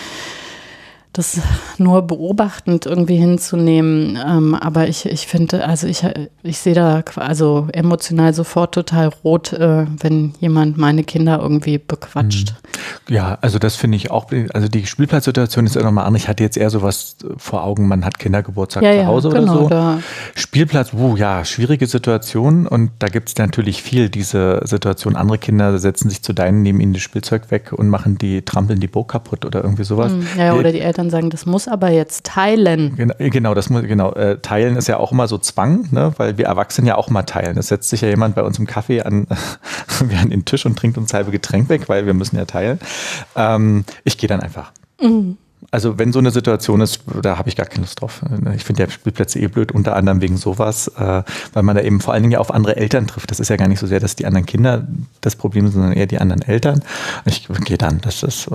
das 1.13 1.41
nur 1.77 2.03
beobachtend 2.03 2.85
irgendwie 2.85 3.17
hinzunehmen. 3.17 4.17
Ähm, 4.25 4.55
aber 4.55 4.87
ich, 4.87 5.05
ich 5.05 5.27
finde, 5.27 5.65
also 5.65 5.87
ich, 5.87 6.05
ich 6.41 6.57
sehe 6.59 6.73
da 6.73 7.03
also 7.15 7.67
emotional 7.73 8.33
sofort 8.33 8.73
total 8.73 9.09
rot, 9.23 9.51
äh, 9.51 9.85
wenn 9.99 10.33
jemand 10.39 10.77
meine 10.77 11.03
Kinder 11.03 11.39
irgendwie 11.41 11.77
bequatscht. 11.77 12.53
Mhm. 12.53 13.13
Ja, 13.13 13.37
also 13.41 13.59
das 13.59 13.75
finde 13.75 13.97
ich 13.97 14.09
auch, 14.09 14.27
also 14.53 14.69
die 14.69 14.85
Spielplatzsituation 14.85 15.65
ist 15.65 15.75
ja 15.75 15.83
nochmal 15.83 16.05
anders. 16.05 16.23
Ich 16.23 16.27
hatte 16.29 16.43
jetzt 16.43 16.55
eher 16.55 16.69
sowas 16.69 17.17
vor 17.35 17.63
Augen, 17.63 17.87
man 17.89 18.05
hat 18.05 18.17
Kindergeburtstag 18.17 18.83
ja, 18.83 19.01
zu 19.01 19.07
Hause 19.07 19.29
ja, 19.29 19.39
genau, 19.39 19.65
oder 19.65 19.95
so. 19.97 20.39
Spielplatz, 20.39 20.93
wuh, 20.93 21.17
ja, 21.17 21.43
schwierige 21.43 21.87
Situation 21.87 22.67
und 22.67 22.91
da 22.99 23.07
gibt 23.07 23.29
es 23.29 23.37
natürlich 23.37 23.83
viel 23.83 24.09
diese 24.09 24.61
Situation. 24.63 25.17
Andere 25.17 25.37
Kinder 25.39 25.77
setzen 25.77 26.09
sich 26.09 26.21
zu 26.21 26.31
deinen, 26.31 26.61
nehmen 26.61 26.79
ihnen 26.79 26.93
das 26.93 27.01
Spielzeug 27.01 27.51
weg 27.51 27.73
und 27.73 27.89
machen 27.89 28.17
die, 28.17 28.43
trampeln 28.43 28.79
die 28.79 28.87
Burg 28.87 29.09
kaputt 29.09 29.43
oder 29.43 29.61
irgendwie 29.61 29.83
sowas. 29.83 30.13
Mhm, 30.13 30.27
ja, 30.37 30.53
oder 30.53 30.71
die 30.71 30.79
Eltern 30.79 31.00
dann 31.01 31.09
sagen, 31.09 31.29
das 31.29 31.45
muss 31.45 31.67
aber 31.67 31.89
jetzt 31.89 32.25
teilen. 32.25 32.95
Genau, 32.95 33.13
genau 33.17 33.53
das 33.53 33.69
muss, 33.69 33.83
genau. 33.83 34.13
Äh, 34.13 34.39
teilen 34.39 34.75
ist 34.75 34.87
ja 34.87 34.97
auch 34.97 35.11
immer 35.11 35.27
so 35.27 35.37
Zwang, 35.37 35.87
ne? 35.91 36.13
weil 36.17 36.37
wir 36.37 36.45
Erwachsene 36.45 36.89
ja 36.89 36.95
auch 36.95 37.09
mal 37.09 37.23
teilen. 37.23 37.57
Es 37.57 37.67
setzt 37.67 37.89
sich 37.89 38.01
ja 38.01 38.09
jemand 38.09 38.35
bei 38.35 38.43
uns 38.43 38.59
im 38.59 38.67
Kaffee 38.67 39.01
an, 39.01 39.27
an 40.21 40.29
den 40.29 40.45
Tisch 40.45 40.65
und 40.65 40.77
trinkt 40.77 40.97
uns 40.97 41.13
halbe 41.13 41.31
Getränk 41.31 41.69
weg, 41.69 41.89
weil 41.89 42.05
wir 42.05 42.13
müssen 42.13 42.37
ja 42.37 42.45
teilen. 42.45 42.79
Ähm, 43.35 43.85
ich 44.03 44.17
gehe 44.17 44.27
dann 44.27 44.39
einfach. 44.39 44.71
Mhm. 45.01 45.37
Also 45.71 45.97
wenn 45.97 46.11
so 46.11 46.19
eine 46.19 46.31
Situation 46.31 46.81
ist, 46.81 46.99
da 47.21 47.37
habe 47.37 47.47
ich 47.47 47.55
gar 47.55 47.65
keine 47.65 47.83
Lust 47.83 48.01
drauf. 48.01 48.21
Ich 48.55 48.65
finde 48.65 48.83
ja 48.83 48.89
Spielplätze 48.89 49.39
eh 49.39 49.47
blöd, 49.47 49.71
unter 49.71 49.95
anderem 49.95 50.19
wegen 50.19 50.35
sowas, 50.35 50.89
äh, 50.97 51.23
weil 51.53 51.63
man 51.63 51.77
da 51.77 51.81
eben 51.81 52.01
vor 52.01 52.13
allen 52.13 52.23
Dingen 52.23 52.33
ja 52.33 52.39
auf 52.39 52.53
andere 52.53 52.75
Eltern 52.75 53.07
trifft. 53.07 53.31
Das 53.31 53.39
ist 53.39 53.47
ja 53.47 53.55
gar 53.55 53.69
nicht 53.69 53.79
so 53.79 53.87
sehr, 53.87 54.01
dass 54.01 54.17
die 54.17 54.25
anderen 54.25 54.45
Kinder 54.45 54.85
das 55.21 55.37
Problem 55.37 55.65
sind, 55.67 55.75
sondern 55.75 55.93
eher 55.93 56.07
die 56.07 56.19
anderen 56.19 56.41
Eltern. 56.41 56.83
Ich 57.25 57.47
gehe 57.63 57.77
dann, 57.77 58.01
das 58.01 58.21
ist, 58.21 58.49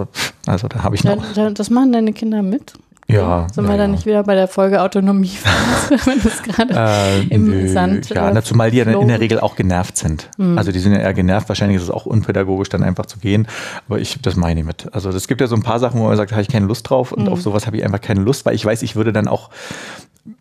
also 0.46 0.68
da 0.68 0.82
habe 0.82 0.94
ich 0.94 1.04
noch. 1.04 1.22
Das 1.54 1.70
machen 1.70 1.92
deine 1.92 2.12
Kinder 2.12 2.42
mit? 2.42 2.74
Ja. 3.09 3.46
Sollen 3.52 3.68
ja, 3.68 3.74
wir 3.74 3.78
dann 3.78 3.92
nicht 3.92 4.04
wieder 4.04 4.24
bei 4.24 4.34
der 4.34 4.48
Folge 4.48 4.82
Autonomie 4.82 5.30
wenn 6.04 6.18
es 6.18 6.42
gerade 6.42 6.74
äh, 6.74 7.22
im 7.28 7.48
nö, 7.48 7.68
Sand 7.68 8.09
Ja, 8.09 8.30
äh, 8.30 8.42
zumal 8.42 8.72
die 8.72 8.78
ja 8.78 8.84
in 8.84 9.09
der 9.09 9.20
Regel 9.20 9.38
auch 9.38 9.54
genervt 9.54 9.96
sind. 9.96 10.28
Mhm. 10.38 10.59
Also 10.59 10.72
die 10.72 10.80
sind 10.80 10.92
ja 10.92 10.98
eher 10.98 11.14
genervt. 11.14 11.48
Wahrscheinlich 11.48 11.76
ist 11.76 11.84
es 11.84 11.90
auch 11.90 12.07
unpädagogisch, 12.07 12.68
dann 12.68 12.82
einfach 12.82 13.07
zu 13.07 13.18
gehen. 13.18 13.46
Aber 13.88 14.00
ich, 14.00 14.20
das 14.20 14.34
meine 14.34 14.61
ich 14.61 14.66
mit. 14.66 14.92
Also 14.92 15.11
es 15.11 15.28
gibt 15.28 15.40
ja 15.40 15.46
so 15.46 15.54
ein 15.54 15.62
paar 15.62 15.78
Sachen, 15.78 16.00
wo 16.00 16.04
man 16.04 16.16
sagt, 16.16 16.32
da 16.32 16.36
habe 16.36 16.42
ich 16.42 16.48
keine 16.48 16.66
Lust 16.66 16.90
drauf 16.90 17.12
und 17.12 17.24
mhm. 17.24 17.28
auf 17.28 17.40
sowas 17.40 17.66
habe 17.66 17.76
ich 17.76 17.84
einfach 17.84 18.00
keine 18.00 18.20
Lust, 18.20 18.44
weil 18.44 18.54
ich 18.54 18.64
weiß, 18.64 18.82
ich 18.82 18.96
würde 18.96 19.12
dann 19.12 19.28
auch 19.28 19.50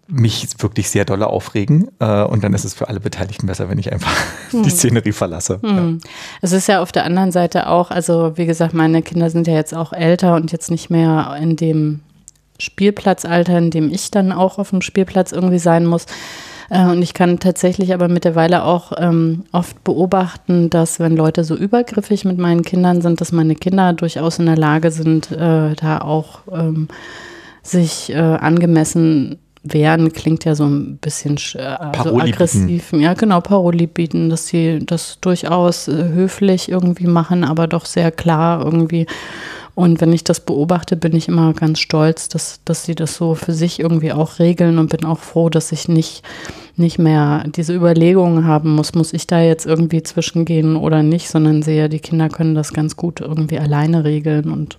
mich 0.07 0.47
wirklich 0.59 0.89
sehr 0.89 1.05
doll 1.05 1.23
aufregen 1.23 1.89
äh, 1.99 2.23
und 2.23 2.43
dann 2.43 2.53
ist 2.53 2.63
es 2.63 2.73
für 2.73 2.89
alle 2.89 2.99
Beteiligten 2.99 3.47
besser, 3.47 3.69
wenn 3.69 3.77
ich 3.77 3.91
einfach 3.91 4.11
hm. 4.51 4.63
die 4.63 4.69
Szenerie 4.69 5.11
verlasse. 5.11 5.59
Hm. 5.61 5.99
Ja. 6.03 6.09
Es 6.41 6.51
ist 6.51 6.67
ja 6.67 6.81
auf 6.81 6.91
der 6.91 7.05
anderen 7.05 7.31
Seite 7.31 7.67
auch, 7.69 7.91
also 7.91 8.33
wie 8.35 8.45
gesagt, 8.45 8.73
meine 8.73 9.01
Kinder 9.01 9.29
sind 9.29 9.47
ja 9.47 9.53
jetzt 9.53 9.73
auch 9.73 9.93
älter 9.93 10.35
und 10.35 10.51
jetzt 10.51 10.71
nicht 10.71 10.89
mehr 10.89 11.35
in 11.39 11.55
dem 11.55 12.01
Spielplatzalter, 12.59 13.57
in 13.57 13.71
dem 13.71 13.91
ich 13.91 14.11
dann 14.11 14.31
auch 14.31 14.57
auf 14.57 14.69
dem 14.69 14.81
Spielplatz 14.81 15.31
irgendwie 15.31 15.59
sein 15.59 15.85
muss. 15.85 16.05
Äh, 16.69 16.85
und 16.85 17.01
ich 17.01 17.13
kann 17.13 17.39
tatsächlich 17.39 17.93
aber 17.93 18.07
mittlerweile 18.07 18.63
auch 18.63 18.91
ähm, 18.97 19.43
oft 19.51 19.83
beobachten, 19.83 20.69
dass 20.69 20.99
wenn 20.99 21.15
Leute 21.15 21.43
so 21.43 21.55
übergriffig 21.55 22.25
mit 22.25 22.37
meinen 22.37 22.63
Kindern 22.63 23.01
sind, 23.01 23.21
dass 23.21 23.31
meine 23.31 23.55
Kinder 23.55 23.93
durchaus 23.93 24.39
in 24.39 24.45
der 24.45 24.57
Lage 24.57 24.91
sind, 24.91 25.31
äh, 25.31 25.75
da 25.75 25.99
auch 26.01 26.39
ähm, 26.51 26.87
sich 27.61 28.11
äh, 28.11 28.17
angemessen 28.17 29.39
wehren, 29.63 30.13
klingt 30.13 30.45
ja 30.45 30.53
so 30.53 30.65
ein 30.65 30.97
bisschen 30.97 31.37
äh, 31.55 31.61
also 31.61 32.19
aggressiv. 32.19 32.91
Bieten. 32.91 33.01
Ja, 33.01 33.13
genau, 33.13 33.41
Paroli 33.41 33.87
bieten, 33.87 34.29
dass 34.29 34.47
sie 34.47 34.79
das 34.85 35.19
durchaus 35.21 35.87
äh, 35.87 36.09
höflich 36.09 36.69
irgendwie 36.69 37.07
machen, 37.07 37.43
aber 37.43 37.67
doch 37.67 37.85
sehr 37.85 38.11
klar 38.11 38.63
irgendwie 38.63 39.07
und 39.75 39.99
wenn 39.99 40.13
ich 40.13 40.23
das 40.23 40.39
beobachte, 40.39 40.95
bin 40.95 41.13
ich 41.15 41.27
immer 41.27 41.53
ganz 41.53 41.79
stolz, 41.79 42.29
dass, 42.29 42.61
dass 42.63 42.85
sie 42.85 42.95
das 42.95 43.15
so 43.15 43.35
für 43.35 43.51
sich 43.51 43.81
irgendwie 43.81 44.13
auch 44.13 44.39
regeln 44.39 44.79
und 44.79 44.89
bin 44.89 45.03
auch 45.03 45.19
froh, 45.19 45.49
dass 45.49 45.73
ich 45.73 45.89
nicht, 45.89 46.23
nicht 46.77 46.97
mehr 46.97 47.43
diese 47.53 47.75
Überlegungen 47.75 48.45
haben 48.45 48.73
muss, 48.73 48.95
muss 48.95 49.11
ich 49.11 49.27
da 49.27 49.41
jetzt 49.41 49.65
irgendwie 49.65 50.01
zwischengehen 50.01 50.77
oder 50.77 51.03
nicht, 51.03 51.29
sondern 51.29 51.61
sehe, 51.61 51.89
die 51.89 51.99
Kinder 51.99 52.29
können 52.29 52.55
das 52.55 52.71
ganz 52.71 52.95
gut 52.95 53.19
irgendwie 53.19 53.59
alleine 53.59 54.05
regeln 54.05 54.49
und 54.49 54.77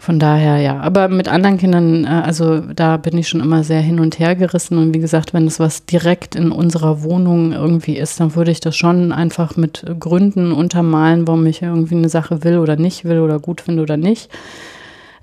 von 0.00 0.18
daher 0.18 0.56
ja. 0.56 0.80
Aber 0.80 1.08
mit 1.08 1.28
anderen 1.28 1.58
Kindern, 1.58 2.06
äh, 2.06 2.08
also 2.08 2.60
da 2.60 2.96
bin 2.96 3.18
ich 3.18 3.28
schon 3.28 3.42
immer 3.42 3.62
sehr 3.64 3.82
hin 3.82 4.00
und 4.00 4.18
her 4.18 4.34
gerissen. 4.34 4.78
Und 4.78 4.94
wie 4.94 4.98
gesagt, 4.98 5.34
wenn 5.34 5.46
es 5.46 5.60
was 5.60 5.84
direkt 5.84 6.34
in 6.34 6.52
unserer 6.52 7.02
Wohnung 7.02 7.52
irgendwie 7.52 7.98
ist, 7.98 8.18
dann 8.18 8.34
würde 8.34 8.50
ich 8.50 8.60
das 8.60 8.74
schon 8.74 9.12
einfach 9.12 9.58
mit 9.58 9.84
Gründen 10.00 10.52
untermalen, 10.52 11.28
warum 11.28 11.44
ich 11.44 11.60
irgendwie 11.60 11.96
eine 11.96 12.08
Sache 12.08 12.44
will 12.44 12.56
oder 12.56 12.76
nicht 12.76 13.04
will 13.04 13.18
oder 13.18 13.38
gut 13.38 13.60
finde 13.60 13.82
oder 13.82 13.98
nicht. 13.98 14.30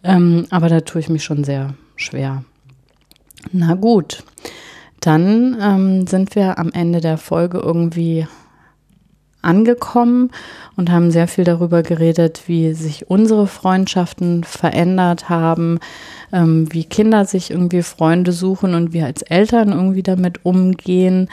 Ähm, 0.03 0.45
aber 0.51 0.69
da 0.69 0.81
tue 0.81 1.01
ich 1.01 1.09
mich 1.09 1.23
schon 1.23 1.43
sehr 1.43 1.73
schwer. 1.95 2.43
Na 3.51 3.73
gut, 3.73 4.23
dann 4.99 5.57
ähm, 5.59 6.05
sind 6.05 6.35
wir 6.35 6.59
am 6.59 6.71
Ende 6.71 7.01
der 7.01 7.17
Folge 7.17 7.57
irgendwie 7.57 8.27
angekommen 9.41 10.31
und 10.75 10.91
haben 10.91 11.11
sehr 11.11 11.27
viel 11.27 11.43
darüber 11.43 11.83
geredet, 11.83 12.43
wie 12.47 12.73
sich 12.73 13.09
unsere 13.09 13.47
Freundschaften 13.47 14.43
verändert 14.43 15.29
haben, 15.29 15.79
ähm, 16.31 16.67
wie 16.71 16.83
Kinder 16.83 17.25
sich 17.25 17.51
irgendwie 17.51 17.83
Freunde 17.83 18.31
suchen 18.31 18.75
und 18.75 18.93
wir 18.93 19.05
als 19.05 19.21
Eltern 19.21 19.71
irgendwie 19.71 20.03
damit 20.03 20.45
umgehen. 20.45 21.29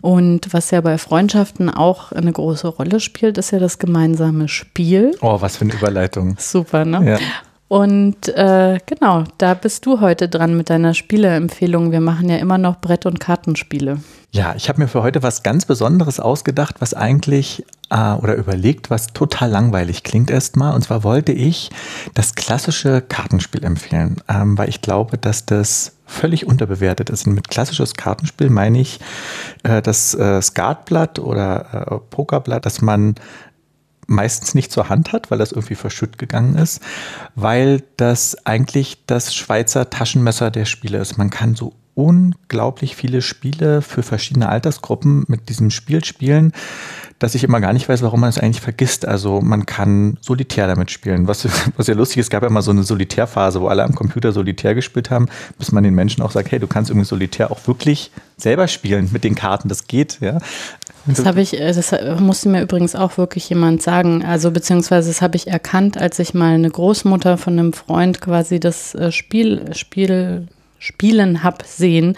Und 0.00 0.52
was 0.52 0.70
ja 0.70 0.80
bei 0.80 0.96
Freundschaften 0.96 1.70
auch 1.70 2.12
eine 2.12 2.32
große 2.32 2.68
Rolle 2.68 3.00
spielt, 3.00 3.36
ist 3.36 3.50
ja 3.50 3.58
das 3.58 3.78
gemeinsame 3.78 4.46
Spiel. 4.48 5.16
Oh, 5.20 5.40
was 5.40 5.56
für 5.56 5.64
eine 5.64 5.74
Überleitung. 5.74 6.36
Super, 6.38 6.84
ne? 6.84 7.12
Ja. 7.12 7.18
Und 7.66 8.28
äh, 8.28 8.78
genau, 8.86 9.24
da 9.36 9.54
bist 9.54 9.84
du 9.84 10.00
heute 10.00 10.28
dran 10.28 10.56
mit 10.56 10.70
deiner 10.70 10.94
Spieleempfehlung. 10.94 11.92
Wir 11.92 12.00
machen 12.00 12.30
ja 12.30 12.36
immer 12.36 12.56
noch 12.56 12.80
Brett- 12.80 13.06
und 13.06 13.20
Kartenspiele. 13.20 13.98
Ja, 14.30 14.54
ich 14.54 14.68
habe 14.68 14.82
mir 14.82 14.88
für 14.88 15.02
heute 15.02 15.22
was 15.22 15.42
ganz 15.42 15.64
Besonderes 15.64 16.20
ausgedacht, 16.20 16.76
was 16.80 16.92
eigentlich 16.92 17.64
äh, 17.88 18.12
oder 18.12 18.34
überlegt, 18.34 18.90
was 18.90 19.06
total 19.08 19.50
langweilig 19.50 20.02
klingt 20.02 20.30
erstmal. 20.30 20.74
Und 20.74 20.82
zwar 20.82 21.02
wollte 21.02 21.32
ich 21.32 21.70
das 22.12 22.34
klassische 22.34 23.00
Kartenspiel 23.00 23.64
empfehlen, 23.64 24.20
ähm, 24.28 24.58
weil 24.58 24.68
ich 24.68 24.82
glaube, 24.82 25.16
dass 25.16 25.46
das 25.46 25.92
völlig 26.04 26.46
unterbewertet 26.46 27.08
ist. 27.08 27.26
Und 27.26 27.34
mit 27.34 27.48
klassisches 27.48 27.94
Kartenspiel 27.94 28.50
meine 28.50 28.80
ich 28.80 29.00
äh, 29.62 29.80
das 29.80 30.14
äh, 30.14 30.42
Skatblatt 30.42 31.18
oder 31.18 31.86
äh, 31.90 31.98
Pokerblatt, 32.10 32.66
das 32.66 32.82
man 32.82 33.14
meistens 34.08 34.54
nicht 34.54 34.72
zur 34.72 34.90
Hand 34.90 35.12
hat, 35.12 35.30
weil 35.30 35.38
das 35.38 35.52
irgendwie 35.52 35.74
verschütt 35.74 36.18
gegangen 36.18 36.56
ist, 36.56 36.82
weil 37.34 37.82
das 37.96 38.46
eigentlich 38.46 39.04
das 39.06 39.34
Schweizer 39.34 39.88
Taschenmesser 39.88 40.50
der 40.50 40.64
Spiele 40.66 40.98
ist. 40.98 41.18
Man 41.18 41.30
kann 41.30 41.54
so 41.54 41.74
unglaublich 41.98 42.94
viele 42.94 43.22
Spiele 43.22 43.82
für 43.82 44.04
verschiedene 44.04 44.48
Altersgruppen 44.48 45.24
mit 45.26 45.48
diesem 45.48 45.70
Spiel 45.70 46.04
spielen, 46.04 46.52
dass 47.18 47.34
ich 47.34 47.42
immer 47.42 47.60
gar 47.60 47.72
nicht 47.72 47.88
weiß, 47.88 48.02
warum 48.02 48.20
man 48.20 48.28
es 48.28 48.38
eigentlich 48.38 48.60
vergisst. 48.60 49.04
Also 49.04 49.40
man 49.40 49.66
kann 49.66 50.16
Solitär 50.20 50.68
damit 50.68 50.92
spielen. 50.92 51.26
Was, 51.26 51.48
was 51.76 51.88
ja 51.88 51.94
lustig 51.94 52.18
ist, 52.18 52.30
gab 52.30 52.44
ja 52.44 52.50
mal 52.50 52.62
so 52.62 52.70
eine 52.70 52.84
Solitärphase, 52.84 53.60
wo 53.60 53.66
alle 53.66 53.82
am 53.82 53.96
Computer 53.96 54.30
Solitär 54.30 54.76
gespielt 54.76 55.10
haben, 55.10 55.26
bis 55.58 55.72
man 55.72 55.82
den 55.82 55.92
Menschen 55.92 56.22
auch 56.22 56.30
sagt, 56.30 56.52
hey, 56.52 56.60
du 56.60 56.68
kannst 56.68 56.88
irgendwie 56.88 57.04
Solitär 57.04 57.50
auch 57.50 57.66
wirklich 57.66 58.12
selber 58.36 58.68
spielen 58.68 59.08
mit 59.12 59.24
den 59.24 59.34
Karten. 59.34 59.68
Das 59.68 59.88
geht, 59.88 60.18
ja. 60.20 60.38
Das 61.06 61.24
habe 61.26 61.40
ich, 61.40 61.58
äh, 61.58 61.72
das 61.72 61.92
musste 62.20 62.48
mir 62.48 62.62
übrigens 62.62 62.94
auch 62.94 63.18
wirklich 63.18 63.48
jemand 63.48 63.82
sagen. 63.82 64.24
Also 64.24 64.52
beziehungsweise 64.52 65.08
das 65.08 65.20
habe 65.20 65.34
ich 65.34 65.48
erkannt, 65.48 65.98
als 65.98 66.20
ich 66.20 66.32
mal 66.32 66.54
eine 66.54 66.70
Großmutter 66.70 67.38
von 67.38 67.58
einem 67.58 67.72
Freund 67.72 68.20
quasi 68.20 68.60
das 68.60 68.94
äh, 68.94 69.10
Spiel, 69.10 69.74
Spiel 69.74 70.46
spielen 70.78 71.42
hab 71.42 71.62
sehen 71.64 72.16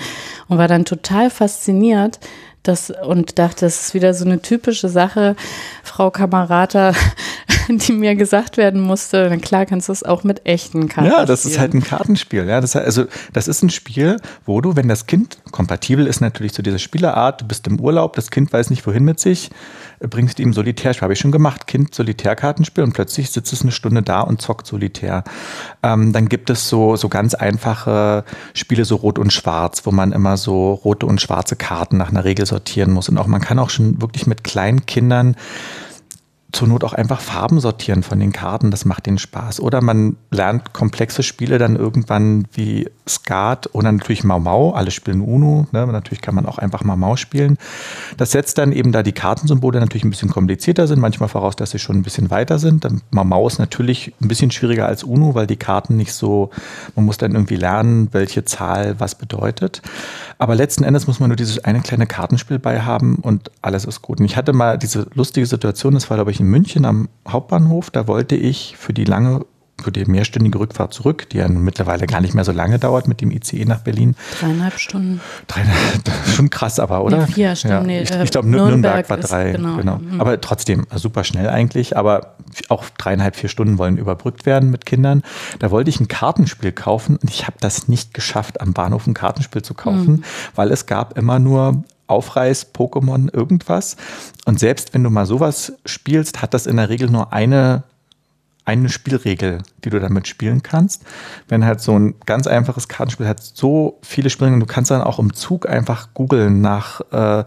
und 0.49 0.59
war 0.59 0.69
dann 0.69 0.85
total 0.85 1.31
fasziniert, 1.31 2.21
das 2.63 2.91
und 2.91 3.39
dachte, 3.39 3.65
das 3.65 3.81
ist 3.81 3.95
wieder 3.95 4.13
so 4.13 4.25
eine 4.25 4.43
typische 4.43 4.89
Sache, 4.89 5.35
Frau 5.83 6.11
Kamerata, 6.11 6.93
die 7.69 7.93
mir 7.93 8.15
gesagt 8.17 8.57
werden 8.57 8.81
musste. 8.81 9.27
Na 9.31 9.37
klar 9.37 9.67
kannst 9.67 9.89
du 9.89 9.93
es 9.93 10.03
auch 10.03 10.25
mit 10.25 10.47
echten 10.47 10.89
Karten. 10.89 11.11
Ja, 11.11 11.25
das 11.25 11.41
spielen. 11.41 11.53
ist 11.53 11.59
halt 11.61 11.75
ein 11.75 11.83
Kartenspiel. 11.83 12.47
Ja, 12.47 12.61
das, 12.61 12.77
also, 12.77 13.07
das 13.33 13.49
ist 13.49 13.63
ein 13.63 13.71
Spiel, 13.71 14.17
wo 14.45 14.61
du, 14.61 14.77
wenn 14.77 14.89
das 14.89 15.07
Kind 15.07 15.39
kompatibel 15.51 16.07
ist 16.07 16.21
natürlich 16.21 16.53
zu 16.53 16.63
dieser 16.63 16.79
Spielerart, 16.79 17.41
du 17.41 17.47
bist 17.47 17.67
im 17.67 17.81
Urlaub, 17.81 18.15
das 18.17 18.31
Kind 18.31 18.53
weiß 18.53 18.71
nicht 18.71 18.87
wohin 18.87 19.05
mit 19.05 19.21
sich, 19.21 19.51
bringst 20.09 20.41
ihm 20.41 20.53
Solitärspiel. 20.53 21.03
Habe 21.03 21.13
ich 21.13 21.19
schon 21.19 21.33
gemacht, 21.33 21.67
Kind 21.67 21.95
Solitärkartenspiel 21.95 22.85
und 22.85 22.93
plötzlich 22.93 23.31
sitzt 23.31 23.53
es 23.53 23.63
eine 23.63 23.73
Stunde 23.73 24.03
da 24.03 24.21
und 24.23 24.41
zockt 24.41 24.67
Solitär. 24.67 25.25
Ähm, 25.83 26.13
dann 26.13 26.29
gibt 26.29 26.51
es 26.51 26.69
so, 26.69 26.97
so 26.97 27.09
ganz 27.09 27.35
einfache 27.35 28.25
Spiele, 28.55 28.85
so 28.85 28.97
Rot 28.97 29.19
und 29.19 29.33
Schwarz, 29.33 29.85
wo 29.85 29.91
man 29.91 30.13
immer 30.13 30.37
so 30.37 30.73
rote 30.73 31.07
und 31.07 31.21
schwarze 31.21 31.57
Karten 31.57 31.97
nach 31.99 32.11
einer 32.11 32.25
Regel 32.25 32.47
sortieren 32.51 32.93
muss. 32.93 33.09
Und 33.09 33.17
auch 33.17 33.27
man 33.27 33.41
kann 33.41 33.59
auch 33.59 33.71
schon 33.71 34.01
wirklich 34.03 34.27
mit 34.27 34.45
kleinen 34.45 34.85
Kindern 34.85 35.37
zur 36.53 36.69
Not 36.69 36.85
auch 36.85 36.93
einfach 36.93 37.21
Farben 37.21 37.61
sortieren 37.61 38.03
von 38.03 38.19
den 38.19 38.33
Karten, 38.33 38.71
das 38.71 38.85
macht 38.85 39.07
den 39.07 39.19
Spaß. 39.19 39.61
Oder 39.61 39.81
man 39.81 40.17
lernt 40.31 40.73
komplexe 40.73 41.23
Spiele 41.23 41.59
dann 41.59 41.77
irgendwann 41.77 42.47
wie 42.53 42.89
Skat 43.09 43.69
oder 43.73 43.93
natürlich 43.93 44.25
Mau 44.25 44.39
Mau. 44.39 44.73
Alle 44.73 44.91
spielen 44.91 45.21
Uno. 45.21 45.67
Ne? 45.73 45.87
Natürlich 45.87 46.23
kann 46.23 46.35
man 46.35 46.47
auch 46.47 46.59
einfach 46.59 46.83
Mau 46.85 46.97
Mau 46.97 47.17
spielen. 47.17 47.59
Das 48.17 48.33
setzt 48.33 48.59
dann 48.59 48.73
eben, 48.73 48.93
da 48.93 49.03
die 49.03 49.13
Kartensymbole 49.13 49.81
natürlich 49.81 50.05
ein 50.05 50.11
bisschen 50.11 50.31
komplizierter 50.31 50.87
sind, 50.87 51.01
manchmal 51.01 51.29
voraus, 51.29 51.57
dass 51.57 51.71
sie 51.71 51.79
schon 51.79 51.97
ein 51.97 52.03
bisschen 52.03 52.31
weiter 52.31 52.59
sind. 52.59 52.85
Dann 52.85 53.03
Mau 53.11 53.25
Mau 53.25 53.47
ist 53.47 53.59
natürlich 53.59 54.13
ein 54.21 54.29
bisschen 54.29 54.51
schwieriger 54.51 54.87
als 54.87 55.05
Uno, 55.05 55.35
weil 55.35 55.47
die 55.47 55.57
Karten 55.57 55.97
nicht 55.97 56.13
so, 56.13 56.51
man 56.97 57.05
muss 57.05 57.19
dann 57.19 57.33
irgendwie 57.33 57.57
lernen, 57.57 58.09
welche 58.13 58.45
Zahl 58.45 58.99
was 58.99 59.15
bedeutet. 59.15 59.83
Aber 60.39 60.55
letzten 60.55 60.85
Endes 60.85 61.07
muss 61.07 61.21
man 61.21 61.29
nur 61.29 61.37
dieses 61.37 61.65
eine 61.65 61.81
kleine 61.81 62.07
Kartenspiel 62.07 62.59
bei 62.59 62.81
haben 62.83 63.17
und 63.17 63.51
alles 63.63 63.85
ist 63.85 64.03
gut. 64.03 64.21
Und 64.21 64.27
ich 64.27 64.37
hatte 64.37 64.53
mal 64.53 64.79
diese 64.79 65.07
lustige 65.15 65.47
Situation, 65.47 65.95
das 65.95 66.09
war, 66.09 66.17
glaube 66.17 66.31
ich, 66.31 66.40
in 66.41 66.47
München 66.47 66.85
am 66.85 67.09
Hauptbahnhof. 67.29 67.91
Da 67.91 68.07
wollte 68.09 68.35
ich 68.35 68.75
für 68.79 68.93
die 68.93 69.05
lange 69.05 69.45
für 69.83 69.91
die 69.93 70.05
mehrstündige 70.05 70.59
Rückfahrt 70.61 70.93
zurück, 70.93 71.31
die 71.31 71.39
ja 71.39 71.49
mittlerweile 71.49 72.07
gar 72.07 72.21
nicht 72.21 72.35
mehr 72.35 72.45
so 72.45 72.53
lange 72.53 72.79
dauert 72.79 73.09
mit 73.09 73.23
dem 73.23 73.31
ICE 73.31 73.65
nach 73.65 73.81
Berlin. 73.81 74.15
Dreieinhalb 74.39 74.79
Stunden. 74.79 75.23
Dreieinhalb, 75.47 76.03
schon 76.27 76.51
krass 76.51 76.79
aber, 76.79 77.03
oder? 77.03 77.21
Nee, 77.27 77.33
vier 77.33 77.57
Stunden. 77.57 77.89
Ja, 77.89 78.03
ich, 78.03 78.11
äh, 78.11 78.23
ich 78.25 78.31
glaube, 78.31 78.47
Nürnberg, 78.51 78.71
Nürnberg 78.73 79.09
war 79.09 79.17
drei. 79.17 79.53
genau. 79.53 79.77
Genau. 79.79 79.97
Mhm. 79.97 80.21
Aber 80.21 80.39
trotzdem, 80.39 80.87
super 80.95 81.25
schnell 81.25 81.49
eigentlich. 81.49 81.97
Aber 81.97 82.35
auch 82.69 82.85
dreieinhalb, 82.99 83.37
vier 83.37 83.49
Stunden 83.49 83.79
wollen 83.79 83.97
überbrückt 83.97 84.45
werden 84.45 84.71
mit 84.71 84.85
Kindern. 84.85 85.23
Da 85.61 85.71
wollte 85.71 85.89
ich 85.89 85.99
ein 85.99 86.09
Kartenspiel 86.09 86.73
kaufen 86.73 87.17
und 87.17 87.31
ich 87.31 87.47
habe 87.47 87.57
das 87.61 87.89
nicht 87.89 88.13
geschafft, 88.13 88.61
am 88.61 88.75
Bahnhof 88.75 89.07
ein 89.07 89.15
Kartenspiel 89.15 89.63
zu 89.63 89.73
kaufen, 89.73 90.13
Mhm. 90.17 90.25
weil 90.57 90.71
es 90.73 90.85
gab 90.85 91.17
immer 91.17 91.39
nur 91.39 91.85
Aufreiß, 92.11 92.75
Pokémon, 92.75 93.33
irgendwas. 93.33 93.97
Und 94.45 94.59
selbst 94.59 94.93
wenn 94.95 95.05
du 95.05 95.11
mal 95.11 95.27
sowas 95.27 95.73
spielst, 95.87 96.43
hat 96.43 96.55
das 96.55 96.67
in 96.67 96.77
der 96.77 96.89
Regel 96.89 97.11
nur 97.11 97.33
eine 97.33 97.85
eine 98.71 98.89
Spielregel, 98.89 99.63
die 99.85 99.91
du 99.91 99.99
damit 99.99 100.29
spielen 100.29 100.63
kannst. 100.63 101.03
Wenn 101.49 101.65
halt 101.65 101.81
so 101.81 101.99
ein 101.99 102.15
ganz 102.27 102.47
einfaches 102.47 102.89
Kartenspiel 102.89 103.27
hat 103.27 103.43
so 103.43 103.99
viele 104.03 104.31
Spielregeln, 104.31 104.61
du 104.61 104.67
kannst 104.67 104.91
dann 104.91 105.03
auch 105.03 105.19
im 105.19 105.35
Zug 105.35 105.69
einfach 105.69 106.15
googeln 106.15 106.61
nach 106.61 107.01
äh, 107.11 107.45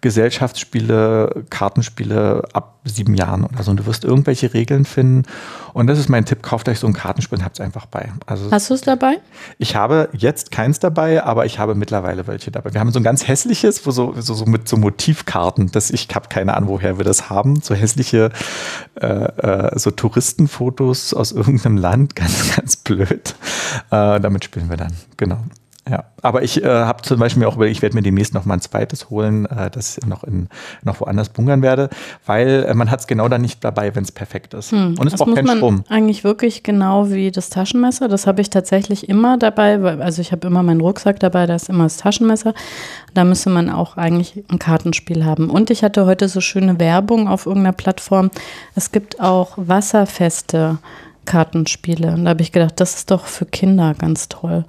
Gesellschaftsspiele, 0.00 1.44
Kartenspiele 1.50 2.44
ab 2.52 2.78
sieben 2.84 3.14
Jahren 3.14 3.44
oder 3.44 3.62
so. 3.62 3.70
Und 3.70 3.80
du 3.80 3.86
wirst 3.86 4.04
irgendwelche 4.04 4.54
Regeln 4.54 4.84
finden. 4.84 5.24
Und 5.72 5.86
das 5.86 5.98
ist 5.98 6.08
mein 6.08 6.24
Tipp, 6.24 6.42
kauft 6.42 6.68
euch 6.68 6.78
so 6.78 6.86
ein 6.86 6.92
Kartenspiel 6.92 7.38
und 7.38 7.44
habt 7.44 7.56
es 7.56 7.60
einfach 7.60 7.86
bei. 7.86 8.12
Also 8.26 8.50
Hast 8.50 8.70
du 8.70 8.74
es 8.74 8.82
dabei? 8.82 9.18
ich 9.58 9.76
habe 9.76 10.08
jetzt 10.12 10.50
keins 10.50 10.78
dabei, 10.78 11.22
aber 11.22 11.46
ich 11.46 11.58
habe 11.58 11.74
mittlerweile 11.74 12.26
welche 12.26 12.50
dabei. 12.50 12.72
Wir 12.74 12.80
haben 12.80 12.92
so 12.92 13.00
ein 13.00 13.02
ganz 13.02 13.26
hässliches, 13.26 13.86
wo 13.86 13.90
so, 13.90 14.14
so, 14.20 14.34
so 14.34 14.44
mit 14.44 14.68
so 14.68 14.76
Motivkarten, 14.76 15.70
das 15.70 15.90
ich 15.90 16.08
habe 16.14 16.28
keine 16.28 16.54
Ahnung, 16.54 16.68
woher 16.70 16.98
wir 16.98 17.04
das 17.04 17.30
haben. 17.30 17.60
So 17.62 17.74
hässliche 17.74 18.30
äh, 19.00 19.06
äh, 19.06 19.78
so 19.78 19.90
Touristenfotos 19.90 21.14
aus 21.14 21.32
irgendeinem 21.32 21.76
Land, 21.76 22.16
ganz, 22.16 22.56
ganz 22.56 22.76
blöd. 22.76 23.34
Äh, 23.90 24.20
damit 24.20 24.44
spielen 24.44 24.68
wir 24.68 24.76
dann, 24.76 24.92
genau. 25.16 25.38
Ja, 25.90 26.04
aber 26.22 26.44
ich 26.44 26.62
äh, 26.62 26.68
habe 26.68 27.02
zum 27.02 27.18
Beispiel 27.18 27.44
auch 27.44 27.56
überlegt, 27.56 27.76
ich 27.78 27.82
werde 27.82 27.96
mir 27.96 28.02
demnächst 28.02 28.34
noch 28.34 28.44
mal 28.44 28.54
ein 28.54 28.60
zweites 28.60 29.10
holen, 29.10 29.46
äh, 29.46 29.68
das 29.68 29.98
ich 29.98 30.06
noch 30.06 30.22
in 30.22 30.48
noch 30.84 31.00
woanders 31.00 31.30
bunkern 31.30 31.60
werde, 31.60 31.90
weil 32.24 32.64
äh, 32.68 32.74
man 32.74 32.88
hat 32.88 33.00
es 33.00 33.08
genau 33.08 33.28
dann 33.28 33.40
nicht 33.42 33.64
dabei, 33.64 33.92
wenn 33.96 34.04
es 34.04 34.12
perfekt 34.12 34.54
ist. 34.54 34.72
Und 34.72 35.04
es 35.06 35.14
Hm, 35.14 35.18
braucht 35.18 35.34
keinen 35.34 35.48
Strom. 35.56 35.84
eigentlich 35.88 36.22
wirklich 36.22 36.62
genau 36.62 37.10
wie 37.10 37.32
das 37.32 37.50
Taschenmesser. 37.50 38.06
Das 38.06 38.28
habe 38.28 38.40
ich 38.40 38.48
tatsächlich 38.50 39.08
immer 39.08 39.38
dabei, 39.38 39.82
weil, 39.82 40.00
also 40.00 40.22
ich 40.22 40.30
habe 40.30 40.46
immer 40.46 40.62
meinen 40.62 40.80
Rucksack 40.80 41.18
dabei, 41.18 41.46
da 41.46 41.56
ist 41.56 41.68
immer 41.68 41.82
das 41.84 41.96
Taschenmesser. 41.96 42.54
Da 43.12 43.24
müsste 43.24 43.50
man 43.50 43.68
auch 43.68 43.96
eigentlich 43.96 44.44
ein 44.50 44.60
Kartenspiel 44.60 45.24
haben. 45.24 45.50
Und 45.50 45.68
ich 45.70 45.82
hatte 45.82 46.06
heute 46.06 46.28
so 46.28 46.40
schöne 46.40 46.78
Werbung 46.78 47.26
auf 47.26 47.44
irgendeiner 47.46 47.74
Plattform. 47.74 48.30
Es 48.76 48.92
gibt 48.92 49.20
auch 49.20 49.54
wasserfeste 49.56 50.78
Kartenspiele. 51.24 52.12
Und 52.12 52.24
da 52.24 52.30
habe 52.30 52.42
ich 52.42 52.52
gedacht, 52.52 52.74
das 52.80 52.94
ist 52.94 53.10
doch 53.10 53.26
für 53.26 53.46
Kinder 53.46 53.94
ganz 53.96 54.28
toll. 54.28 54.64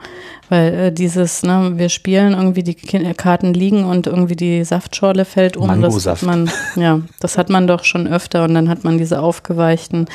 Weil 0.49 0.73
äh, 0.73 0.91
dieses, 0.91 1.43
ne, 1.43 1.73
wir 1.75 1.89
spielen 1.89 2.33
irgendwie, 2.33 2.63
die 2.63 2.75
Ki 2.75 3.13
Karten 3.15 3.53
liegen 3.53 3.85
und 3.85 4.07
irgendwie 4.07 4.35
die 4.35 4.63
Saftschorle 4.63 5.25
fällt 5.25 5.57
um. 5.57 5.81
Das 5.81 6.05
hat 6.05 6.21
man, 6.23 6.49
ja, 6.75 7.01
das 7.19 7.37
hat 7.37 7.49
man 7.49 7.67
doch 7.67 7.83
schon 7.83 8.07
öfter 8.07 8.43
und 8.43 8.53
dann 8.53 8.69
hat 8.69 8.83
man 8.83 8.97
diese 8.97 9.21
aufgeweichten 9.21 10.07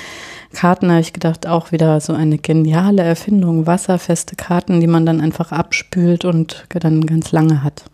Karten, 0.52 0.90
habe 0.90 1.00
ich 1.00 1.12
gedacht, 1.12 1.46
auch 1.46 1.72
wieder 1.72 2.00
so 2.00 2.12
eine 2.12 2.38
geniale 2.38 3.02
Erfindung. 3.02 3.66
Wasserfeste 3.66 4.36
Karten, 4.36 4.80
die 4.80 4.86
man 4.86 5.04
dann 5.04 5.20
einfach 5.20 5.52
abspült 5.52 6.24
und 6.24 6.66
dann 6.70 7.04
ganz 7.04 7.32
lange 7.32 7.62
hat. 7.62 7.84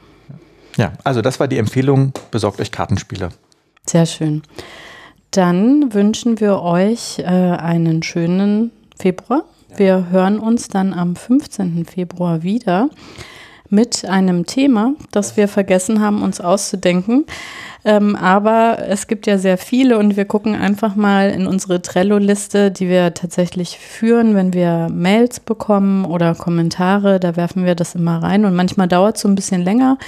Ja, 0.76 0.92
also 1.04 1.22
das 1.22 1.40
war 1.40 1.48
die 1.48 1.58
Empfehlung, 1.58 2.12
besorgt 2.30 2.60
euch 2.60 2.70
Kartenspiele. 2.70 3.30
Sehr 3.86 4.06
schön. 4.06 4.42
Dann 5.34 5.92
wünschen 5.92 6.38
wir 6.38 6.62
euch 6.62 7.18
äh, 7.18 7.24
einen 7.24 8.04
schönen 8.04 8.70
Februar. 8.96 9.42
Wir 9.74 10.06
hören 10.10 10.38
uns 10.38 10.68
dann 10.68 10.92
am 10.92 11.16
15. 11.16 11.86
Februar 11.86 12.44
wieder 12.44 12.88
mit 13.68 14.04
einem 14.04 14.46
Thema, 14.46 14.94
das 15.10 15.36
wir 15.36 15.48
vergessen 15.48 16.00
haben, 16.00 16.22
uns 16.22 16.40
auszudenken. 16.40 17.26
Ähm, 17.84 18.14
aber 18.14 18.78
es 18.88 19.08
gibt 19.08 19.26
ja 19.26 19.36
sehr 19.36 19.58
viele 19.58 19.98
und 19.98 20.16
wir 20.16 20.24
gucken 20.24 20.54
einfach 20.54 20.94
mal 20.94 21.30
in 21.30 21.48
unsere 21.48 21.82
Trello-Liste, 21.82 22.70
die 22.70 22.88
wir 22.88 23.12
tatsächlich 23.12 23.78
führen, 23.78 24.36
wenn 24.36 24.54
wir 24.54 24.88
Mails 24.88 25.40
bekommen 25.40 26.04
oder 26.04 26.36
Kommentare, 26.36 27.18
da 27.18 27.34
werfen 27.34 27.64
wir 27.66 27.74
das 27.74 27.96
immer 27.96 28.22
rein 28.22 28.44
und 28.44 28.54
manchmal 28.54 28.86
dauert 28.86 29.16
es 29.16 29.22
so 29.22 29.28
ein 29.28 29.34
bisschen 29.34 29.62
länger, 29.62 29.98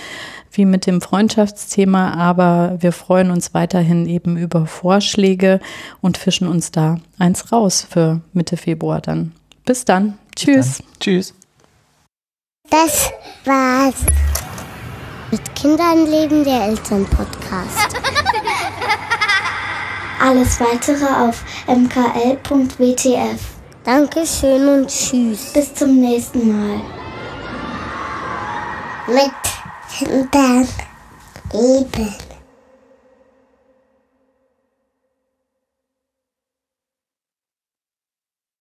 wie 0.52 0.64
mit 0.64 0.86
dem 0.86 1.00
Freundschaftsthema, 1.00 2.14
aber 2.14 2.76
wir 2.80 2.92
freuen 2.92 3.30
uns 3.30 3.54
weiterhin 3.54 4.06
eben 4.06 4.36
über 4.36 4.66
Vorschläge 4.66 5.60
und 6.00 6.16
fischen 6.16 6.48
uns 6.48 6.70
da 6.70 6.98
eins 7.18 7.52
raus 7.52 7.86
für 7.88 8.20
Mitte 8.32 8.56
Februar 8.56 9.00
dann. 9.00 9.32
Bis 9.64 9.84
dann. 9.84 10.18
Tschüss. 10.34 10.78
Dann. 10.78 10.86
Tschüss. 11.00 11.34
Das 12.70 13.10
war's. 13.44 13.94
Mit 15.30 15.54
Kindern 15.54 16.06
leben 16.06 16.44
der 16.44 16.68
Elternpodcast. 16.68 17.96
Alles 20.20 20.60
weitere 20.60 21.04
auf 21.04 21.44
mkl.wtf. 21.66 23.40
Dankeschön 23.84 24.68
und 24.68 24.88
tschüss. 24.88 25.52
Bis 25.52 25.74
zum 25.74 26.00
nächsten 26.00 26.48
Mal. 26.48 26.80
Mit 29.08 29.55
Kindern 29.98 30.68
leben. 31.52 32.35